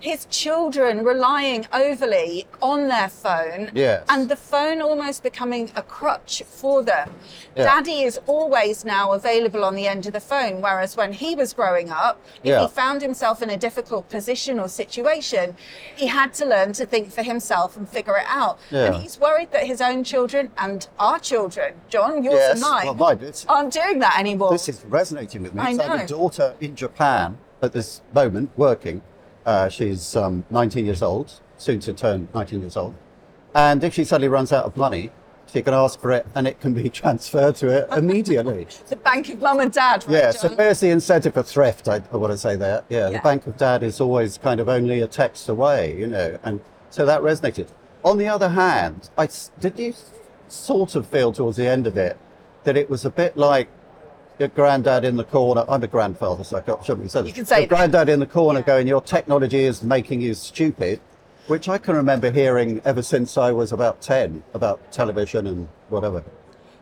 his 0.00 0.26
children 0.26 1.04
relying 1.04 1.66
overly 1.72 2.46
on 2.62 2.88
their 2.88 3.08
phone 3.08 3.70
Yes. 3.74 4.04
and 4.08 4.28
the 4.28 4.36
phone 4.36 4.80
almost 4.80 5.22
becoming 5.22 5.70
a 5.76 5.82
crutch 5.82 6.42
for 6.46 6.82
them. 6.82 7.14
Yeah. 7.56 7.64
Daddy 7.64 8.02
is 8.02 8.20
always 8.26 8.84
now 8.84 9.12
available 9.12 9.64
on 9.64 9.74
the 9.74 9.86
end 9.88 10.06
of 10.06 10.12
the 10.12 10.20
phone, 10.20 10.60
whereas 10.62 10.96
when 10.96 11.12
he 11.12 11.34
was 11.34 11.52
growing 11.52 11.90
up, 11.90 12.20
if 12.44 12.50
Yeah. 12.50 12.62
he 12.62 12.68
found 12.68 13.02
himself 13.02 13.42
in 13.42 13.50
a 13.50 13.56
difficult 13.56 14.08
position 14.08 14.60
or 14.60 14.68
situation, 14.68 15.56
he 15.96 16.06
had 16.06 16.32
to 16.34 16.44
learn 16.44 16.72
to 16.74 16.86
think 16.86 17.10
for 17.12 17.22
himself 17.22 17.76
and 17.76 17.88
figure 17.88 18.16
it 18.16 18.26
out. 18.28 18.58
And 18.70 18.94
he's 18.96 19.18
worried 19.18 19.50
that 19.52 19.64
his 19.64 19.80
own 19.80 20.04
children 20.04 20.50
and 20.58 20.86
our 20.98 21.18
children, 21.18 21.74
John, 21.88 22.22
yours 22.22 22.36
Yes, 22.36 22.52
and 22.52 22.60
mine, 22.60 22.84
well, 22.86 22.94
mine, 22.94 23.32
aren't 23.48 23.72
doing 23.72 23.98
that 23.98 24.18
anymore. 24.18 24.52
This 24.52 24.68
is 24.68 24.84
resonating 24.84 25.42
with 25.42 25.54
me. 25.54 25.62
I 25.62 25.74
So 25.76 25.82
I 25.82 25.86
have 25.86 26.00
a 26.02 26.06
daughter 26.06 26.54
in 26.60 26.76
Japan 26.76 27.38
at 27.60 27.72
this 27.72 28.00
moment 28.14 28.50
working. 28.56 29.02
Uh, 29.48 29.66
she's 29.66 30.14
um, 30.14 30.44
19 30.50 30.84
years 30.84 31.00
old, 31.00 31.40
soon 31.56 31.80
to 31.80 31.94
turn 31.94 32.28
19 32.34 32.60
years 32.60 32.76
old. 32.76 32.94
And 33.54 33.82
if 33.82 33.94
she 33.94 34.04
suddenly 34.04 34.28
runs 34.28 34.52
out 34.52 34.66
of 34.66 34.76
money, 34.76 35.10
she 35.50 35.62
can 35.62 35.72
ask 35.72 35.98
for 35.98 36.12
it 36.12 36.26
and 36.34 36.46
it 36.46 36.60
can 36.60 36.74
be 36.74 36.90
transferred 37.02 37.56
to 37.56 37.68
it 37.68 37.88
immediately. 37.96 38.66
The 38.90 38.96
bank 38.96 39.30
of 39.30 39.40
mum 39.40 39.60
and 39.60 39.72
dad. 39.72 40.04
right, 40.06 40.12
Yeah, 40.12 40.30
so 40.32 40.48
John? 40.48 40.58
where's 40.58 40.80
the 40.80 40.90
incentive 40.90 41.32
for 41.32 41.42
thrift? 41.42 41.88
I, 41.88 42.02
I 42.12 42.16
want 42.18 42.30
to 42.34 42.36
say 42.36 42.56
there. 42.56 42.84
Yeah, 42.90 43.08
Yeah. 43.08 43.16
the 43.16 43.22
Bank 43.22 43.46
of 43.46 43.56
Dad 43.56 43.82
is 43.82 44.02
always 44.02 44.36
kind 44.36 44.60
of 44.60 44.68
only 44.68 45.00
a 45.00 45.06
text 45.06 45.48
away, 45.48 45.96
you 45.96 46.06
know, 46.08 46.38
and 46.44 46.60
so 46.90 47.06
that 47.06 47.22
resonated. 47.22 47.68
On 48.04 48.18
the 48.18 48.28
other 48.28 48.50
hand, 48.50 49.08
I 49.16 49.28
did 49.60 49.78
you 49.78 49.94
sort 50.48 50.94
of 50.94 51.06
feel 51.06 51.32
towards 51.32 51.56
the 51.56 51.66
end 51.66 51.86
of 51.86 51.96
it 51.96 52.18
that 52.64 52.76
it 52.76 52.90
was 52.90 53.06
a 53.06 53.10
bit 53.10 53.34
like 53.34 53.68
your 54.38 54.48
granddad 54.48 55.04
in 55.04 55.16
the 55.16 55.24
corner. 55.24 55.64
I'm 55.68 55.82
a 55.82 55.86
grandfather, 55.86 56.44
so 56.44 56.56
I 56.56 56.60
can't- 56.60 56.84
shouldn't 56.84 57.04
be 57.04 57.08
said 57.08 57.26
You 57.26 57.32
can 57.32 57.44
say 57.46 57.60
Your 57.60 57.68
that. 57.68 57.74
granddad 57.74 58.08
in 58.08 58.20
the 58.20 58.26
corner 58.26 58.62
going, 58.62 58.86
"Your 58.86 59.00
technology 59.00 59.64
is 59.64 59.82
making 59.82 60.20
you 60.20 60.34
stupid," 60.34 61.00
which 61.46 61.68
I 61.68 61.78
can 61.78 61.96
remember 61.96 62.30
hearing 62.30 62.80
ever 62.84 63.02
since 63.02 63.36
I 63.36 63.52
was 63.52 63.72
about 63.72 64.00
ten 64.00 64.42
about 64.54 64.80
television 64.92 65.46
and 65.46 65.68
whatever. 65.88 66.22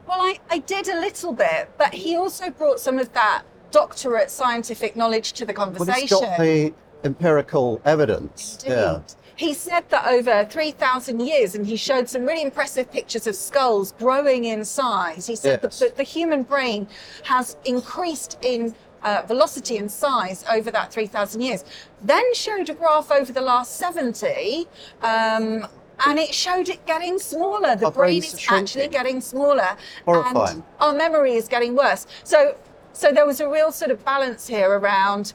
Well, 0.07 0.21
I, 0.21 0.39
I 0.51 0.59
did 0.59 0.89
a 0.89 1.01
little 1.01 1.33
bit, 1.33 1.69
but 1.79 1.95
he 1.95 2.17
also 2.17 2.51
brought 2.51 2.79
some 2.79 2.99
of 2.99 3.13
that 3.15 3.43
doctorate 3.73 4.31
scientific 4.31 4.95
knowledge 4.97 5.33
to 5.35 5.45
the 5.45 5.53
Well, 5.57 5.67
conversation. 5.67 6.03
it's 6.03 6.13
got 6.13 6.39
the 6.39 6.73
empirical 7.05 7.81
evidence. 7.85 8.59
Yeah. 8.67 9.01
He 9.37 9.53
said 9.53 9.89
that 9.91 10.07
over 10.07 10.47
3,000 10.47 11.21
years, 11.21 11.55
and 11.55 11.67
he 11.67 11.77
showed 11.77 12.09
some 12.09 12.25
really 12.25 12.43
impressive 12.43 12.91
pictures 12.91 13.27
of 13.27 13.37
skulls 13.37 13.93
growing 13.93 14.45
in 14.45 14.65
size. 14.65 15.27
He 15.27 15.37
said 15.37 15.61
Yes. 15.63 15.79
that 15.79 15.91
the, 15.91 15.97
the 15.99 16.03
human 16.03 16.43
brain 16.43 16.89
has 17.25 17.57
increased 17.67 18.39
in 18.43 18.75
uh, 19.03 19.23
velocity 19.29 19.77
and 19.77 19.91
size 19.93 20.43
over 20.51 20.71
that 20.71 20.91
3,000 20.91 21.41
years. 21.43 21.65
Then 22.03 22.25
showed 22.35 22.69
a 22.71 22.75
graph 22.75 23.11
over 23.13 23.31
the 23.33 23.43
last 23.43 23.77
70. 23.77 24.67
Um, 25.03 25.67
and 26.07 26.19
it 26.19 26.35
showed 26.35 26.69
it 26.69 26.85
getting 26.87 27.19
smaller. 27.19 27.77
The 27.77 27.91
brain 27.91 28.19
is 28.23 28.41
shrinking. 28.41 28.63
actually 28.65 28.89
getting 28.89 29.21
smaller. 29.21 29.77
Horrifying. 30.07 30.57
And 30.57 30.63
our 30.81 30.93
memory 30.95 31.35
is 31.35 31.47
getting 31.47 31.77
worse. 31.77 32.07
So, 32.25 32.57
so 32.95 33.13
there 33.13 33.27
was 33.27 33.41
a 33.41 33.49
real 33.49 33.71
sort 33.71 33.91
of 33.91 34.05
balance 34.05 34.47
here 34.47 34.71
around, 34.71 35.35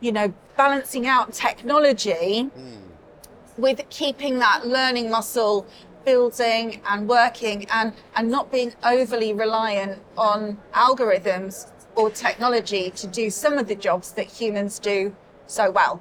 you 0.00 0.12
know, 0.12 0.32
balancing 0.56 1.06
out 1.06 1.32
technology 1.32 2.50
with 3.58 3.82
keeping 3.90 4.38
that 4.38 4.66
learning 4.66 5.10
muscle 5.10 5.66
building 6.04 6.80
and 6.88 7.08
working 7.08 7.66
and, 7.70 7.92
and 8.16 8.30
not 8.30 8.50
being 8.50 8.72
overly 8.84 9.34
reliant 9.34 10.00
on 10.16 10.56
algorithms 10.72 11.70
or 11.96 12.08
technology 12.08 12.90
to 12.90 13.06
do 13.08 13.28
some 13.28 13.58
of 13.58 13.66
the 13.68 13.74
jobs 13.74 14.12
that 14.12 14.26
humans 14.26 14.78
do 14.78 15.14
so 15.46 15.70
well. 15.70 16.00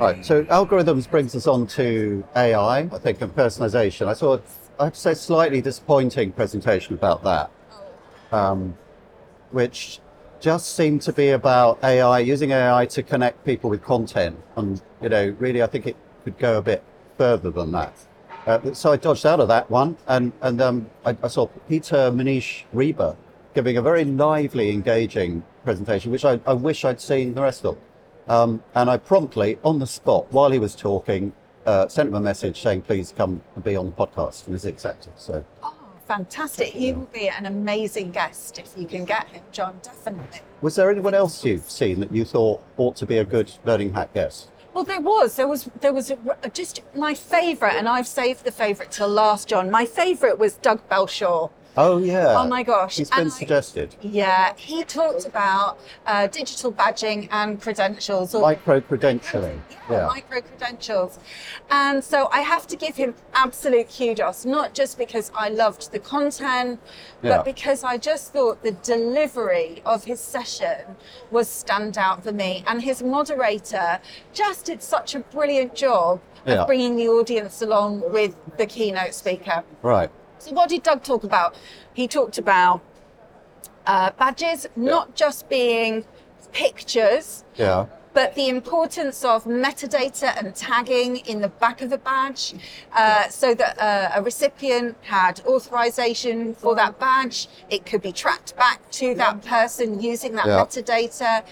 Right. 0.00 0.24
So 0.24 0.44
algorithms 0.44 1.08
brings 1.10 1.36
us 1.36 1.46
on 1.46 1.66
to 1.68 2.24
AI, 2.34 2.78
I 2.78 2.88
think, 2.88 3.20
and 3.20 3.36
personalization. 3.36 4.06
I 4.06 4.14
saw, 4.14 4.38
I 4.78 4.84
have 4.84 4.94
to 4.94 4.98
say, 4.98 5.12
slightly 5.12 5.60
disappointing 5.60 6.32
presentation 6.32 6.94
about 6.94 7.22
that, 7.24 7.50
um, 8.32 8.78
which 9.50 10.00
just 10.40 10.74
seemed 10.74 11.02
to 11.02 11.12
be 11.12 11.30
about 11.30 11.82
AI, 11.84 12.20
using 12.20 12.52
AI 12.52 12.86
to 12.86 13.02
connect 13.02 13.44
people 13.44 13.70
with 13.70 13.82
content. 13.82 14.38
And, 14.56 14.80
you 15.02 15.08
know, 15.08 15.36
really, 15.38 15.62
I 15.62 15.66
think 15.66 15.86
it 15.86 15.96
could 16.24 16.38
go 16.38 16.58
a 16.58 16.62
bit 16.62 16.82
further 17.18 17.50
than 17.50 17.72
that. 17.72 17.94
Uh, 18.46 18.72
so 18.72 18.92
I 18.92 18.96
dodged 18.96 19.26
out 19.26 19.40
of 19.40 19.48
that 19.48 19.70
one, 19.70 19.98
and, 20.08 20.32
and 20.40 20.60
um, 20.62 20.90
I, 21.04 21.16
I 21.22 21.28
saw 21.28 21.46
Peter 21.68 22.10
Manniche 22.10 22.64
Riber 22.72 23.16
giving 23.54 23.76
a 23.76 23.82
very 23.82 24.04
lively, 24.04 24.70
engaging 24.70 25.42
presentation, 25.64 26.10
which 26.10 26.24
I, 26.24 26.40
I 26.46 26.54
wish 26.54 26.84
I'd 26.84 27.00
seen 27.00 27.34
the 27.34 27.42
rest 27.42 27.64
of. 27.64 27.76
Um, 28.28 28.62
and 28.74 28.88
I 28.88 28.96
promptly, 28.96 29.58
on 29.62 29.78
the 29.78 29.86
spot, 29.86 30.32
while 30.32 30.50
he 30.50 30.58
was 30.58 30.74
talking, 30.74 31.32
uh, 31.66 31.88
sent 31.88 32.08
him 32.08 32.14
a 32.14 32.20
message 32.20 32.62
saying, 32.62 32.82
please 32.82 33.12
come 33.16 33.42
and 33.54 33.62
be 33.62 33.76
on 33.76 33.86
the 33.86 33.92
podcast. 33.92 34.46
And 34.46 34.54
he's 34.54 34.64
accepted. 34.64 35.12
So, 35.16 35.44
Fantastic. 36.10 36.70
He 36.70 36.92
will 36.92 37.08
be 37.12 37.28
an 37.28 37.46
amazing 37.46 38.10
guest 38.10 38.58
if 38.58 38.72
you 38.76 38.84
can 38.84 39.04
get 39.04 39.28
him, 39.28 39.44
John, 39.52 39.78
definitely. 39.80 40.40
was 40.60 40.74
there 40.74 40.90
anyone 40.90 41.14
else 41.14 41.44
you've 41.44 41.70
seen 41.70 42.00
that 42.00 42.12
you 42.12 42.24
thought 42.24 42.64
ought 42.78 42.96
to 42.96 43.06
be 43.06 43.18
a 43.18 43.24
good 43.24 43.52
learning 43.64 43.94
hack 43.94 44.12
guest? 44.12 44.50
Well, 44.74 44.82
there 44.82 45.00
was. 45.00 45.36
There 45.36 45.46
was. 45.46 45.70
There 45.80 45.92
was 45.92 46.10
a, 46.10 46.18
just 46.52 46.82
my 46.96 47.14
favourite, 47.14 47.76
and 47.76 47.88
I've 47.88 48.08
saved 48.08 48.44
the 48.44 48.50
favourite 48.50 48.90
till 48.90 49.06
last, 49.06 49.46
John. 49.46 49.70
My 49.70 49.86
favourite 49.86 50.36
was 50.36 50.54
Doug 50.54 50.80
Belshaw. 50.88 51.50
Oh, 51.76 51.98
yeah. 51.98 52.34
Oh 52.36 52.46
my 52.48 52.62
gosh. 52.62 52.96
He's 52.96 53.10
been 53.10 53.20
And 53.20 53.32
suggested. 53.32 53.94
Yeah, 54.02 54.54
he 54.56 54.82
talked 54.84 55.24
about 55.24 55.78
uh, 56.06 56.26
digital 56.26 56.72
badging 56.72 57.28
and 57.30 57.60
credentials. 57.60 58.34
Or 58.34 58.42
Micro 58.42 58.80
credentialing. 58.80 59.60
Yeah. 59.88 60.06
micro 60.06 60.40
credentials. 60.40 61.18
And 61.70 62.02
so 62.02 62.28
I 62.32 62.40
have 62.40 62.66
to 62.68 62.76
give 62.76 62.96
him 62.96 63.14
absolute 63.34 63.88
kudos, 63.96 64.44
not 64.44 64.74
just 64.74 64.98
because 64.98 65.30
I 65.34 65.48
loved 65.48 65.92
the 65.92 65.98
content, 66.00 66.80
Yeah. 67.22 67.36
but 67.38 67.44
because 67.44 67.82
I 67.84 67.96
just 67.98 68.32
thought 68.32 68.62
the 68.62 68.72
delivery 68.72 69.82
of 69.86 70.04
his 70.04 70.20
session 70.20 70.96
was 71.30 71.48
standout 71.48 72.22
for 72.24 72.32
me. 72.32 72.64
And 72.66 72.82
his 72.82 73.02
moderator 73.02 74.00
just 74.32 74.66
did 74.66 74.82
such 74.82 75.14
a 75.14 75.20
brilliant 75.20 75.74
job 75.74 76.20
Yeah. 76.46 76.62
of 76.62 76.66
bringing 76.66 76.96
the 76.96 77.08
audience 77.08 77.62
along 77.62 78.10
with 78.12 78.34
the 78.56 78.66
keynote 78.66 79.14
speaker. 79.14 79.62
Right. 79.82 80.10
So, 80.40 80.52
what 80.52 80.70
did 80.70 80.82
Doug 80.82 81.02
talk 81.02 81.22
about? 81.24 81.54
He 81.92 82.08
talked 82.08 82.38
about 82.38 82.80
uh, 83.86 84.10
badges 84.18 84.66
not 84.74 85.14
just 85.14 85.48
being 85.50 86.04
pictures, 86.52 87.44
Yeah. 87.56 87.86
but 88.14 88.34
the 88.34 88.48
importance 88.48 89.22
of 89.24 89.44
metadata 89.44 90.34
and 90.38 90.54
tagging 90.54 91.16
in 91.18 91.40
the 91.42 91.48
back 91.48 91.82
of 91.82 91.90
the 91.90 91.98
badge 91.98 92.54
uh, 92.92 93.28
so 93.28 93.54
that 93.54 93.78
uh, 93.78 94.12
a 94.18 94.22
recipient 94.22 94.96
had 95.02 95.40
authorization 95.46 96.54
for 96.54 96.74
that 96.74 96.98
badge. 96.98 97.46
It 97.68 97.84
could 97.84 98.00
be 98.02 98.12
tracked 98.12 98.56
back 98.56 98.90
to 98.92 99.14
that 99.16 99.42
person 99.44 100.00
using 100.00 100.32
that 100.36 100.46
Yeah. 100.46 100.64
metadata. 100.64 101.44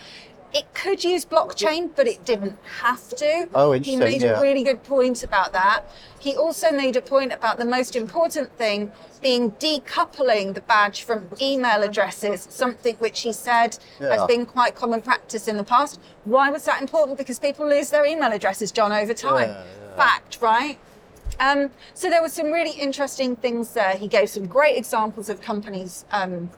It 0.52 0.72
could 0.72 1.04
use 1.04 1.26
blockchain, 1.26 1.90
but 1.94 2.06
it 2.08 2.24
didn't 2.24 2.58
have 2.80 3.10
to. 3.16 3.48
Oh, 3.54 3.74
interesting. 3.74 3.98
He 4.00 4.04
made 4.04 4.22
yeah. 4.22 4.38
a 4.38 4.42
really 4.42 4.62
good 4.62 4.82
point 4.82 5.22
about 5.22 5.52
that. 5.52 5.84
He 6.18 6.36
also 6.36 6.70
made 6.72 6.96
a 6.96 7.02
point 7.02 7.32
about 7.32 7.58
the 7.58 7.64
most 7.64 7.94
important 7.94 8.50
thing 8.56 8.90
being 9.20 9.50
decoupling 9.52 10.54
the 10.54 10.60
badge 10.62 11.02
from 11.02 11.28
email 11.40 11.82
addresses, 11.82 12.46
something 12.50 12.96
which 12.96 13.20
he 13.20 13.32
said 13.32 13.78
has 13.98 14.24
been 14.26 14.46
quite 14.46 14.74
common 14.74 15.02
practice 15.02 15.48
in 15.48 15.56
the 15.56 15.64
past. 15.64 16.00
Why 16.24 16.50
was 16.50 16.64
that 16.64 16.80
important? 16.80 17.18
Because 17.18 17.38
people 17.38 17.68
lose 17.68 17.90
their 17.90 18.06
email 18.06 18.32
addresses, 18.32 18.72
John, 18.72 18.92
over 18.92 19.14
time. 19.14 19.50
Yeah, 19.50 19.96
Fact, 19.96 20.38
right? 20.40 20.78
Um, 21.40 21.70
so 21.94 22.10
there 22.10 22.22
were 22.22 22.28
some 22.28 22.50
really 22.50 22.78
interesting 22.80 23.36
things 23.36 23.74
there. 23.74 23.96
He 23.96 24.08
gave 24.08 24.28
some 24.28 24.46
great 24.46 24.76
examples 24.76 25.28
of 25.28 25.40
companies 25.40 26.04
um, 26.10 26.50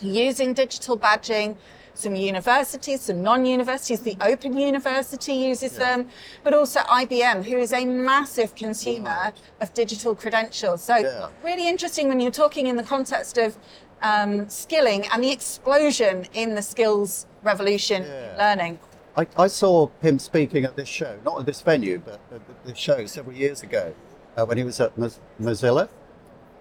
using 0.00 0.52
digital 0.52 0.98
badging. 0.98 1.56
Some 2.00 2.14
universities, 2.16 3.02
some 3.02 3.22
non-universities. 3.22 4.00
The 4.00 4.16
Open 4.22 4.56
University 4.56 5.34
uses 5.34 5.76
them, 5.76 6.08
but 6.42 6.54
also 6.54 6.80
IBM, 6.80 7.44
who 7.44 7.58
is 7.58 7.74
a 7.74 7.84
massive 7.84 8.54
consumer 8.54 9.32
of 9.60 9.74
digital 9.74 10.14
credentials. 10.14 10.82
So 10.82 10.96
Yeah. 10.96 11.28
really 11.44 11.68
interesting 11.68 12.08
when 12.08 12.18
you're 12.18 12.30
talking 12.30 12.68
in 12.68 12.76
the 12.76 12.82
context 12.82 13.36
of 13.36 13.58
um, 14.00 14.48
skilling 14.48 15.04
and 15.12 15.22
the 15.22 15.30
explosion 15.30 16.24
in 16.32 16.54
the 16.54 16.62
skills 16.62 17.26
revolution 17.42 18.02
in 18.04 18.38
learning. 18.38 18.78
I, 19.14 19.26
I 19.36 19.48
saw 19.48 19.90
him 20.00 20.18
speaking 20.18 20.64
at 20.64 20.76
this 20.76 20.88
show, 20.88 21.18
not 21.22 21.40
at 21.40 21.44
this 21.44 21.60
venue, 21.60 21.98
but 22.02 22.18
at 22.34 22.40
this 22.64 22.78
show 22.78 23.04
several 23.04 23.36
years 23.36 23.62
ago 23.62 23.92
uh, 24.38 24.46
when 24.46 24.56
he 24.56 24.64
was 24.64 24.80
at 24.80 24.96
Moz- 24.96 25.18
Mozilla. 25.38 25.90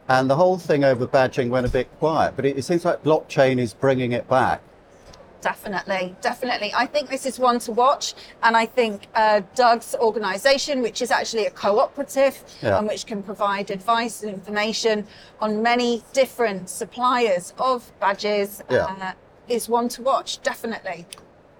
And 0.10 0.30
the 0.30 0.36
whole 0.36 0.58
thing 0.58 0.84
over 0.84 1.08
badging 1.08 1.50
went 1.50 1.66
a 1.66 1.70
bit 1.70 1.88
quiet, 2.00 2.34
but 2.36 2.44
it, 2.44 2.58
it 2.58 2.64
seems 2.64 2.84
like 2.84 3.04
blockchain 3.04 3.58
is 3.58 3.74
bringing 3.74 4.12
it 4.12 4.28
back. 4.28 4.62
Definitely, 5.42 6.16
definitely. 6.22 6.74
I 6.76 6.86
think 6.86 7.10
this 7.10 7.26
is 7.26 7.40
one 7.40 7.60
to 7.60 7.72
watch, 7.72 8.14
and 8.44 8.58
I 8.58 8.66
think 8.66 9.08
uh, 9.16 9.42
Doug's 9.56 9.96
organisation, 9.96 10.82
which 10.82 11.02
is 11.02 11.12
actually 11.12 11.46
a 11.46 11.52
cooperative 11.52 12.44
Yeah. 12.62 12.78
and 12.78 12.88
which 12.88 13.06
can 13.06 13.24
provide 13.24 13.72
advice 13.72 14.22
and 14.24 14.34
information 14.34 15.08
on 15.40 15.62
many 15.62 16.04
different 16.14 16.70
suppliers 16.70 17.54
of 17.58 17.90
badges, 18.00 18.62
Yeah. 18.70 18.86
uh, 18.86 19.14
is 19.48 19.70
one 19.70 19.88
to 19.90 20.02
watch. 20.02 20.42
Definitely. 20.42 21.06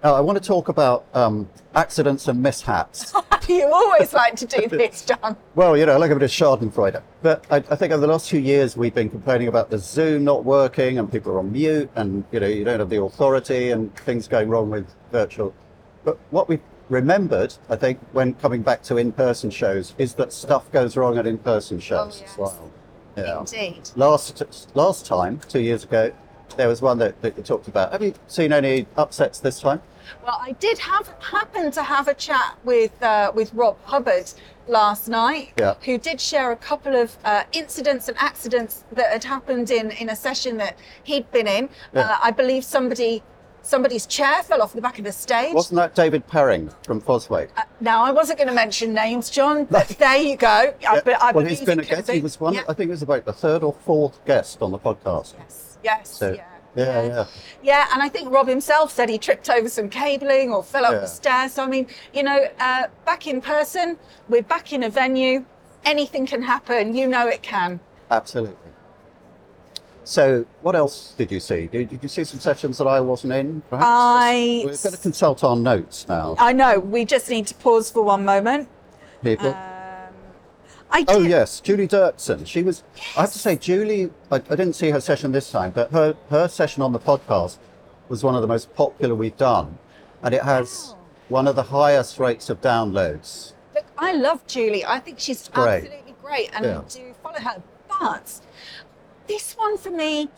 Now, 0.02 0.14
I 0.14 0.20
want 0.20 0.42
to 0.42 0.46
talk 0.46 0.68
about 0.68 1.04
um, 1.12 1.46
accidents 1.74 2.26
and 2.28 2.42
mishaps. 2.42 3.12
you 3.48 3.66
always 3.66 4.14
like 4.14 4.34
to 4.36 4.46
do 4.46 4.66
this, 4.68 5.04
John. 5.04 5.36
Well, 5.54 5.76
you 5.76 5.84
know, 5.84 5.98
like 5.98 6.10
a 6.10 6.14
bit 6.14 6.22
of 6.22 6.30
Schadenfreude. 6.30 7.02
But 7.20 7.44
I, 7.50 7.56
I 7.56 7.76
think 7.76 7.92
over 7.92 8.00
the 8.00 8.06
last 8.06 8.30
few 8.30 8.40
years, 8.40 8.78
we've 8.78 8.94
been 8.94 9.10
complaining 9.10 9.48
about 9.48 9.68
the 9.68 9.76
Zoom 9.76 10.24
not 10.24 10.44
working 10.44 10.98
and 10.98 11.12
people 11.12 11.32
are 11.32 11.38
on 11.38 11.52
mute 11.52 11.90
and, 11.96 12.24
you 12.32 12.40
know, 12.40 12.46
you 12.46 12.64
don't 12.64 12.80
have 12.80 12.88
the 12.88 13.02
authority 13.02 13.72
and 13.72 13.94
things 13.94 14.26
going 14.26 14.48
wrong 14.48 14.70
with 14.70 14.86
virtual. 15.12 15.54
But 16.02 16.18
what 16.30 16.48
we've 16.48 16.62
remembered, 16.88 17.54
I 17.68 17.76
think, 17.76 18.00
when 18.12 18.32
coming 18.34 18.62
back 18.62 18.82
to 18.84 18.96
in-person 18.96 19.50
shows 19.50 19.94
is 19.98 20.14
that 20.14 20.32
stuff 20.32 20.72
goes 20.72 20.96
wrong 20.96 21.18
at 21.18 21.26
in-person 21.26 21.78
shows 21.80 22.22
as 22.22 22.38
well. 22.38 22.72
Yeah. 23.18 23.40
Indeed. 23.40 23.90
Last, 23.96 24.42
last 24.74 25.04
time, 25.04 25.40
two 25.46 25.60
years 25.60 25.84
ago, 25.84 26.10
there 26.56 26.68
was 26.68 26.80
one 26.80 26.98
that, 26.98 27.20
that 27.20 27.36
you 27.36 27.42
talked 27.42 27.68
about. 27.68 27.92
Have 27.92 28.02
you 28.02 28.14
seen 28.28 28.52
any 28.52 28.86
upsets 28.96 29.40
this 29.40 29.60
time? 29.60 29.82
Well, 30.24 30.38
I 30.40 30.52
did 30.52 30.78
have 30.78 31.08
happen 31.20 31.70
to 31.72 31.82
have 31.82 32.08
a 32.08 32.14
chat 32.14 32.56
with 32.64 33.02
uh, 33.02 33.32
with 33.34 33.52
Rob 33.54 33.76
Hubbard 33.84 34.30
last 34.68 35.08
night, 35.08 35.52
Yeah. 35.58 35.74
who 35.84 35.98
did 35.98 36.20
share 36.20 36.52
a 36.52 36.56
couple 36.56 36.94
of 36.94 37.16
uh, 37.24 37.42
incidents 37.52 38.08
and 38.08 38.16
accidents 38.18 38.84
that 38.92 39.10
had 39.12 39.24
happened 39.24 39.70
in 39.70 39.90
in 39.92 40.08
a 40.10 40.16
session 40.16 40.56
that 40.58 40.78
he'd 41.04 41.30
been 41.32 41.46
in. 41.46 41.68
Yeah. 41.94 42.00
Uh, 42.02 42.18
I 42.22 42.30
believe 42.30 42.64
somebody 42.64 43.22
somebody's 43.62 44.06
chair 44.06 44.42
fell 44.42 44.62
off 44.62 44.72
the 44.72 44.80
back 44.80 44.98
of 44.98 45.04
the 45.04 45.12
stage. 45.12 45.52
Wasn't 45.52 45.76
that 45.76 45.94
David 45.94 46.26
Perring 46.26 46.70
from 46.84 46.98
Fosway? 47.00 47.46
Now, 47.80 48.02
I 48.02 48.10
wasn't 48.10 48.38
going 48.38 48.48
to 48.48 48.54
mention 48.54 48.94
names, 48.94 49.28
John, 49.28 49.64
but 49.66 49.86
there 49.98 50.16
you 50.16 50.36
go. 50.36 50.48
I, 50.48 50.74
Yeah. 50.80 51.00
be- 51.02 51.12
I 51.12 51.24
well, 51.32 51.44
believe 51.44 51.58
he's 51.58 51.66
been 51.66 51.78
a 51.78 51.84
guest. 51.84 52.06
be. 52.06 52.14
He 52.14 52.20
was 52.22 52.40
one. 52.40 52.54
Yeah. 52.54 52.62
I 52.70 52.72
think 52.72 52.88
it 52.88 52.92
was 52.92 53.02
about 53.02 53.26
the 53.26 53.34
third 53.34 53.62
or 53.62 53.74
fourth 53.74 54.24
guest 54.24 54.62
on 54.62 54.70
the 54.70 54.78
podcast. 54.78 55.34
Yes. 55.84 56.08
So, 56.08 56.32
yeah. 56.32 56.44
Yeah, 56.76 57.02
yeah. 57.02 57.26
Yeah, 57.62 57.86
and 57.92 58.02
I 58.02 58.08
think 58.08 58.30
Rob 58.32 58.48
himself 58.48 58.92
said 58.92 59.08
he 59.08 59.18
tripped 59.18 59.48
over 59.50 59.68
some 59.68 59.88
cabling 59.88 60.52
or 60.52 60.62
fell 60.62 60.84
up 60.84 60.92
Yeah. 60.92 61.00
the 61.00 61.06
stairs. 61.06 61.52
So, 61.54 61.64
I 61.64 61.66
mean, 61.66 61.86
you 62.14 62.22
know, 62.22 62.46
uh, 62.58 62.84
back 63.04 63.26
in 63.26 63.40
person, 63.40 63.98
we're 64.28 64.42
back 64.42 64.72
in 64.72 64.82
a 64.84 64.88
venue. 64.90 65.44
Anything 65.84 66.26
can 66.26 66.42
happen. 66.42 66.94
You 66.94 67.06
know 67.08 67.26
it 67.26 67.42
can. 67.42 67.80
Absolutely. 68.10 68.56
So, 70.04 70.44
what 70.62 70.74
else 70.74 71.14
did 71.16 71.30
you 71.30 71.38
see? 71.40 71.66
Did, 71.66 71.90
did 71.90 72.02
you 72.02 72.08
see 72.08 72.24
some 72.24 72.40
sessions 72.40 72.78
that 72.78 72.86
I 72.86 73.00
wasn't 73.00 73.32
in? 73.34 73.62
Perhaps? 73.70 73.86
I- 73.88 74.62
We're 74.64 74.76
going 74.76 74.92
to 74.92 74.96
consult 74.96 75.44
our 75.44 75.56
notes 75.56 76.06
now, 76.08 76.34
I 76.38 76.52
know. 76.52 76.80
We 76.80 77.04
just 77.04 77.30
need 77.30 77.46
to 77.48 77.54
pause 77.54 77.90
for 77.90 78.02
one 78.02 78.24
moment. 78.24 78.68
people. 79.22 79.54
I 80.92 81.04
oh 81.08 81.20
yes, 81.22 81.60
Julie 81.60 81.86
Dirksen. 81.86 82.46
She 82.46 82.62
was. 82.62 82.82
I 83.16 83.22
have 83.22 83.32
to 83.32 83.38
say, 83.38 83.56
Julie. 83.56 84.10
I, 84.30 84.36
I 84.36 84.40
didn't 84.40 84.74
see 84.74 84.90
her 84.90 85.00
session 85.00 85.32
this 85.32 85.50
time, 85.50 85.70
but 85.70 85.92
her 85.92 86.16
her 86.30 86.48
session 86.48 86.82
on 86.82 86.92
the 86.92 86.98
podcast 86.98 87.58
was 88.08 88.24
one 88.24 88.34
of 88.34 88.42
the 88.42 88.48
most 88.48 88.74
popular 88.74 89.14
we've 89.14 89.36
done, 89.36 89.78
and 90.22 90.34
it 90.34 90.42
has 90.42 90.94
oh. 90.94 90.98
one 91.28 91.46
of 91.46 91.54
the 91.54 91.62
highest 91.64 92.18
rates 92.18 92.50
of 92.50 92.60
downloads. 92.60 93.52
Look, 93.74 93.86
I 93.96 94.12
love 94.12 94.44
Julie. 94.46 94.84
I 94.84 94.98
think 94.98 95.20
she's 95.20 95.48
Great. 95.48 95.84
absolutely 95.84 96.14
great, 96.22 96.50
and 96.52 96.64
Yeah. 96.64 96.80
I 96.80 96.82
do 96.88 97.14
follow 97.22 97.38
her. 97.38 97.62
But 97.88 98.40
this 99.28 99.52
one 99.54 99.78
for 99.78 99.90
me, 99.90 100.28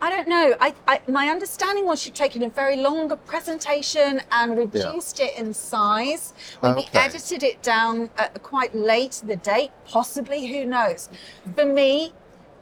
I 0.00 0.10
don't 0.10 0.28
know. 0.28 0.54
I, 0.60 0.74
I 0.86 1.00
my 1.08 1.28
understanding 1.28 1.84
was 1.86 2.00
she'd 2.00 2.14
taken 2.14 2.42
a 2.44 2.48
very 2.48 2.76
longer 2.76 3.16
presentation 3.16 4.20
and 4.30 4.56
reduced 4.56 5.18
it 5.20 5.36
in 5.36 5.52
size. 5.52 6.34
Maybe 6.62 6.80
Okay. 6.80 6.98
edited 6.98 7.42
it 7.42 7.62
down 7.62 8.10
at 8.16 8.40
quite 8.42 8.74
late 8.74 9.20
in 9.22 9.28
the 9.28 9.36
date, 9.36 9.70
possibly. 9.86 10.46
Who 10.46 10.64
knows? 10.64 11.08
For 11.56 11.64
me. 11.64 12.12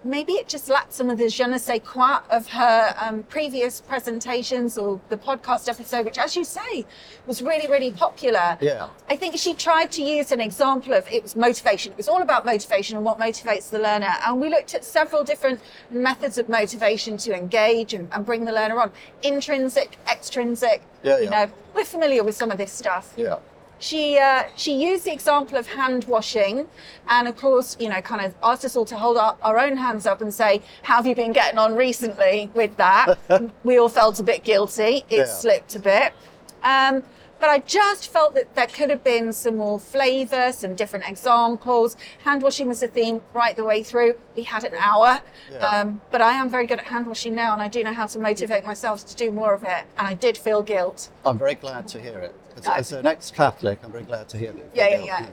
Maybe 0.07 0.35
it 0.35 0.49
just 0.49 0.69
lacked 0.69 0.93
some 0.93 1.11
of 1.11 1.19
the 1.19 1.29
je 1.29 1.45
ne 1.47 1.59
sais 1.59 1.81
quoi 1.85 2.21
of 2.31 2.47
her 2.49 2.95
um, 3.01 3.25
previous 3.25 3.81
presentations 3.81 4.79
or 4.79 5.01
the 5.09 5.17
podcast 5.17 5.69
episode, 5.69 6.05
which, 6.05 6.19
as 6.19 6.37
you 6.37 6.45
say, 6.45 6.85
was 7.27 7.43
really, 7.43 7.69
really 7.69 7.91
popular. 7.91 8.57
Yeah. 8.61 8.89
I 9.11 9.17
think 9.17 9.37
she 9.37 9.53
tried 9.55 9.91
to 9.93 10.03
use 10.03 10.31
an 10.33 10.41
example 10.41 10.95
of 10.95 11.07
it 11.11 11.23
was 11.25 11.35
motivation. 11.35 11.93
It 11.93 11.97
was 11.99 12.09
all 12.09 12.23
about 12.23 12.45
motivation 12.47 12.97
and 12.97 13.05
what 13.05 13.19
motivates 13.19 13.71
the 13.71 13.79
learner. 13.79 14.15
And 14.27 14.41
we 14.41 14.49
looked 14.49 14.75
at 14.75 14.85
several 14.85 15.25
different 15.25 15.61
methods 15.91 16.39
of 16.39 16.49
motivation 16.49 17.17
to 17.19 17.35
engage 17.37 17.93
and, 17.93 18.09
and 18.13 18.25
bring 18.25 18.45
the 18.45 18.53
learner 18.53 18.79
on 18.81 18.93
intrinsic, 19.23 19.99
extrinsic. 20.11 20.83
Yeah, 21.03 21.19
You 21.19 21.25
yeah. 21.25 21.31
know, 21.31 21.53
we're 21.75 21.85
familiar 21.85 22.23
with 22.23 22.37
some 22.37 22.51
of 22.51 22.59
this 22.59 22.73
stuff. 22.73 23.13
Yeah. 23.17 23.39
She 23.79 24.19
uh, 24.19 24.45
she 24.57 24.73
used 24.89 25.05
the 25.05 25.13
example 25.13 25.59
of 25.59 25.67
hand 25.67 26.05
washing, 26.05 26.67
and 27.09 27.29
of 27.29 27.37
course, 27.37 27.77
you 27.79 27.89
know, 27.91 28.01
kind 28.01 28.25
of 28.25 28.35
asked 28.43 28.65
us 28.65 28.75
all 28.75 28.87
to 28.87 28.97
hold 28.97 29.19
our, 29.19 29.37
our 29.43 29.59
own 29.59 29.77
hands 29.77 30.07
up 30.07 30.21
and 30.23 30.33
say, 30.33 30.63
"How 30.83 30.97
have 30.97 31.07
you 31.07 31.15
been 31.15 31.33
getting 31.33 31.59
on 31.59 31.75
recently 31.77 32.51
with 32.55 32.77
that?" 32.79 33.19
we 33.65 33.79
all 33.79 33.91
felt 33.91 34.19
a 34.19 34.23
bit 34.23 34.45
guilty. 34.45 35.05
It 35.11 35.19
Yeah. 35.19 35.25
slipped 35.27 35.75
a 35.77 35.79
bit, 35.79 36.15
um, 36.63 37.03
but 37.39 37.49
I 37.51 37.59
just 37.61 38.11
felt 38.11 38.35
that 38.35 38.55
there 38.55 38.67
could 38.67 38.91
have 38.91 39.05
been 39.05 39.33
some 39.33 39.57
more 39.57 39.79
flavour, 39.79 40.53
some 40.53 40.75
different 40.75 41.09
examples. 41.09 41.97
Hand 42.25 42.43
washing 42.43 42.69
was 42.69 42.83
a 42.83 42.89
theme 42.89 43.21
right 43.35 43.55
the 43.57 43.65
way 43.65 43.83
through. 43.83 44.15
We 44.37 44.43
had 44.45 44.65
an 44.65 44.75
hour, 44.79 45.21
Yeah. 45.53 45.59
um, 45.67 46.01
but 46.11 46.21
I 46.23 46.33
am 46.33 46.49
very 46.49 46.67
good 46.67 46.79
at 46.79 46.87
hand 46.87 47.07
washing 47.07 47.35
now, 47.35 47.53
and 47.53 47.61
I 47.63 47.69
do 47.69 47.83
know 47.85 47.93
how 47.93 48.07
to 48.07 48.19
motivate 48.19 48.65
myself 48.65 49.05
to 49.07 49.15
do 49.17 49.31
more 49.31 49.55
of 49.55 49.63
it. 49.65 49.85
And 49.99 50.07
I 50.07 50.15
did 50.15 50.39
feel 50.39 50.63
guilt. 50.63 51.11
I'm 51.25 51.39
very 51.39 51.55
glad 51.55 51.87
to 51.89 52.01
hear 52.01 52.19
it. 52.19 52.35
As, 52.57 52.67
as 52.67 52.93
an 52.93 53.07
ex-Catholic, 53.07 53.81
I'm 53.85 53.93
very 53.93 54.05
glad 54.05 54.29
to 54.31 54.39
hear 54.39 54.51
it. 54.51 54.71
Yeah, 54.75 54.89
yeah, 55.05 55.27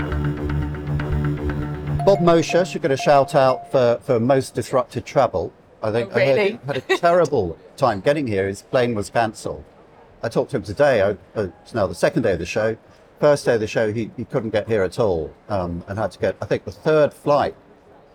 yeah. 0.00 0.44
Bob 2.04 2.20
Mosher 2.22 2.64
should 2.64 2.82
get 2.82 2.90
a 2.92 2.96
shout 2.96 3.34
out 3.34 3.70
for, 3.70 3.98
for 4.02 4.18
most 4.20 4.54
disrupted 4.54 5.04
travel. 5.04 5.52
I 5.82 5.90
think 5.90 6.10
Oh, 6.12 6.16
I 6.16 6.24
heard 6.26 6.50
he 6.52 6.58
had 6.66 6.76
a 6.76 6.80
terrible 6.96 7.58
time 7.76 8.00
getting 8.00 8.26
here. 8.26 8.48
His 8.48 8.62
plane 8.62 8.94
was 8.94 9.10
cancelled. 9.10 9.64
I 10.22 10.28
talked 10.28 10.50
to 10.50 10.56
him 10.56 10.62
today. 10.62 11.02
I, 11.02 11.10
uh, 11.38 11.48
it's 11.62 11.74
now 11.74 11.86
the 11.86 11.94
second 11.94 12.22
day 12.22 12.32
of 12.32 12.38
the 12.38 12.46
show. 12.46 12.76
First 13.20 13.44
day 13.46 13.54
of 13.54 13.60
the 13.60 13.66
show, 13.66 13.92
he, 13.92 14.10
he 14.16 14.24
couldn't 14.24 14.50
get 14.50 14.68
here 14.68 14.82
at 14.82 14.98
all 14.98 15.34
um, 15.48 15.84
and 15.88 15.98
had 15.98 16.12
to 16.12 16.18
get, 16.18 16.36
I 16.40 16.46
think, 16.46 16.64
the 16.64 16.72
third 16.72 17.12
flight 17.12 17.54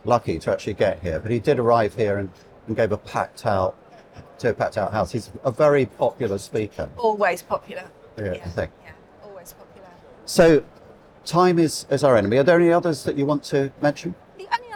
lucky 0.05 0.39
to 0.39 0.51
actually 0.51 0.73
get 0.73 1.01
here. 1.01 1.19
But 1.19 1.31
he 1.31 1.39
did 1.39 1.59
arrive 1.59 1.95
here 1.95 2.17
and, 2.17 2.29
and 2.67 2.75
gave 2.75 2.91
a 2.91 2.97
packed 2.97 3.45
out 3.45 3.75
to 4.39 4.49
a 4.49 4.53
packed 4.53 4.77
out 4.77 4.91
house. 4.91 5.11
He's 5.11 5.31
a 5.43 5.51
very 5.51 5.85
popular 5.85 6.37
speaker. 6.37 6.89
Always 6.97 7.41
popular. 7.41 7.83
Yeah, 8.17 8.33
I 8.33 8.49
think. 8.49 8.71
Always 9.23 9.53
popular. 9.53 9.87
So, 10.25 10.63
time 11.25 11.59
is, 11.59 11.85
is 11.89 12.03
our 12.03 12.17
enemy. 12.17 12.37
Are 12.37 12.43
there 12.43 12.59
any 12.59 12.71
others 12.71 13.03
that 13.03 13.17
you 13.17 13.25
want 13.25 13.43
to 13.45 13.71
mention? 13.81 14.15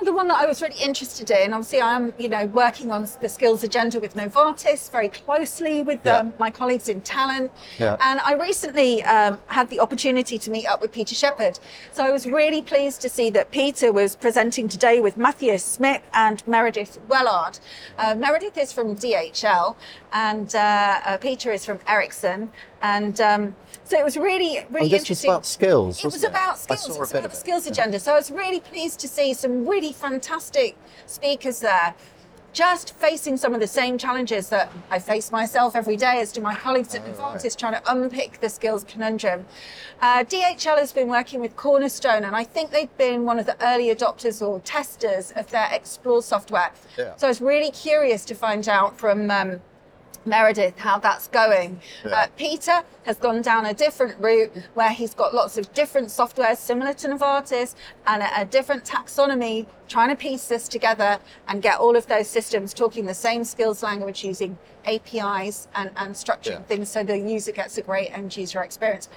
The 0.04 0.14
one 0.14 0.28
that 0.28 0.38
I 0.38 0.46
was 0.46 0.62
really 0.62 0.80
interested 0.80 1.30
in, 1.32 1.54
obviously, 1.54 1.82
I 1.82 1.96
am, 1.96 2.14
you 2.18 2.30
know, 2.30 2.46
working 2.46 2.92
on 2.92 3.08
the 3.20 3.28
skills 3.28 3.64
agenda 3.64 4.00
with 4.00 4.14
Novartis 4.16 4.90
very 4.92 5.10
closely 5.10 5.82
with 5.82 6.00
Yeah. 6.06 6.18
um, 6.18 6.34
my 6.40 6.52
colleagues 6.52 6.88
in 6.88 7.02
talent. 7.02 7.52
Yeah. 7.80 7.98
And 8.00 8.20
I 8.22 8.34
recently 8.34 9.04
um, 9.04 9.40
had 9.48 9.70
the 9.70 9.80
opportunity 9.80 10.38
to 10.38 10.52
meet 10.52 10.68
up 10.68 10.82
with 10.82 10.92
Peter 10.92 11.16
Shepherd. 11.16 11.60
So 11.92 12.06
I 12.06 12.12
was 12.12 12.26
really 12.28 12.62
pleased 12.62 13.02
to 13.02 13.10
see 13.10 13.30
that 13.32 13.50
Peter 13.52 13.92
was 13.92 14.16
presenting 14.16 14.68
today 14.68 15.00
with 15.02 15.18
Matthias 15.18 15.64
Smith 15.64 16.04
and 16.14 16.46
Meredith 16.48 17.00
Wellard. 17.10 17.60
Uh, 17.98 18.14
Meredith 18.16 18.58
is 18.58 18.72
from 18.72 18.96
DHL 18.96 19.76
and 20.14 20.54
uh, 20.56 21.00
uh, 21.06 21.18
Peter 21.18 21.52
is 21.52 21.66
from 21.66 21.80
Ericsson. 21.88 22.52
And 22.80 23.20
um, 23.20 23.56
so 23.86 23.98
it 23.98 24.04
was 24.06 24.16
really, 24.18 24.64
really 24.70 24.86
and 24.86 24.92
this 24.92 25.10
was 25.10 25.24
interesting. 25.24 25.32
about 25.32 25.46
skills, 25.48 25.98
It 26.00 26.06
was 26.06 26.14
wasn't 26.14 26.32
about 26.34 26.60
skills. 26.60 26.96
It 26.96 27.00
was 27.00 27.12
bit 27.12 27.18
about 27.20 27.26
of 27.26 27.32
the 27.32 27.38
it. 27.38 27.40
skills 27.40 27.66
Yeah. 27.66 27.72
agenda. 27.72 28.00
So 28.00 28.14
I 28.14 28.16
was 28.18 28.30
really 28.30 28.60
pleased 28.60 29.00
to 29.00 29.08
see 29.08 29.34
some 29.34 29.68
really 29.68 29.87
fantastic 29.94 30.78
speakers 31.06 31.60
there. 31.60 31.96
Just 32.54 32.96
facing 32.96 33.38
some 33.38 33.54
of 33.54 33.60
the 33.60 33.68
same 33.68 34.00
challenges 34.00 34.50
that 34.50 34.72
I 34.90 34.98
face 34.98 35.32
myself 35.32 35.76
every 35.76 35.96
day, 35.96 36.22
as 36.22 36.32
do 36.32 36.42
my 36.42 36.56
colleagues 36.56 36.96
at 36.96 37.06
Novartis, 37.06 37.56
trying 37.56 37.74
to 37.74 37.92
unpick 37.92 38.40
the 38.40 38.50
skills 38.50 38.84
conundrum. 38.84 39.46
Uh, 40.02 40.24
DHL 40.24 40.78
has 40.78 40.92
been 40.92 41.08
working 41.08 41.40
with 41.40 41.56
Cornerstone, 41.56 42.24
and 42.24 42.36
I 42.36 42.44
think 42.44 42.72
they've 42.72 42.98
been 42.98 43.26
one 43.26 43.38
of 43.38 43.46
the 43.46 43.58
early 43.64 43.94
adopters 43.94 44.42
or 44.42 44.60
testers 44.62 45.32
of 45.36 45.52
their 45.52 45.68
Explore 45.72 46.24
software. 46.24 46.72
Yeah. 46.98 47.16
So 47.18 47.28
I 47.28 47.30
was 47.30 47.42
really 47.42 47.70
curious 47.70 48.26
to 48.26 48.34
find 48.34 48.68
out 48.68 48.98
from 48.98 49.30
um, 49.30 49.62
Meredith 50.28 50.78
how 50.78 51.00
that's 51.00 51.28
going. 51.28 51.80
Yeah. 52.06 52.12
Uh, 52.12 52.28
Peter 52.38 52.84
has 53.06 53.18
gone 53.18 53.42
down 53.42 53.66
a 53.66 53.74
different 53.74 54.20
route 54.20 54.52
where 54.74 54.90
he's 54.92 55.14
got 55.14 55.34
lots 55.34 55.58
of 55.58 55.74
different 55.74 56.12
software 56.12 56.56
similar 56.56 56.94
to 56.96 57.08
Novartis 57.08 57.76
and 58.06 58.22
a, 58.22 58.42
a 58.42 58.46
different 58.46 58.84
taxonomy, 58.84 59.66
trying 59.88 60.10
to 60.10 60.16
piece 60.16 60.48
this 60.48 60.68
together 60.68 61.20
and 61.48 61.62
get 61.62 61.80
all 61.80 61.96
of 61.96 62.06
those 62.08 62.28
systems 62.28 62.74
talking 62.74 63.06
the 63.06 63.14
same 63.14 63.44
skills 63.44 63.82
language 63.82 64.24
using 64.24 64.58
APIs 64.86 65.68
and, 65.76 65.92
and 65.96 66.14
structuring 66.14 66.52
Yeah. 66.52 66.62
things 66.64 66.90
so 66.90 67.04
the 67.04 67.18
user 67.18 67.52
gets 67.52 67.78
a 67.78 67.82
great 67.82 68.12
end 68.12 68.36
user 68.36 68.62
experience. 68.62 69.10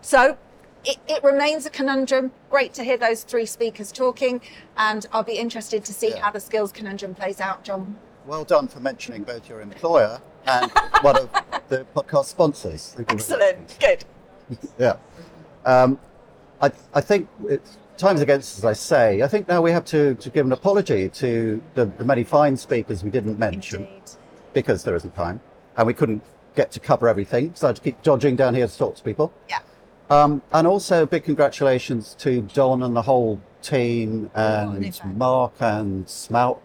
So 0.00 0.36
it, 0.84 0.98
it 1.08 1.22
remains 1.24 1.66
a 1.66 1.70
conundrum. 1.70 2.30
Great 2.50 2.72
to 2.74 2.84
hear 2.84 2.96
those 2.96 3.24
three 3.24 3.46
speakers 3.46 3.90
talking, 3.92 4.40
and 4.76 5.06
I'll 5.12 5.24
be 5.24 5.34
interested 5.38 5.84
to 5.84 5.92
see 5.92 6.10
how 6.10 6.30
the 6.30 6.40
skills 6.40 6.72
conundrum 6.72 7.14
plays 7.14 7.40
out, 7.40 7.64
John. 7.64 7.96
Well 8.26 8.44
done 8.44 8.68
for 8.68 8.78
mentioning 8.80 9.22
both 9.22 9.48
your 9.48 9.60
employer 9.60 10.20
and 10.48 10.70
one 11.02 11.16
of 11.16 11.30
the 11.68 11.86
podcast 11.94 12.26
sponsors. 12.26 12.94
Thank 12.96 13.12
you 13.12 13.18
very 13.18 13.40
much. 13.40 13.60
Excellent. 13.60 13.78
Good. 13.80 14.04
Yeah. 14.78 14.96
Um, 15.66 15.98
I, 16.62 16.72
I 16.94 17.02
think 17.02 17.28
it's 17.46 17.76
time's 17.98 18.22
against 18.22 18.52
us, 18.52 18.58
as 18.58 18.64
I 18.64 18.72
say. 18.72 19.22
I 19.22 19.28
think 19.28 19.46
now 19.48 19.60
we 19.60 19.72
have 19.72 19.84
to, 19.86 20.14
to 20.14 20.30
give 20.30 20.46
an 20.46 20.52
apology 20.52 21.10
to 21.10 21.62
the, 21.74 21.86
the 21.86 22.04
many 22.04 22.24
fine 22.24 22.56
speakers 22.56 23.04
we 23.04 23.10
didn't 23.10 23.38
mention 23.38 23.86
because 24.54 24.84
there 24.84 24.96
isn't 24.96 25.14
time 25.14 25.40
and 25.76 25.86
we 25.86 25.92
couldn't 25.92 26.22
get 26.54 26.70
to 26.72 26.80
cover 26.80 27.08
everything. 27.08 27.52
So 27.54 27.66
I 27.66 27.68
had 27.70 27.76
to 27.76 27.82
keep 27.82 28.02
dodging 28.02 28.36
down 28.36 28.54
here 28.54 28.66
to 28.66 28.78
talk 28.78 28.96
to 28.96 29.02
people. 29.02 29.32
Yeah. 29.48 29.58
Um, 30.08 30.40
and 30.52 30.66
also 30.66 31.04
big 31.04 31.24
congratulations 31.24 32.14
to 32.20 32.40
Don 32.40 32.82
and 32.82 32.96
the 32.96 33.02
whole 33.02 33.40
team 33.60 34.30
and 34.34 34.98
Mark 35.16 35.52
and 35.60 36.06
Smout 36.06 36.60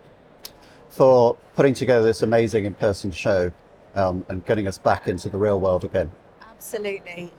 for 0.89 1.35
putting 1.55 1.73
together 1.73 2.05
this 2.05 2.21
amazing 2.21 2.65
in-person 2.65 3.11
show 3.11 3.51
um, 3.95 4.25
and 4.29 4.45
getting 4.45 4.67
us 4.67 4.77
back 4.77 5.07
into 5.07 5.29
the 5.29 5.37
real 5.37 5.59
world 5.59 5.83
again. 5.83 6.11
Absolutely. 6.41 7.31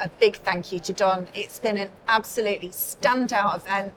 A 0.00 0.08
big 0.08 0.36
thank 0.36 0.72
you 0.72 0.80
to 0.80 0.92
Don. 0.92 1.28
It's 1.34 1.58
been 1.58 1.76
an 1.76 1.90
absolutely 2.08 2.70
standout 2.70 3.56
event, 3.56 3.92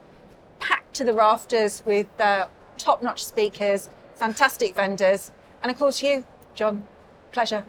packed 0.59 0.93
to 0.95 1.03
the 1.03 1.13
rafters 1.13 1.81
with 1.85 2.07
uh, 2.19 2.47
top 2.77 3.01
notch 3.01 3.23
speakers, 3.23 3.89
fantastic 4.15 4.75
vendors, 4.75 5.31
and 5.63 5.71
of 5.71 5.77
course, 5.77 6.03
you, 6.03 6.25
John. 6.53 6.85
Pleasure. 7.31 7.65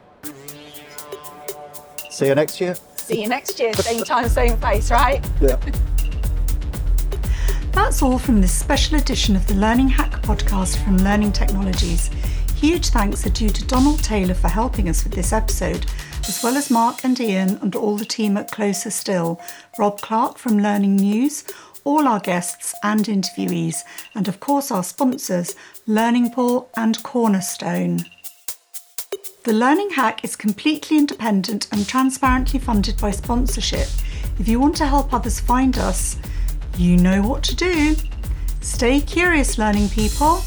See 2.10 2.26
you 2.26 2.34
next 2.34 2.60
year. 2.60 2.76
See 2.96 3.22
you 3.22 3.28
next 3.28 3.58
year, 3.60 3.72
same 3.74 4.02
time, 4.04 4.28
same 4.28 4.56
place, 4.58 4.90
right? 4.90 5.24
Yeah. 5.40 5.58
That's 7.72 8.02
all 8.02 8.18
from 8.18 8.40
this 8.40 8.52
special 8.52 8.98
edition 8.98 9.36
of 9.36 9.46
the 9.46 9.54
Learning 9.54 9.88
Hack 9.88 10.10
podcast 10.22 10.82
from 10.82 10.96
Learning 10.98 11.30
Technologies. 11.30 12.10
Huge 12.56 12.88
thanks 12.88 13.26
are 13.26 13.30
due 13.30 13.50
to 13.50 13.66
Donald 13.66 14.02
Taylor 14.02 14.32
for 14.32 14.48
helping 14.48 14.88
us 14.88 15.04
with 15.04 15.12
this 15.12 15.30
episode, 15.30 15.84
as 16.26 16.42
well 16.42 16.56
as 16.56 16.70
Mark 16.70 17.04
and 17.04 17.20
Ian 17.20 17.58
and 17.60 17.76
all 17.76 17.98
the 17.98 18.06
team 18.06 18.38
at 18.38 18.50
Closer 18.50 18.90
Still, 18.90 19.38
Rob 19.78 20.00
Clark 20.00 20.38
from 20.38 20.58
Learning 20.58 20.96
News, 20.96 21.44
all 21.84 22.08
our 22.08 22.18
guests 22.18 22.74
and 22.82 23.04
interviewees, 23.04 23.82
and 24.14 24.26
of 24.26 24.40
course 24.40 24.70
our 24.70 24.82
sponsors, 24.82 25.54
Learning 25.86 26.30
Pool 26.30 26.70
and 26.78 27.02
Cornerstone. 27.02 28.06
The 29.44 29.52
Learning 29.52 29.90
Hack 29.90 30.24
is 30.24 30.34
completely 30.34 30.96
independent 30.96 31.68
and 31.70 31.86
transparently 31.86 32.58
funded 32.58 32.96
by 32.96 33.10
sponsorship. 33.10 33.86
If 34.40 34.48
you 34.48 34.58
want 34.58 34.76
to 34.76 34.86
help 34.86 35.12
others 35.12 35.40
find 35.40 35.76
us, 35.76 36.16
you 36.78 36.96
know 36.96 37.20
what 37.20 37.44
to 37.44 37.54
do. 37.54 37.96
Stay 38.62 39.00
curious, 39.00 39.58
learning 39.58 39.90
people. 39.90 40.40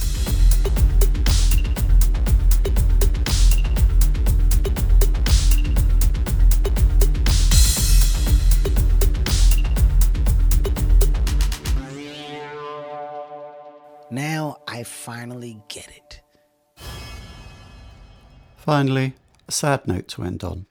I 14.80 14.84
finally 14.84 15.62
get 15.68 15.90
it. 15.90 16.22
Finally, 18.56 19.14
a 19.46 19.52
sad 19.52 19.86
note 19.86 20.08
to 20.08 20.24
end 20.24 20.42
on. 20.42 20.68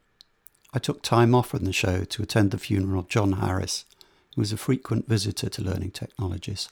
I 0.73 0.79
took 0.79 1.03
time 1.03 1.35
off 1.35 1.49
from 1.49 1.67
the 1.67 1.75
show 1.75 2.05
to 2.05 2.23
attend 2.23 2.51
the 2.51 2.57
funeral 2.57 3.01
of 3.01 3.09
John 3.09 3.33
Harris, 3.33 3.85
who 4.35 4.41
was 4.41 4.51
a 4.51 4.57
frequent 4.57 5.07
visitor 5.07 5.51
to 5.51 5.63
Learning 5.63 5.91
Technologies. 5.91 6.71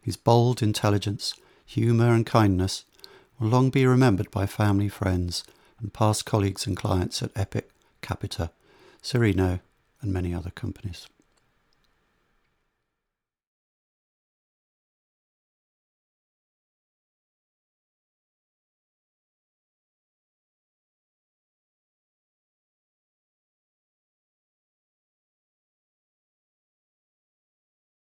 His 0.00 0.16
bold 0.16 0.62
intelligence, 0.62 1.34
humour, 1.66 2.14
and 2.14 2.24
kindness 2.24 2.86
will 3.38 3.48
long 3.48 3.68
be 3.68 3.84
remembered 3.84 4.30
by 4.30 4.46
family, 4.46 4.88
friends, 4.88 5.44
and 5.78 5.92
past 5.92 6.24
colleagues 6.24 6.66
and 6.66 6.74
clients 6.74 7.22
at 7.22 7.32
Epic, 7.36 7.68
Capita, 8.00 8.50
Sereno, 9.02 9.60
and 10.00 10.10
many 10.10 10.32
other 10.32 10.50
companies. 10.50 11.06